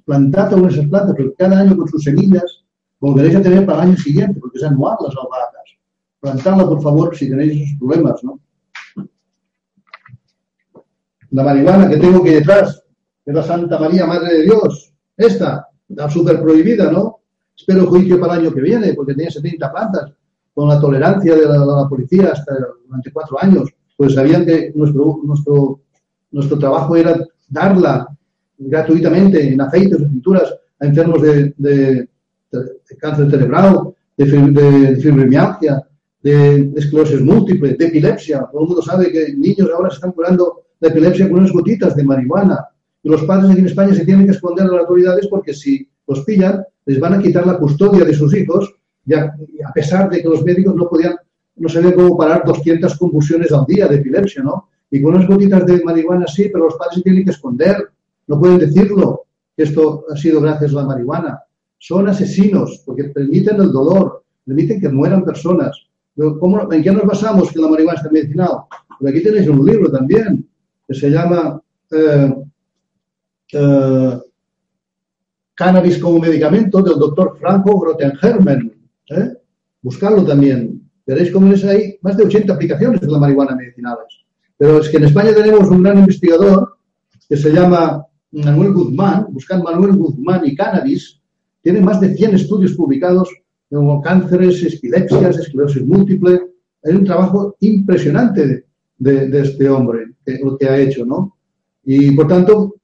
Plantad 0.05 0.51
de 0.51 0.69
esas 0.69 0.87
plantas, 0.87 1.15
pero 1.17 1.35
cada 1.37 1.61
año 1.61 1.77
con 1.77 1.89
sus 1.89 2.05
semillas 2.05 2.65
volveréis 3.01 3.37
a 3.37 3.43
tener 3.43 3.67
para 3.67 3.83
el 3.83 3.89
año 3.89 3.97
siguiente, 3.97 4.39
porque 4.39 4.59
es 4.59 4.65
anual 4.65 4.97
las 5.01 5.15
albahacas. 5.17 5.63
Plantadla, 6.21 6.67
por 6.67 6.83
favor, 6.83 7.17
si 7.17 7.29
tenéis 7.29 7.63
esos 7.63 7.79
problemas, 7.79 8.23
¿no? 8.23 8.39
La 11.31 11.45
marihuana 11.45 11.89
que 11.89 11.97
tengo 11.97 12.21
aquí 12.21 12.31
detrás, 12.31 12.83
es 13.25 13.35
la 13.35 13.43
Santa 13.43 13.79
María, 13.79 14.07
Madre 14.07 14.39
de 14.39 14.43
Dios. 14.45 14.93
Esta, 15.17 15.69
la 15.89 16.09
súper 16.09 16.41
prohibida, 16.41 16.91
¿no? 16.91 17.21
Espero 17.57 17.87
juicio 17.87 18.21
para 18.21 18.35
el 18.35 18.41
año 18.41 18.55
que 18.55 18.61
viene, 18.61 18.95
porque 18.95 19.15
tenía 19.15 19.31
70 19.31 19.73
plantas, 19.73 20.13
con 20.55 20.69
la 20.69 20.81
tolerancia 20.81 21.35
de 21.35 21.47
la, 21.47 21.59
de 21.59 21.67
la 21.67 21.89
policía 21.89 22.31
hasta 22.33 22.55
durante 22.87 23.13
cuatro 23.13 23.37
años 23.43 23.71
pues 23.97 24.15
sabían 24.15 24.45
que 24.45 24.73
nuestro, 24.75 25.21
nuestro, 25.25 25.81
nuestro 26.31 26.59
trabajo 26.59 26.97
era 26.97 27.19
darla 27.49 28.07
gratuitamente 28.59 29.53
en 29.53 29.61
aceites 29.61 30.01
o 30.01 30.09
pinturas 30.09 30.55
a 30.79 30.87
enfermos 30.87 31.23
de, 31.23 31.55
de, 31.57 32.09
de 32.51 32.97
cáncer 32.99 33.31
cerebral, 33.31 33.95
de, 34.17 34.25
de 34.27 34.97
fibromialgia, 34.97 35.83
de 36.23 36.73
esclerosis 36.77 37.21
múltiple, 37.21 37.75
de 37.75 37.87
epilepsia. 37.87 38.47
Todo 38.51 38.63
el 38.63 38.69
mundo 38.69 38.83
sabe 38.83 39.11
que 39.11 39.35
niños 39.35 39.71
ahora 39.75 39.91
se 39.91 39.97
están 39.97 40.13
curando 40.13 40.66
de 40.81 40.89
epilepsia 40.89 41.29
con 41.29 41.39
unas 41.39 41.53
gotitas 41.53 41.97
de 41.97 42.05
marihuana. 42.05 42.67
Y 43.03 43.09
los 43.09 43.25
padres 43.25 43.51
aquí 43.51 43.61
en 43.61 43.67
España 43.67 43.95
se 43.95 44.05
tienen 44.05 44.27
que 44.27 44.33
esconder 44.33 44.67
a 44.67 44.73
las 44.73 44.81
autoridades 44.81 45.27
porque 45.29 45.55
si 45.55 45.89
los 46.07 46.21
pillan, 46.25 46.65
les 46.85 47.01
van 47.01 47.15
a 47.15 47.23
quitar 47.23 47.47
la 47.47 47.59
custodia 47.59 48.05
de 48.05 48.15
sus 48.15 48.35
hijos, 48.35 48.75
ya, 49.05 49.35
a 49.65 49.73
pesar 49.73 50.11
de 50.11 50.23
que 50.23 50.29
los 50.29 50.43
médicos 50.45 50.75
no 50.75 50.89
podían 50.89 51.17
no 51.57 51.69
sabía 51.69 51.95
cómo 51.95 52.17
parar 52.17 52.45
200 52.45 52.97
convulsiones 52.99 53.51
al 53.51 53.65
día 53.67 53.89
de 53.89 53.97
epilepsia, 53.97 54.43
¿no? 54.43 54.69
Y 54.91 55.03
con 55.03 55.15
unas 55.15 55.27
gotitas 55.27 55.65
de 55.67 55.83
marihuana 55.83 56.27
sí, 56.27 56.49
pero 56.53 56.65
los 56.65 56.75
padres 56.75 56.97
se 56.97 57.03
tienen 57.03 57.25
que 57.25 57.31
esconder, 57.31 57.91
no 58.27 58.39
pueden 58.39 58.59
decirlo, 58.59 59.23
que 59.57 59.65
esto 59.65 60.05
ha 60.13 60.17
sido 60.17 60.41
gracias 60.41 60.73
a 60.73 60.77
la 60.77 60.85
marihuana. 60.85 61.41
son 61.79 62.09
asesinos 62.09 62.83
porque 62.85 63.05
permiten 63.05 63.61
el 63.61 63.73
dolor, 63.73 64.23
permiten 64.45 64.81
que 64.81 64.89
mueran 64.89 65.25
personas. 65.25 65.87
¿cómo, 66.17 66.71
¿En 66.73 66.83
qué 66.83 66.91
nos 66.93 67.05
basamos 67.05 67.51
que 67.53 67.59
la 67.59 67.69
marihuana 67.69 67.99
está 67.99 68.11
medicinal? 68.11 68.51
Pues 68.99 69.15
aquí 69.15 69.23
tenéis 69.23 69.49
un 69.49 69.65
libro 69.65 69.91
también 69.91 70.47
que 70.87 70.95
se 70.95 71.11
llama 71.11 71.61
eh, 71.91 72.35
eh, 73.53 74.19
Cannabis 75.55 75.99
como 75.99 76.19
medicamento 76.19 76.83
del 76.83 76.99
doctor 76.99 77.37
Franco 77.39 77.79
Grotenhermen. 77.81 78.73
¿eh? 79.11 79.33
Buscarlo 79.83 80.25
también. 80.25 80.83
Veréis 81.07 81.31
cómo 81.31 81.53
es 81.53 81.65
ahí 81.65 81.97
más 82.03 82.17
de 82.17 82.25
80 82.25 82.53
aplicaciones 82.53 83.01
de 83.01 83.07
la 83.07 83.19
marihuana 83.19 83.55
medicinales. 83.55 84.25
Pero 84.59 84.81
es 84.81 84.89
que 84.89 84.97
en 84.97 85.05
España 85.05 85.35
tenemos 85.35 85.69
un 85.69 85.83
gran 85.83 85.99
investigador 85.99 86.77
que 87.29 87.37
se 87.37 87.53
llama 87.53 88.05
Manuel 88.33 88.73
Guzmán, 88.73 89.27
buscando 89.31 89.65
Manuel 89.65 89.97
Guzmán 89.97 90.43
y 90.45 90.55
cannabis, 90.55 91.21
tiene 91.63 91.81
más 91.81 92.01
de 92.01 92.15
100 92.15 92.35
estudios 92.35 92.73
publicados 92.75 93.29
como 93.69 94.01
cánceres, 94.01 94.63
epilepsias, 94.63 95.39
esclerosis 95.39 95.85
múltiple. 95.85 96.41
Hay 96.85 96.95
un 96.95 97.05
trabajo 97.05 97.57
impresionante 97.61 98.67
de, 98.99 99.41
este 99.41 99.69
hombre, 99.69 100.15
lo 100.43 100.57
que 100.57 100.69
ha 100.69 100.79
hecho, 100.79 101.05
¿no? 101.05 101.37
Y 101.85 102.11
por 102.13 102.27
tanto, 102.29 102.75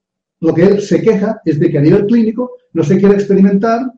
lo 0.40 0.54
que 0.54 0.64
él 0.64 0.80
se 0.80 1.00
queja 1.00 1.40
es 1.44 1.58
de 1.58 1.70
que 1.70 1.78
a 1.78 1.82
nivel 1.82 2.06
clínico 2.06 2.52
no 2.72 2.82
se 2.82 2.98
quiere 2.98 3.14
experimentar 3.14 3.92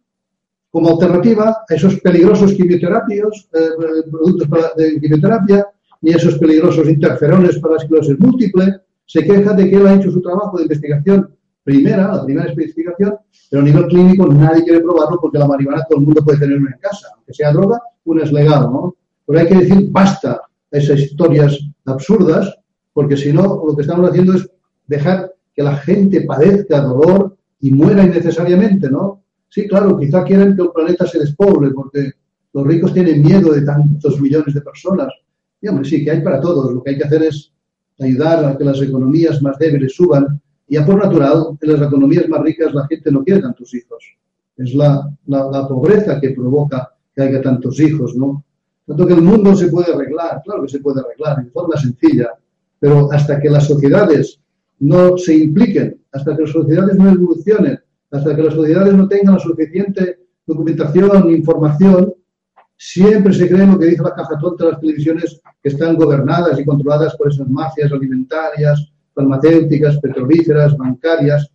como 0.70 0.90
alternativa 0.90 1.64
a 1.68 1.74
esos 1.74 2.00
peligrosos 2.00 2.52
quimioterapios, 2.52 3.48
eh, 3.52 4.10
productos 4.10 4.48
de 4.76 5.00
quimioterapia, 5.00 5.66
ni 6.02 6.10
esos 6.10 6.38
peligrosos 6.38 6.88
interferones 6.88 7.58
para 7.58 7.74
la 7.74 7.82
esclerosis 7.82 8.18
múltiple. 8.18 8.80
Se 9.06 9.22
queja 9.22 9.52
de 9.52 9.70
que 9.70 9.76
él 9.76 9.86
ha 9.86 9.94
hecho 9.94 10.10
su 10.10 10.20
trabajo 10.20 10.56
de 10.56 10.64
investigación 10.64 11.30
primera, 11.62 12.14
la 12.14 12.24
primera 12.24 12.48
especificación, 12.50 13.16
pero 13.50 13.62
a 13.62 13.64
nivel 13.64 13.86
clínico 13.86 14.26
nadie 14.26 14.64
quiere 14.64 14.80
probarlo 14.80 15.18
porque 15.20 15.38
la 15.38 15.46
marihuana 15.46 15.84
todo 15.88 15.98
el 15.98 16.04
mundo 16.06 16.24
puede 16.24 16.38
tener 16.38 16.58
en 16.58 16.66
casa. 16.80 17.08
Aunque 17.14 17.32
sea 17.32 17.52
droga, 17.52 17.80
una 18.04 18.24
es 18.24 18.32
legal, 18.32 18.62
¿no? 18.62 18.96
Pero 19.26 19.38
hay 19.38 19.46
que 19.46 19.58
decir 19.58 19.88
basta 19.90 20.32
a 20.32 20.76
esas 20.76 21.00
historias 21.00 21.58
absurdas, 21.86 22.54
porque 22.92 23.16
si 23.16 23.32
no, 23.32 23.62
lo 23.66 23.74
que 23.74 23.82
estamos 23.82 24.08
haciendo 24.08 24.34
es 24.34 24.48
dejar 24.86 25.32
que 25.54 25.62
la 25.62 25.76
gente 25.76 26.22
padezca 26.22 26.80
dolor 26.80 27.36
y 27.60 27.70
muera 27.70 28.04
innecesariamente, 28.04 28.90
¿no? 28.90 29.22
Sí, 29.48 29.68
claro, 29.68 29.98
quizá 29.98 30.24
quieren 30.24 30.56
que 30.56 30.62
el 30.62 30.70
planeta 30.70 31.06
se 31.06 31.20
despoble 31.20 31.70
porque 31.70 32.12
los 32.52 32.66
ricos 32.66 32.92
tienen 32.92 33.22
miedo 33.22 33.52
de 33.52 33.62
tantos 33.62 34.20
millones 34.20 34.54
de 34.54 34.60
personas. 34.60 35.08
Y 35.60 35.68
hombre, 35.68 35.88
sí, 35.88 36.04
que 36.04 36.10
hay 36.10 36.20
para 36.22 36.40
todos. 36.40 36.72
Lo 36.72 36.82
que 36.82 36.90
hay 36.90 36.98
que 36.98 37.04
hacer 37.04 37.22
es 37.22 37.52
ayudar 38.00 38.44
a 38.44 38.56
que 38.56 38.64
las 38.64 38.80
economías 38.82 39.40
más 39.42 39.58
débiles 39.58 39.94
suban. 39.94 40.40
Y 40.68 40.76
a 40.76 40.84
por 40.84 40.96
natural, 40.96 41.56
en 41.60 41.72
las 41.72 41.82
economías 41.82 42.28
más 42.28 42.40
ricas 42.42 42.74
la 42.74 42.86
gente 42.86 43.10
no 43.10 43.22
quiere 43.24 43.42
tantos 43.42 43.72
hijos. 43.74 44.04
Es 44.56 44.74
la, 44.74 45.10
la, 45.26 45.68
pobreza 45.68 46.20
que 46.20 46.30
provoca 46.30 46.92
que 47.14 47.22
haya 47.22 47.42
tantos 47.42 47.80
hijos, 47.80 48.14
¿no? 48.14 48.44
Tanto 48.86 49.06
que 49.06 49.14
el 49.14 49.22
mundo 49.22 49.54
se 49.54 49.68
puede 49.68 49.92
arreglar, 49.92 50.42
claro 50.44 50.62
que 50.62 50.68
se 50.68 50.80
puede 50.80 51.00
arreglar 51.00 51.42
de 51.42 51.50
forma 51.50 51.76
sencilla, 51.76 52.30
pero 52.78 53.10
hasta 53.10 53.40
que 53.40 53.48
las 53.48 53.66
sociedades 53.66 54.38
no 54.80 55.16
se 55.16 55.34
impliquen, 55.36 56.02
hasta 56.12 56.36
que 56.36 56.42
las 56.42 56.50
sociedades 56.50 56.96
no 56.96 57.10
evolucionen, 57.10 57.80
hasta 58.10 58.36
que 58.36 58.42
las 58.42 58.54
sociedades 58.54 58.94
no 58.94 59.08
tengan 59.08 59.34
la 59.34 59.40
suficiente 59.40 60.18
documentación, 60.46 61.30
información, 61.30 62.14
siempre 62.76 63.32
se 63.32 63.48
cree 63.48 63.66
lo 63.66 63.78
que 63.78 63.86
dice 63.86 64.02
la 64.02 64.14
caja 64.14 64.38
tonta 64.38 64.64
de 64.64 64.72
las 64.72 64.80
televisiones 64.80 65.40
que 65.62 65.68
están 65.70 65.96
gobernadas 65.96 66.58
y 66.58 66.64
controladas 66.64 67.16
por 67.16 67.28
esas 67.28 67.48
mafias 67.48 67.90
alimentarias, 67.90 68.92
farmacéuticas, 69.14 69.98
petrolíferas, 69.98 70.76
bancarias. 70.76 71.48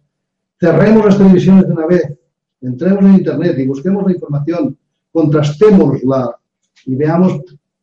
Cerremos 0.59 1.05
las 1.05 1.17
televisiones 1.17 1.67
de 1.67 1.73
una 1.73 1.85
vez, 1.85 2.17
entremos 2.61 3.05
en 3.05 3.13
Internet 3.13 3.59
y 3.59 3.67
busquemos 3.67 4.03
la 4.05 4.13
información, 4.13 4.77
contrastémosla 5.11 6.38
y 6.85 6.95
veamos 6.95 7.41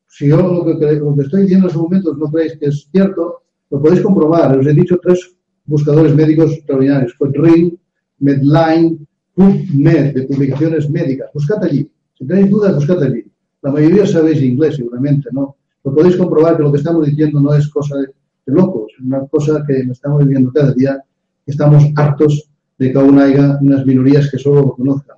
si 0.08 0.28
yo 0.28 0.36
lo 0.38 0.64
que, 0.78 0.92
lo 0.94 1.14
que 1.14 1.22
estoy 1.22 1.42
diciendo 1.42 1.66
en 1.66 1.70
estos 1.70 1.82
momentos 1.82 2.16
no 2.16 2.30
creéis 2.30 2.56
que 2.58 2.66
es 2.66 2.88
cierto, 2.90 3.42
lo 3.70 3.82
podéis 3.82 4.00
comprobar. 4.00 4.58
Os 4.58 4.66
he 4.66 4.72
dicho 4.72 4.98
tres 5.02 5.36
buscadores 5.66 6.14
médicos 6.14 6.52
extraordinarios. 6.52 7.14
Fue 7.18 7.30
Ring, 7.34 7.74
Medline, 8.20 9.06
PubMed, 9.34 10.14
de 10.14 10.22
publicaciones 10.22 10.88
médicas. 10.88 11.28
Buscad 11.34 11.62
allí. 11.62 11.90
Si 12.14 12.26
tenéis 12.26 12.50
dudas, 12.50 12.74
buscad 12.74 13.02
allí. 13.02 13.24
La 13.60 13.70
mayoría 13.70 14.06
sabéis 14.06 14.40
inglés, 14.42 14.76
seguramente, 14.76 15.28
¿no? 15.32 15.56
Lo 15.84 15.94
podéis 15.94 16.16
comprobar 16.16 16.56
que 16.56 16.62
lo 16.62 16.72
que 16.72 16.78
estamos 16.78 17.06
diciendo 17.06 17.40
no 17.40 17.54
es 17.54 17.68
cosa 17.68 17.96
de, 17.98 18.08
locos, 18.46 18.92
es 18.96 19.04
una 19.04 19.26
cosa 19.26 19.64
que 19.66 19.80
estamos 19.80 20.24
viviendo 20.24 20.50
cada 20.52 20.72
día. 20.72 21.02
Estamos 21.44 21.84
hartos 21.96 22.48
de 22.78 22.92
que 22.92 22.98
aún 22.98 23.18
haya 23.18 23.58
unas 23.60 23.84
minorías 23.84 24.30
que 24.30 24.38
solo 24.38 24.62
lo 24.62 24.72
conozcan. 24.72 25.16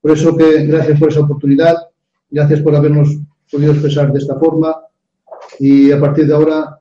Por 0.00 0.12
eso 0.12 0.36
que 0.36 0.64
gracias 0.66 0.98
por 0.98 1.10
esa 1.10 1.20
oportunidad, 1.20 1.76
gracias 2.34 2.60
por 2.60 2.74
habernos 2.74 3.16
podido 3.50 3.72
expresar 3.72 4.12
de 4.12 4.18
esta 4.18 4.36
forma 4.36 4.76
y 5.60 5.92
a 5.92 6.00
partir 6.00 6.26
de 6.26 6.34
ahora 6.34 6.80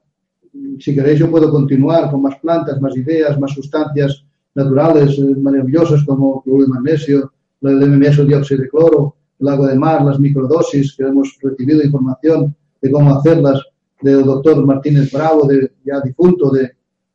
si 0.80 0.95
queréis 0.95 1.20
yo 1.20 1.30
puedo 1.30 1.51
continuar 1.51 2.10
con 2.10 2.24
más 2.24 2.39
plantas, 2.39 2.82
más 2.82 2.97
ideas, 2.97 3.39
más 3.39 3.51
sustancias 3.51 4.26
naturales 4.56 5.18
eh, 5.20 5.36
maravillosas 5.39 6.04
como 6.06 6.43
de 6.45 6.68
magnesio, 6.68 7.32
el 7.62 7.88
MMS 7.88 8.28
dióxido 8.28 8.64
de 8.64 8.70
cloro, 8.70 9.16
el 9.39 9.47
agua 9.47 9.70
de 9.70 9.76
mar, 9.76 10.04
las 10.04 10.20
microdosis, 10.20 10.95
que 10.95 11.04
hemos 11.04 11.38
recibido 11.41 11.84
información 11.84 12.56
de 12.82 12.91
cómo 12.91 13.16
hacerlas 13.16 13.62
del 14.01 14.24
doctor 14.24 14.66
Martínez 14.66 15.12
Bravo, 15.12 15.47
de, 15.47 15.72
ya 15.86 16.01
difunto 16.01 16.49
de, 16.49 16.72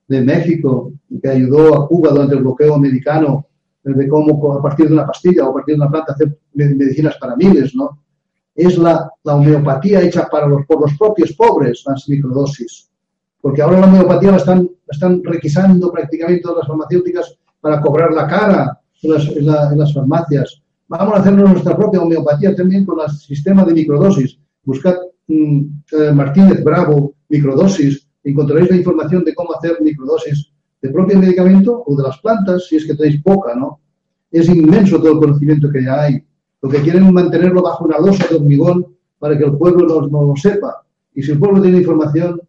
de 0.07 0.21
México, 0.23 0.93
que 1.21 1.29
ayudó 1.29 1.75
a 1.75 1.89
Cuba 1.89 2.11
durante 2.11 2.35
el 2.35 2.43
bloqueo 2.43 2.75
americano, 2.75 3.47
de 3.83 4.09
cómo 4.09 4.53
a 4.53 4.63
partir 4.63 4.87
de 4.87 4.95
una 4.95 5.07
pastilla 5.07 5.47
o 5.47 5.51
a 5.51 5.55
partir 5.55 5.75
de 5.75 5.83
una 5.83 5.91
planta 5.91 6.13
hacer 6.13 6.39
medicinas 6.55 7.17
para 7.19 7.37
miles, 7.37 7.75
¿no? 7.75 7.99
Es 8.59 8.77
la, 8.77 9.11
la 9.25 9.37
homeopatía 9.37 10.03
hecha 10.03 10.29
para 10.31 10.47
los, 10.47 10.67
por 10.67 10.83
los 10.83 10.99
propios 10.99 11.33
pobres, 11.33 11.83
las 11.87 12.09
microdosis 12.09 12.89
porque 13.41 13.63
ahora 13.63 13.81
la 13.81 13.87
homeopatía 13.87 14.33
la 14.33 14.37
están, 14.39 14.69
están 14.89 15.23
requisando 15.25 15.93
prácticamente 15.93 16.43
todas 16.43 16.59
las 16.59 16.69
farmacéuticas 16.69 17.39
para 17.61 17.81
cobrar 17.81 18.13
la 18.13 18.27
cara 18.27 18.81
en 19.03 19.47
las, 19.47 19.95
farmacias. 19.95 20.61
Vamos 20.89 21.15
a 21.15 21.21
hacernos 21.21 21.51
nuestra 21.51 21.77
propia 21.77 22.01
homeopatía 22.01 22.55
también 22.55 22.85
con 22.85 22.99
el 23.01 23.11
sistema 23.11 23.65
de 23.65 23.75
microdosis. 23.75 24.39
Buscad 24.65 24.97
mm, 25.27 25.61
eh, 25.93 26.13
Martínez 26.13 26.65
Bravo, 26.65 27.15
microdosis, 27.29 28.07
encontraréis 28.25 28.71
la 28.71 28.77
información 28.77 29.25
de 29.25 29.35
cómo 29.35 29.55
hacer 29.55 29.79
microdosis 29.81 30.51
de 30.81 30.91
propio 30.91 31.19
medicamento 31.19 31.85
o 31.87 31.97
de 31.97 32.03
las 32.03 32.19
plantas, 32.19 32.67
si 32.67 32.77
es 32.77 32.87
que 32.87 32.95
tenéis 32.95 33.23
poca, 33.23 33.55
¿no? 33.55 33.81
Es 34.31 34.49
inmenso 34.49 34.99
todo 34.99 35.13
el 35.13 35.19
conocimiento 35.19 35.71
que 35.71 35.85
ya 35.85 36.03
hay. 36.03 36.25
Lo 36.61 36.69
que 36.69 36.81
quieren 36.83 37.05
es 37.05 37.13
mantenerlo 37.13 37.63
bajo 37.63 37.85
una 37.85 37.99
losa 37.99 38.27
de 38.29 38.37
hormigón 38.37 38.87
para 39.19 39.37
que 39.37 39.45
el 39.45 39.57
pueblo 39.57 39.87
no, 39.87 40.07
no 40.09 40.29
lo 40.29 40.37
sepa. 40.37 40.85
Y 41.15 41.23
si 41.23 41.33
el 41.33 41.39
pueblo 41.39 41.61
tiene 41.63 41.79
información, 41.79 42.41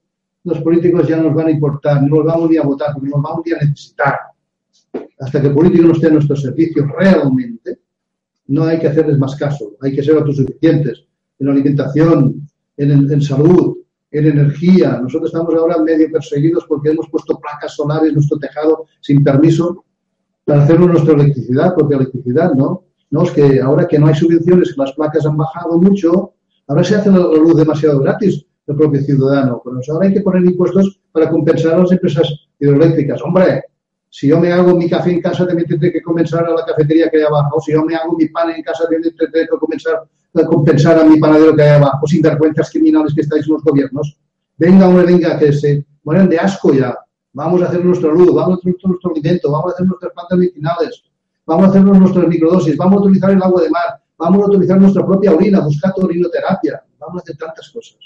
los 0.44 0.60
políticos 0.60 1.08
ya 1.08 1.18
nos 1.18 1.34
van 1.34 1.48
a 1.48 1.52
importar, 1.52 2.02
no 2.02 2.18
nos 2.18 2.26
vamos 2.26 2.50
ni 2.50 2.58
a 2.58 2.64
votar, 2.64 2.94
porque 2.94 3.10
nos 3.10 3.22
vamos 3.22 3.46
a 3.46 3.66
necesitar. 3.66 4.20
Hasta 5.20 5.42
que 5.42 5.48
el 5.48 5.54
político 5.54 5.84
no 5.84 5.94
esté 5.94 6.08
a 6.08 6.12
nuestro 6.12 6.36
servicio 6.36 6.86
realmente, 6.98 7.80
no 8.48 8.64
hay 8.64 8.80
que 8.80 8.88
hacerles 8.88 9.18
más 9.18 9.36
caso, 9.36 9.74
hay 9.82 9.96
que 9.96 10.04
ser 10.04 10.18
autosuficientes 10.18 11.06
en 11.38 11.50
alimentación, 11.50 12.48
en, 12.78 13.22
salud, 13.22 13.78
en 14.12 14.28
energía. 14.28 15.00
Nosotros 15.02 15.30
estamos 15.30 15.54
ahora 15.56 15.78
medio 15.78 16.12
perseguidos 16.12 16.66
porque 16.68 16.90
hemos 16.90 17.10
puesto 17.10 17.40
placas 17.40 17.76
solares 17.76 18.10
en 18.10 18.16
nuestro 18.16 18.40
tejado 18.40 18.86
sin 19.02 19.24
permiso 19.24 19.86
para 20.46 20.64
hacernos 20.64 20.90
nuestra 20.90 21.14
electricidad, 21.14 21.76
porque 21.76 21.96
electricidad, 21.96 22.54
¿no? 22.54 22.84
No, 23.12 23.24
es 23.24 23.32
que 23.32 23.60
ahora 23.62 23.88
que 23.88 23.98
no 23.98 24.08
hay 24.08 24.16
subvenciones, 24.16 24.76
las 24.78 24.94
placas 24.94 25.26
han 25.26 25.38
bajado 25.38 25.78
mucho, 25.78 26.34
ahora 26.68 26.84
se 26.84 26.96
hace 26.96 27.10
la 27.10 27.20
luz 27.20 27.56
demasiado 27.56 28.00
gratis 28.00 28.46
el 28.68 28.76
propio 28.76 29.02
ciudadano. 29.02 29.62
Pero 29.64 29.80
ahora 29.92 30.08
hay 30.08 30.14
que 30.14 30.22
poner 30.22 30.46
impuestos 30.46 31.00
para 31.12 31.30
compensar 31.30 31.74
a 31.74 31.80
las 31.80 31.92
empresas 31.92 32.28
hidroeléctricas. 32.60 33.22
Hombre, 33.24 33.64
si 34.10 34.28
yo 34.28 34.40
me 34.40 34.52
hago 34.52 34.76
mi 34.76 34.90
café 34.90 35.12
en 35.12 35.22
casa, 35.22 35.46
también 35.48 35.68
tendré 35.68 35.92
que 35.92 36.02
compensar 36.02 36.46
a 36.46 36.52
la 36.52 36.66
cafetería 36.66 37.10
que 37.10 37.18
hay 37.18 37.24
abajo. 37.24 37.60
Si 37.62 37.72
yo 37.72 37.84
me 37.84 37.96
hago 37.96 38.16
mi 38.16 38.28
pan 38.28 38.52
en 38.52 38.64
casa, 38.64 38.84
también 38.84 39.04
tendré 39.16 39.42
que 39.42 39.48
compensar, 39.48 40.04
compensar 40.48 41.00
a 41.00 41.04
mi 41.04 41.20
panadero 41.20 41.56
que 41.56 41.64
hay 41.64 41.70
abajo, 41.70 42.08
sin 42.08 42.22
vergüenzas 42.22 42.70
criminales 42.70 43.14
que 43.14 43.22
estáis 43.22 43.46
en 43.48 43.54
los 43.54 43.64
gobiernos. 43.64 44.18
Venga, 44.58 44.88
hombre, 44.88 45.06
venga, 45.06 45.38
que 45.38 45.54
se 45.54 45.86
mueren 46.04 46.30
de 46.30 46.40
asco 46.40 46.74
ya. 46.74 46.98
Vamos 47.34 47.62
a 47.62 47.66
hacer 47.66 47.86
nuestra 47.86 48.12
luz, 48.12 48.34
vamos 48.34 48.58
a 48.58 48.60
hacer 48.60 48.76
nuestro 48.84 49.12
alimento, 49.12 49.52
vamos 49.52 49.72
a 49.72 49.76
hacer 49.76 49.86
nuestras 49.86 50.12
plantas 50.14 50.38
medicinales, 50.38 51.04
vamos 51.50 51.66
a 51.66 51.70
hacer 51.70 51.84
nuestras 51.84 52.28
microdosis, 52.28 52.78
vamos 52.78 52.98
a 52.98 53.02
utilizar 53.06 53.32
el 53.32 53.44
agua 53.44 53.62
de 53.62 53.70
mar, 53.70 54.02
vamos 54.18 54.44
a 54.44 54.46
utilizar 54.46 54.80
nuestra 54.80 55.06
propia 55.06 55.34
orina, 55.34 55.60
buscar 55.60 55.92
orinoterapia, 55.98 56.82
vamos 57.00 57.18
a 57.18 57.24
hacer 57.24 57.36
tantas 57.38 57.70
cosas 57.70 57.98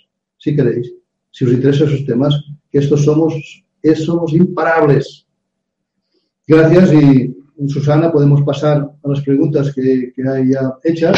si 0.43 0.55
queréis, 0.55 0.93
si 1.31 1.45
os 1.45 1.53
interesan 1.53 1.87
esos 1.87 2.05
temas, 2.05 2.33
que 2.69 2.79
estos 2.79 3.05
somos, 3.05 3.33
somos 4.05 4.33
imparables. 4.33 5.25
Gracias 6.45 6.91
y 6.93 7.33
Susana 7.69 8.11
podemos 8.11 8.41
pasar 8.43 8.91
a 9.03 9.07
las 9.07 9.21
preguntas 9.21 9.73
que, 9.73 10.11
que 10.13 10.27
haya 10.27 10.73
hechas. 10.83 11.17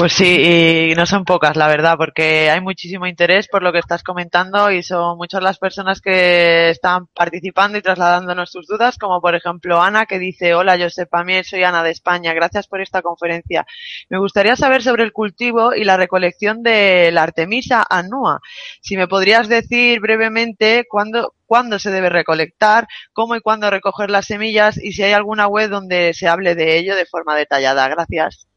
Pues 0.00 0.14
sí, 0.14 0.88
y 0.92 0.94
no 0.94 1.04
son 1.04 1.26
pocas, 1.26 1.56
la 1.56 1.68
verdad, 1.68 1.96
porque 1.98 2.48
hay 2.48 2.62
muchísimo 2.62 3.06
interés 3.06 3.48
por 3.48 3.62
lo 3.62 3.70
que 3.70 3.80
estás 3.80 4.02
comentando 4.02 4.70
y 4.70 4.82
son 4.82 5.18
muchas 5.18 5.42
las 5.42 5.58
personas 5.58 6.00
que 6.00 6.70
están 6.70 7.08
participando 7.08 7.76
y 7.76 7.82
trasladándonos 7.82 8.50
sus 8.50 8.66
dudas, 8.66 8.96
como 8.96 9.20
por 9.20 9.34
ejemplo 9.34 9.82
Ana, 9.82 10.06
que 10.06 10.18
dice, 10.18 10.54
hola, 10.54 10.76
yo 10.78 10.88
sepa 10.88 11.22
mí, 11.22 11.44
soy 11.44 11.64
Ana 11.64 11.82
de 11.82 11.90
España, 11.90 12.32
gracias 12.32 12.66
por 12.66 12.80
esta 12.80 13.02
conferencia. 13.02 13.66
Me 14.08 14.18
gustaría 14.18 14.56
saber 14.56 14.82
sobre 14.82 15.02
el 15.02 15.12
cultivo 15.12 15.74
y 15.74 15.84
la 15.84 15.98
recolección 15.98 16.62
de 16.62 17.10
la 17.12 17.24
Artemisa 17.24 17.84
annua. 17.86 18.40
Si 18.80 18.96
me 18.96 19.06
podrías 19.06 19.48
decir 19.48 20.00
brevemente 20.00 20.86
cuándo, 20.88 21.34
cuándo 21.44 21.78
se 21.78 21.90
debe 21.90 22.08
recolectar, 22.08 22.88
cómo 23.12 23.36
y 23.36 23.42
cuándo 23.42 23.68
recoger 23.68 24.08
las 24.08 24.24
semillas 24.24 24.82
y 24.82 24.92
si 24.92 25.02
hay 25.02 25.12
alguna 25.12 25.46
web 25.46 25.68
donde 25.68 26.14
se 26.14 26.26
hable 26.26 26.54
de 26.54 26.78
ello 26.78 26.96
de 26.96 27.04
forma 27.04 27.36
detallada. 27.36 27.86
Gracias. 27.88 28.49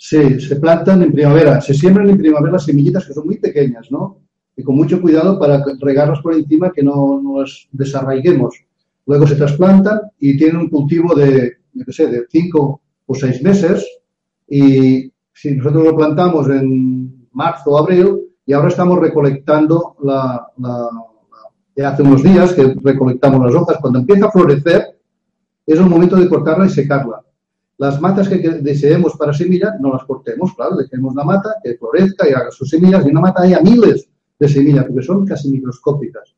Sí, 0.00 0.40
se 0.40 0.56
plantan 0.56 1.02
en 1.02 1.12
primavera. 1.12 1.60
Se 1.60 1.74
siembran 1.74 2.08
en 2.08 2.18
primavera 2.18 2.52
las 2.52 2.64
semillitas 2.64 3.04
que 3.04 3.12
son 3.12 3.26
muy 3.26 3.38
pequeñas, 3.38 3.90
¿no? 3.90 4.20
Y 4.56 4.62
con 4.62 4.76
mucho 4.76 5.02
cuidado 5.02 5.40
para 5.40 5.62
regarlas 5.80 6.20
por 6.20 6.34
encima 6.34 6.72
que 6.72 6.84
no 6.84 7.20
nos 7.20 7.68
desarraiguemos. 7.72 8.54
Luego 9.06 9.26
se 9.26 9.34
trasplantan 9.34 10.00
y 10.20 10.36
tienen 10.38 10.58
un 10.58 10.70
cultivo 10.70 11.16
de, 11.16 11.52
qué 11.84 11.92
sé, 11.92 12.06
de 12.06 12.26
cinco 12.30 12.80
o 13.06 13.14
seis 13.14 13.42
meses. 13.42 13.84
Y 14.48 15.12
si 15.32 15.56
nosotros 15.56 15.84
lo 15.84 15.96
plantamos 15.96 16.48
en 16.48 17.26
marzo 17.32 17.72
o 17.72 17.78
abril, 17.78 18.20
y 18.46 18.52
ahora 18.52 18.68
estamos 18.68 19.00
recolectando 19.00 19.96
la, 20.04 20.46
la, 20.58 21.88
hace 21.88 22.02
unos 22.02 22.22
días 22.22 22.52
que 22.54 22.72
recolectamos 22.82 23.44
las 23.44 23.54
hojas. 23.54 23.78
Cuando 23.80 23.98
empieza 23.98 24.26
a 24.26 24.30
florecer, 24.30 24.96
es 25.66 25.78
el 25.78 25.86
momento 25.86 26.14
de 26.14 26.28
cortarla 26.28 26.66
y 26.66 26.70
secarla 26.70 27.20
las 27.78 28.00
matas 28.00 28.28
que 28.28 28.38
deseemos 28.38 29.16
para 29.16 29.32
semillas, 29.32 29.74
no 29.80 29.92
las 29.92 30.04
cortemos, 30.04 30.52
claro, 30.54 30.76
dejemos 30.76 31.14
la 31.14 31.22
mata 31.24 31.54
que 31.62 31.76
florezca 31.76 32.28
y 32.28 32.32
haga 32.32 32.50
sus 32.50 32.68
semillas, 32.68 33.06
y 33.06 33.10
una 33.10 33.20
mata 33.20 33.42
haya 33.42 33.60
miles 33.60 34.08
de 34.38 34.48
semillas, 34.48 34.84
porque 34.84 35.02
son 35.02 35.24
casi 35.24 35.48
microscópicas. 35.48 36.34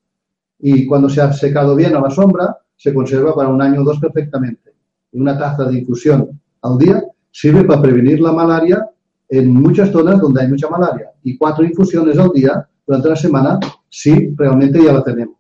Y 0.59 0.86
cuando 0.86 1.09
se 1.09 1.22
ha 1.22 1.32
secado 1.32 1.74
bien 1.74 1.97
a 1.97 2.01
la 2.01 2.11
sombra, 2.11 2.59
se 2.76 2.93
conserva 2.93 3.34
para 3.34 3.49
un 3.49 3.62
año 3.62 3.80
o 3.80 3.84
dos 3.84 3.99
perfectamente. 3.99 4.74
Y 5.12 5.18
una 5.18 5.38
taza 5.38 5.64
de 5.64 5.78
infusión 5.78 6.41
al 6.61 6.76
día 6.76 7.03
sirve 7.30 7.64
para 7.64 7.80
prevenir 7.80 8.20
la 8.20 8.32
malaria 8.32 8.86
en 9.28 9.55
muchas 9.55 9.91
zonas 9.91 10.20
donde 10.20 10.43
hay 10.43 10.49
mucha 10.49 10.68
malaria. 10.68 11.11
Y 11.22 11.38
cuatro 11.38 11.64
infusiones 11.64 12.18
al 12.18 12.30
día 12.32 12.68
durante 12.86 13.09
la 13.09 13.16
semana, 13.16 13.59
sí, 13.88 14.34
realmente 14.36 14.82
ya 14.82 14.93
la 14.93 15.03
tenemos. 15.03 15.36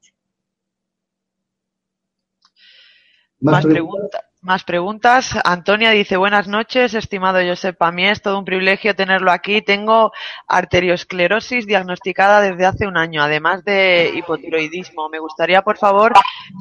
Más, 3.40 3.64
preguntas. 3.64 4.29
Más 4.42 4.64
preguntas. 4.64 5.32
Antonia 5.44 5.90
dice, 5.90 6.16
buenas 6.16 6.48
noches, 6.48 6.94
estimado 6.94 7.40
Josep. 7.46 7.76
Para 7.76 7.92
mí 7.92 8.06
es 8.06 8.22
todo 8.22 8.38
un 8.38 8.46
privilegio 8.46 8.96
tenerlo 8.96 9.30
aquí. 9.32 9.60
Tengo 9.60 10.12
arteriosclerosis 10.48 11.66
diagnosticada 11.66 12.40
desde 12.40 12.64
hace 12.64 12.86
un 12.86 12.96
año, 12.96 13.22
además 13.22 13.62
de 13.66 14.10
hipotiroidismo. 14.16 15.10
Me 15.10 15.18
gustaría, 15.18 15.60
por 15.60 15.76
favor, 15.76 16.14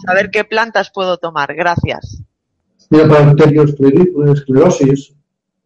saber 0.06 0.30
qué 0.30 0.44
plantas 0.44 0.92
puedo 0.94 1.16
tomar. 1.16 1.56
Gracias. 1.56 2.22
Mira, 2.90 3.08
para 3.08 3.30
arteriosclerosis 3.30 5.16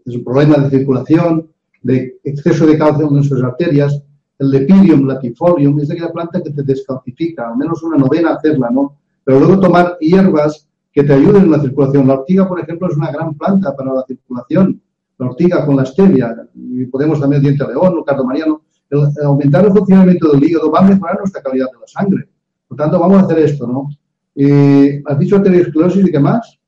es 0.06 0.16
un 0.16 0.24
problema 0.24 0.58
de 0.58 0.70
circulación, 0.70 1.50
de 1.82 2.20
exceso 2.24 2.68
de 2.68 2.78
calcio 2.78 3.08
en 3.08 3.16
nuestras 3.16 3.42
arterias. 3.42 4.04
El 4.38 4.52
lepirium 4.52 5.08
latifolium 5.08 5.80
es 5.80 5.90
aquella 5.90 6.12
planta 6.12 6.44
que 6.44 6.52
te 6.52 6.62
descalcifica, 6.62 7.50
al 7.50 7.58
menos 7.58 7.82
una 7.82 7.98
novena 7.98 8.36
hacerla, 8.36 8.70
¿no? 8.70 9.00
Pero 9.24 9.40
luego 9.40 9.60
tomar 9.60 9.98
hierbas 10.00 10.68
que 10.94 11.04
te 11.04 11.14
ayuden 11.14 11.44
en 11.44 11.52
la 11.52 11.60
circulación. 11.60 12.08
La 12.08 12.14
ortiga, 12.14 12.48
por 12.48 12.60
ejemplo, 12.60 12.88
es 12.88 12.96
una 12.96 13.12
gran 13.12 13.34
planta 13.34 13.76
para 13.76 13.94
la 13.94 14.04
circulación. 14.08 14.80
La 15.18 15.28
ortiga 15.28 15.66
con 15.66 15.76
la 15.76 15.86
stevia, 15.86 16.36
y 16.54 16.86
podemos 16.86 17.20
también 17.20 17.40
el 17.40 17.48
diente 17.48 17.68
león 17.68 17.98
o 17.98 18.06
cardomariano. 18.06 18.62
El, 18.90 19.10
aumentar 19.26 19.66
el 19.66 19.72
funcionamiento 19.72 20.32
del 20.32 20.44
hígado 20.44 20.72
va 20.72 20.80
a 20.80 20.84
mejorar 20.84 21.18
nuestra 21.18 21.42
calidad 21.42 21.68
de 21.72 21.80
la 21.80 21.88
sangre. 21.88 22.30
Por 22.68 22.78
tanto, 22.78 23.00
vamos 23.00 23.18
a 23.18 23.26
hacer 23.26 23.40
esto, 23.40 23.68
¿no? 23.68 23.90
Eh, 24.36 25.02
¿Has 25.06 25.20
dicho 25.20 25.38
arteriosclerosis 25.38 26.08
y 26.08 26.12
qué 26.12 26.20
más? 26.20 26.60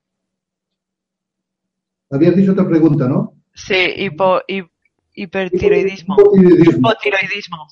Habías 2.09 2.35
dicho 2.35 2.53
otra 2.53 2.67
pregunta, 2.67 3.07
¿no? 3.07 3.33
Sí, 3.53 3.75
hipo, 3.97 4.39
hipertiroidismo. 5.13 6.15
Hipotiroidismo. 6.33 7.67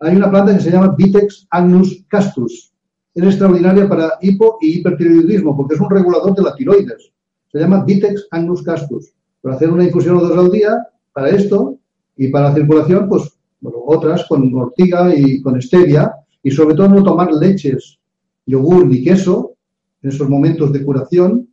Hay 0.00 0.16
una 0.16 0.30
planta 0.30 0.54
que 0.54 0.60
se 0.60 0.70
llama 0.70 0.94
Vitex 0.96 1.46
agnus 1.50 2.04
castus 2.08 2.72
es 3.16 3.24
extraordinaria 3.24 3.88
para 3.88 4.18
hipo 4.20 4.58
y 4.60 4.78
hipertiroidismo 4.78 5.56
porque 5.56 5.74
es 5.74 5.80
un 5.80 5.88
regulador 5.88 6.34
de 6.34 6.42
la 6.42 6.54
tiroides. 6.54 7.10
Se 7.50 7.58
llama 7.58 7.82
Vitex 7.82 8.28
agnus 8.30 8.62
castus. 8.62 9.14
Para 9.40 9.56
hacer 9.56 9.70
una 9.70 9.84
infusión 9.84 10.18
o 10.18 10.20
dos 10.20 10.36
al 10.36 10.50
día, 10.50 10.86
para 11.14 11.30
esto, 11.30 11.78
y 12.16 12.28
para 12.28 12.50
la 12.50 12.54
circulación, 12.54 13.08
pues 13.08 13.38
otras 13.62 14.26
con 14.26 14.54
ortiga 14.54 15.14
y 15.14 15.40
con 15.40 15.60
stevia, 15.62 16.12
y 16.42 16.50
sobre 16.50 16.74
todo 16.74 16.88
no 16.88 17.02
tomar 17.02 17.32
leches, 17.32 17.98
yogur 18.44 18.86
ni 18.86 19.02
queso 19.02 19.54
en 20.02 20.10
esos 20.10 20.28
momentos 20.28 20.72
de 20.72 20.84
curación, 20.84 21.48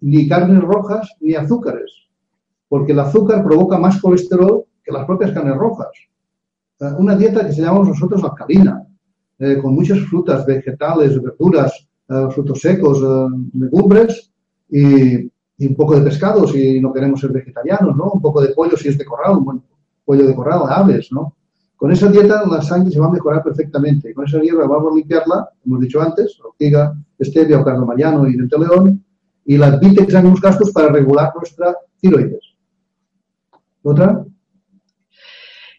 ni 0.00 0.28
carnes 0.28 0.62
rojas 0.62 1.10
ni 1.20 1.34
azúcares, 1.34 1.92
porque 2.68 2.92
el 2.92 3.00
azúcar 3.00 3.42
provoca 3.42 3.78
más 3.78 4.00
colesterol 4.00 4.64
que 4.84 4.92
las 4.92 5.06
propias 5.06 5.32
carnes 5.32 5.56
rojas. 5.56 5.88
Una 6.98 7.16
dieta 7.16 7.46
que 7.46 7.52
se 7.52 7.62
llama 7.62 7.84
nosotros 7.84 8.22
alcalina, 8.22 8.86
eh, 9.40 9.58
con 9.58 9.74
muchas 9.74 9.98
frutas, 10.00 10.44
vegetales, 10.44 11.20
verduras, 11.20 11.88
eh, 12.08 12.26
frutos 12.30 12.60
secos, 12.60 12.98
eh, 13.02 13.48
legumbres 13.54 14.30
y, 14.68 15.30
un 15.66 15.76
poco 15.76 15.94
de 15.94 16.02
pescado 16.02 16.46
si 16.46 16.80
no 16.80 16.92
queremos 16.92 17.20
ser 17.20 17.32
vegetarianos, 17.32 17.94
¿no? 17.96 18.12
Un 18.12 18.20
poco 18.20 18.40
de 18.40 18.48
pollo 18.48 18.76
si 18.76 18.88
es 18.88 18.96
de 18.96 19.04
corral, 19.04 19.38
un 19.38 19.44
buen 19.44 19.62
pollo 20.04 20.26
de 20.26 20.34
corral, 20.34 20.62
aves, 20.68 21.10
¿no? 21.10 21.34
Con 21.76 21.90
esa 21.92 22.10
dieta 22.10 22.46
la 22.46 22.60
sangre 22.60 22.90
se 22.90 23.00
va 23.00 23.06
a 23.06 23.10
mejorar 23.10 23.42
perfectamente. 23.42 24.12
Con 24.14 24.26
esa 24.26 24.40
hierba 24.40 24.66
vamos 24.66 24.92
a 24.92 24.96
limpiarla, 24.96 25.48
hemos 25.64 25.80
dicho 25.80 26.00
antes, 26.00 26.38
ortiga, 26.40 26.94
stevia 27.20 27.60
o 27.60 27.64
cardomariano 27.64 28.26
y 28.28 28.36
león, 28.36 29.04
y 29.44 29.56
las 29.56 29.80
vitex 29.80 30.12
unos 30.14 30.40
gastos 30.40 30.70
para 30.70 30.88
regular 30.88 31.32
nuestra 31.34 31.74
tiroides. 32.00 32.54
¿Otra? 33.82 34.24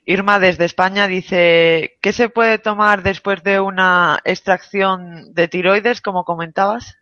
Irma 0.05 0.39
desde 0.39 0.65
España 0.65 1.07
dice, 1.07 1.91
¿qué 2.01 2.11
se 2.11 2.29
puede 2.29 2.57
tomar 2.57 3.03
después 3.03 3.43
de 3.43 3.59
una 3.59 4.19
extracción 4.25 5.33
de 5.33 5.47
tiroides, 5.47 6.01
como 6.01 6.23
comentabas? 6.25 6.97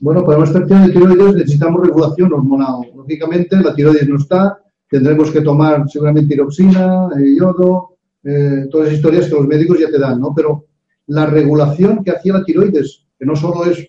Bueno, 0.00 0.24
para 0.24 0.38
una 0.38 0.46
extracción 0.46 0.86
de 0.86 0.92
tiroides 0.92 1.34
necesitamos 1.34 1.86
regulación 1.86 2.32
hormonal. 2.32 2.90
Lógicamente, 2.94 3.56
la 3.56 3.74
tiroides 3.74 4.08
no 4.08 4.16
está, 4.16 4.58
tendremos 4.88 5.30
que 5.30 5.40
tomar 5.40 5.88
seguramente 5.88 6.34
tiroxina, 6.34 7.08
eh, 7.18 7.36
yodo, 7.38 7.96
eh, 8.22 8.66
todas 8.70 8.88
las 8.88 8.96
historias 8.96 9.28
que 9.28 9.34
los 9.34 9.46
médicos 9.46 9.78
ya 9.80 9.90
te 9.90 9.98
dan, 9.98 10.20
¿no? 10.20 10.34
Pero 10.34 10.66
la 11.06 11.26
regulación 11.26 12.04
que 12.04 12.10
hacía 12.10 12.34
la 12.34 12.44
tiroides, 12.44 13.06
que 13.18 13.24
no 13.24 13.34
solo 13.34 13.64
es, 13.64 13.88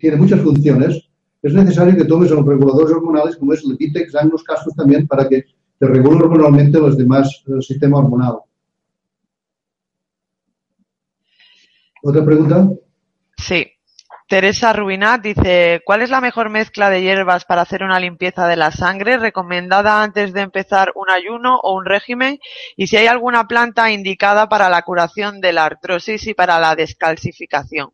tiene 0.00 0.16
muchas 0.16 0.40
funciones, 0.40 1.08
es 1.42 1.52
necesario 1.52 1.96
que 1.96 2.04
tomes 2.04 2.30
los 2.30 2.44
reguladores 2.44 2.90
hormonales 2.90 3.36
como 3.36 3.52
es 3.52 3.62
el 3.64 3.72
Epitex, 3.72 4.14
en 4.14 4.30
los 4.30 4.42
casos 4.42 4.74
también, 4.74 5.06
para 5.06 5.28
que 5.28 5.44
que 5.78 5.86
regula 5.86 6.24
hormonalmente 6.24 6.78
los 6.78 6.96
demás, 6.96 7.42
el 7.46 7.62
sistema 7.62 7.98
hormonal. 7.98 8.38
¿Otra 12.02 12.24
pregunta? 12.24 12.68
Sí. 13.36 13.66
Teresa 14.28 14.74
Rubinat 14.74 15.22
dice, 15.22 15.80
¿cuál 15.86 16.02
es 16.02 16.10
la 16.10 16.20
mejor 16.20 16.50
mezcla 16.50 16.90
de 16.90 17.00
hierbas 17.00 17.46
para 17.46 17.62
hacer 17.62 17.82
una 17.82 17.98
limpieza 17.98 18.46
de 18.46 18.56
la 18.56 18.70
sangre 18.70 19.16
recomendada 19.16 20.02
antes 20.02 20.34
de 20.34 20.42
empezar 20.42 20.92
un 20.96 21.08
ayuno 21.08 21.58
o 21.58 21.74
un 21.74 21.86
régimen? 21.86 22.38
Y 22.76 22.88
si 22.88 22.98
hay 22.98 23.06
alguna 23.06 23.48
planta 23.48 23.90
indicada 23.90 24.46
para 24.46 24.68
la 24.68 24.82
curación 24.82 25.40
de 25.40 25.54
la 25.54 25.64
artrosis 25.64 26.26
y 26.26 26.34
para 26.34 26.60
la 26.60 26.76
descalcificación. 26.76 27.88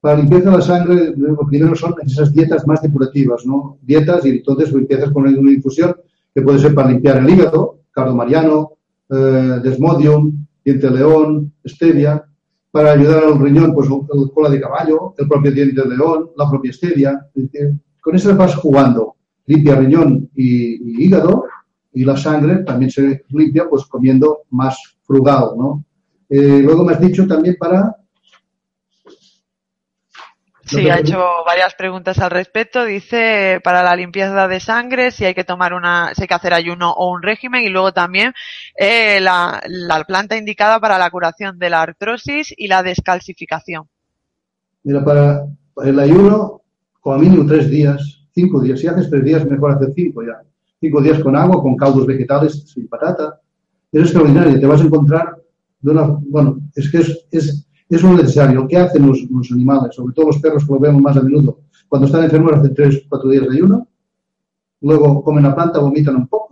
Para 0.00 0.18
limpieza 0.18 0.50
de 0.50 0.56
la 0.58 0.62
sangre, 0.62 1.12
lo 1.16 1.38
primero 1.38 1.74
son 1.74 1.96
esas 2.04 2.32
dietas 2.32 2.64
más 2.64 2.80
depurativas, 2.80 3.44
¿no? 3.44 3.78
Dietas 3.82 4.24
y 4.26 4.28
entonces 4.28 4.72
empiezas 4.72 5.10
con 5.10 5.26
una 5.26 5.50
infusión 5.50 5.96
que 6.36 6.42
puede 6.42 6.58
ser 6.58 6.74
para 6.74 6.90
limpiar 6.90 7.16
el 7.16 7.30
hígado, 7.30 7.78
cardomariano, 7.90 8.72
eh, 9.08 9.58
desmodium, 9.62 10.46
diente 10.62 10.90
de 10.90 10.98
león, 10.98 11.54
stevia, 11.64 12.22
para 12.70 12.92
ayudar 12.92 13.24
al 13.24 13.38
riñón, 13.38 13.72
pues 13.72 13.88
el 13.88 14.30
cola 14.34 14.50
de 14.50 14.60
caballo, 14.60 15.14
el 15.16 15.26
propio 15.26 15.50
diente 15.50 15.80
de 15.80 15.96
león, 15.96 16.28
la 16.36 16.46
propia 16.50 16.74
stevia. 16.74 17.26
Con 18.02 18.16
eso 18.16 18.36
vas 18.36 18.54
jugando. 18.54 19.16
Limpia 19.46 19.76
riñón 19.76 20.28
y, 20.34 21.02
hígado, 21.02 21.44
y 21.94 22.04
la 22.04 22.18
sangre 22.18 22.64
también 22.64 22.90
se 22.90 23.22
limpia 23.30 23.66
pues 23.66 23.86
comiendo 23.86 24.40
más 24.50 24.76
frugal, 25.04 25.52
¿no? 25.56 25.86
Eh, 26.28 26.60
luego 26.62 26.84
me 26.84 26.92
has 26.92 27.00
dicho 27.00 27.26
también 27.26 27.56
para 27.58 27.96
Sí, 30.66 30.90
ha 30.90 30.98
hecho 30.98 31.24
varias 31.46 31.74
preguntas 31.74 32.18
al 32.18 32.30
respecto. 32.30 32.84
Dice 32.84 33.60
para 33.62 33.84
la 33.84 33.94
limpieza 33.94 34.48
de 34.48 34.58
sangre 34.58 35.12
si 35.12 35.24
hay 35.24 35.34
que 35.34 35.44
tomar 35.44 35.72
una, 35.72 36.12
si 36.14 36.22
hay 36.22 36.28
que 36.28 36.34
hacer 36.34 36.52
ayuno 36.52 36.90
o 36.90 37.12
un 37.12 37.22
régimen 37.22 37.62
y 37.62 37.68
luego 37.68 37.92
también 37.92 38.32
eh, 38.76 39.20
la, 39.20 39.62
planta 40.08 40.36
indicada 40.36 40.80
para 40.80 40.98
la 40.98 41.10
curación 41.10 41.58
de 41.58 41.70
la 41.70 41.82
artrosis 41.82 42.52
y 42.56 42.66
la 42.66 42.82
descalcificación. 42.82 43.84
Mira, 44.82 45.04
para, 45.04 45.46
el 45.84 46.00
ayuno, 46.00 46.62
como 47.00 47.18
mínimo 47.18 47.46
tres 47.46 47.70
días, 47.70 48.26
cinco 48.34 48.60
días. 48.60 48.80
Si 48.80 48.88
haces 48.88 49.08
tres 49.08 49.24
días, 49.24 49.46
mejor 49.46 49.72
hacer 49.72 49.92
cinco 49.94 50.22
ya. 50.22 50.42
cinco 50.80 51.00
días 51.00 51.20
con 51.20 51.36
agua, 51.36 51.62
con 51.62 51.76
caldos 51.76 52.06
vegetales 52.06 52.64
sin 52.72 52.88
patata. 52.88 53.40
Es 53.92 54.02
extraordinario, 54.02 54.58
te 54.58 54.66
vas 54.66 54.80
a 54.80 54.84
encontrar 54.84 55.36
de 55.80 55.90
una, 55.92 56.02
bueno, 56.02 56.58
es 56.74 56.90
que 56.90 56.98
es, 56.98 57.26
es, 57.30 57.66
es 57.88 58.02
necesario. 58.02 58.66
¿Qué 58.66 58.76
hacen 58.76 59.06
los, 59.06 59.22
los, 59.30 59.50
animales? 59.52 59.94
Sobre 59.94 60.14
todo 60.14 60.26
los 60.26 60.38
perros 60.38 60.64
que 60.64 60.72
lo 60.72 60.80
vemos 60.80 61.02
más 61.02 61.16
a 61.16 61.22
menudo. 61.22 61.60
Cuando 61.88 62.06
están 62.06 62.24
enfermos 62.24 62.52
hacen 62.52 62.74
tres, 62.74 63.04
cuatro 63.08 63.30
días 63.30 63.44
de 63.48 63.54
ayuno, 63.54 63.86
luego 64.80 65.22
comen 65.22 65.44
la 65.44 65.54
planta, 65.54 65.78
vomitan 65.78 66.16
un 66.16 66.26
poco 66.26 66.46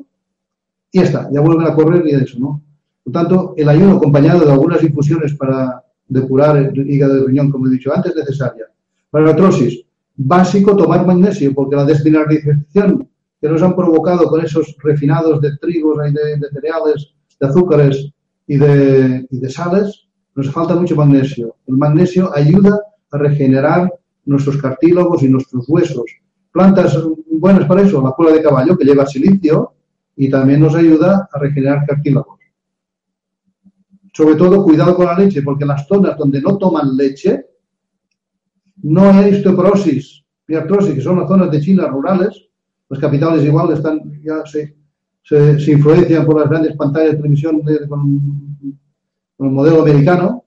y 0.94 0.98
ya 0.98 1.04
está, 1.04 1.28
ya 1.32 1.40
vuelven 1.40 1.66
a 1.66 1.74
correr 1.74 2.06
y 2.06 2.14
eso, 2.14 2.38
¿no? 2.38 2.62
Por 3.02 3.12
tanto, 3.12 3.54
el 3.56 3.68
ayuno 3.68 3.96
acompañado 3.96 4.44
de 4.44 4.52
algunas 4.52 4.80
infusiones 4.80 5.34
para 5.34 5.82
depurar 6.06 6.56
el 6.56 6.88
hígado 6.88 7.14
de 7.14 7.26
riñón, 7.26 7.50
como 7.50 7.66
he 7.66 7.70
dicho 7.70 7.92
antes, 7.92 8.12
es 8.12 8.18
necesaria. 8.18 8.66
Para 9.10 9.24
la 9.24 9.30
artrosis, 9.32 9.84
básico 10.14 10.76
tomar 10.76 11.04
magnesio, 11.04 11.52
porque 11.52 11.74
la 11.74 11.84
desmineralización 11.84 13.08
que 13.40 13.48
nos 13.48 13.60
han 13.60 13.74
provocado 13.74 14.26
con 14.28 14.44
esos 14.44 14.76
refinados 14.84 15.40
de 15.40 15.56
trigos, 15.56 15.98
de, 15.98 16.12
de 16.12 16.48
cereales, 16.50 17.12
de 17.40 17.46
azúcares 17.46 18.12
y 18.46 18.56
de, 18.56 19.26
y 19.28 19.38
de 19.40 19.50
sales, 19.50 20.03
nos 20.34 20.50
falta 20.50 20.74
mucho 20.74 20.96
magnesio. 20.96 21.56
El 21.66 21.76
magnesio 21.76 22.34
ayuda 22.34 22.80
a 23.10 23.18
regenerar 23.18 23.92
nuestros 24.24 24.56
cartílagos 24.56 25.22
y 25.22 25.28
nuestros 25.28 25.68
huesos. 25.68 26.04
Plantas 26.50 26.98
buenas 27.30 27.66
para 27.66 27.82
eso, 27.82 28.02
la 28.02 28.12
cola 28.12 28.32
de 28.32 28.42
caballo, 28.42 28.76
que 28.76 28.84
lleva 28.84 29.06
silicio 29.06 29.72
y 30.16 30.30
también 30.30 30.60
nos 30.60 30.74
ayuda 30.74 31.28
a 31.32 31.38
regenerar 31.38 31.84
cartílagos. 31.86 32.40
Sobre 34.12 34.36
todo, 34.36 34.62
cuidado 34.62 34.94
con 34.94 35.06
la 35.06 35.18
leche, 35.18 35.42
porque 35.42 35.64
las 35.64 35.86
zonas 35.86 36.16
donde 36.16 36.40
no 36.40 36.56
toman 36.56 36.96
leche, 36.96 37.46
no 38.82 39.10
hay 39.10 39.34
osteoporosis 39.34 40.24
ni 40.46 40.56
artrosis, 40.56 40.94
que 40.94 41.00
son 41.00 41.18
las 41.18 41.28
zonas 41.28 41.50
de 41.50 41.60
China 41.60 41.88
rurales. 41.88 42.48
Las 42.88 43.00
capitales 43.00 43.44
igual 43.44 43.72
están, 43.72 44.00
ya 44.22 44.44
se, 44.44 44.76
se, 45.22 45.72
influencian 45.72 46.24
por 46.26 46.38
las 46.38 46.48
grandes 46.48 46.76
pantallas 46.76 47.12
de 47.12 47.16
televisión 47.16 47.62
el 49.38 49.50
modelo 49.50 49.82
americano. 49.82 50.44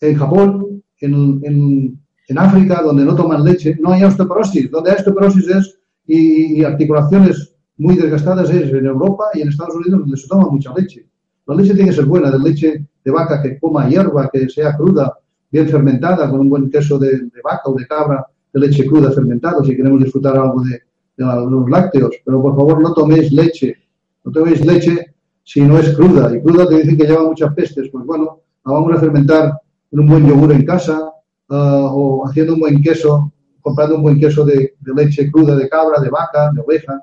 En 0.00 0.16
Japón, 0.16 0.82
en, 1.00 1.40
en, 1.44 2.00
en, 2.28 2.38
África, 2.38 2.82
donde 2.82 3.04
no 3.04 3.14
toman 3.14 3.44
leche, 3.44 3.76
no 3.80 3.92
hay 3.92 4.02
osteoporosis. 4.04 4.70
Donde 4.70 4.90
hay 4.90 4.96
osteoporosis 4.96 5.48
es, 5.48 5.78
y, 6.06 6.60
y 6.60 6.64
articulaciones 6.64 7.54
muy 7.76 7.96
desgastadas 7.96 8.50
es 8.50 8.72
en 8.72 8.86
Europa 8.86 9.24
y 9.34 9.42
en 9.42 9.48
Estados 9.48 9.74
Unidos, 9.74 10.00
donde 10.00 10.16
se 10.16 10.28
toma 10.28 10.48
mucha 10.50 10.72
leche. 10.74 11.06
La 11.46 11.54
leche 11.54 11.74
tiene 11.74 11.90
que 11.90 11.96
ser 11.96 12.06
buena, 12.06 12.30
de 12.30 12.38
leche 12.38 12.86
de 13.04 13.10
vaca 13.10 13.42
que 13.42 13.58
coma 13.58 13.88
hierba, 13.88 14.28
que 14.32 14.48
sea 14.48 14.76
cruda, 14.76 15.18
bien 15.50 15.68
fermentada, 15.68 16.30
con 16.30 16.40
un 16.40 16.50
buen 16.50 16.70
queso 16.70 16.98
de, 16.98 17.10
de 17.10 17.40
vaca 17.42 17.62
o 17.64 17.74
de 17.74 17.86
cabra, 17.86 18.26
de 18.52 18.60
leche 18.60 18.86
cruda 18.86 19.10
fermentado, 19.10 19.64
si 19.64 19.76
queremos 19.76 20.02
disfrutar 20.02 20.36
algo 20.36 20.62
de, 20.62 20.82
de, 21.16 21.24
los 21.24 21.68
lácteos. 21.68 22.10
Pero 22.24 22.42
por 22.42 22.54
favor 22.54 22.80
no 22.80 22.92
toméis 22.92 23.32
leche, 23.32 23.76
no 24.24 24.32
toméis 24.32 24.64
leche 24.64 25.09
si 25.52 25.62
no 25.62 25.78
es 25.78 25.96
cruda. 25.96 26.32
Y 26.32 26.40
cruda 26.40 26.68
te 26.68 26.76
dicen 26.76 26.96
que 26.96 27.06
lleva 27.08 27.24
muchas 27.24 27.52
pestes. 27.54 27.88
Pues 27.90 28.06
bueno, 28.06 28.40
la 28.64 28.72
vamos 28.72 28.92
a 28.92 29.00
fermentar 29.00 29.60
en 29.90 29.98
un 29.98 30.06
buen 30.06 30.24
yogur 30.24 30.52
en 30.52 30.64
casa 30.64 31.12
uh, 31.48 31.54
o 31.54 32.24
haciendo 32.24 32.54
un 32.54 32.60
buen 32.60 32.80
queso, 32.80 33.32
comprando 33.60 33.96
un 33.96 34.02
buen 34.02 34.20
queso 34.20 34.44
de, 34.44 34.74
de 34.78 34.94
leche 34.94 35.28
cruda 35.28 35.56
de 35.56 35.68
cabra, 35.68 36.00
de 36.00 36.08
vaca, 36.08 36.52
de 36.54 36.60
oveja 36.60 37.02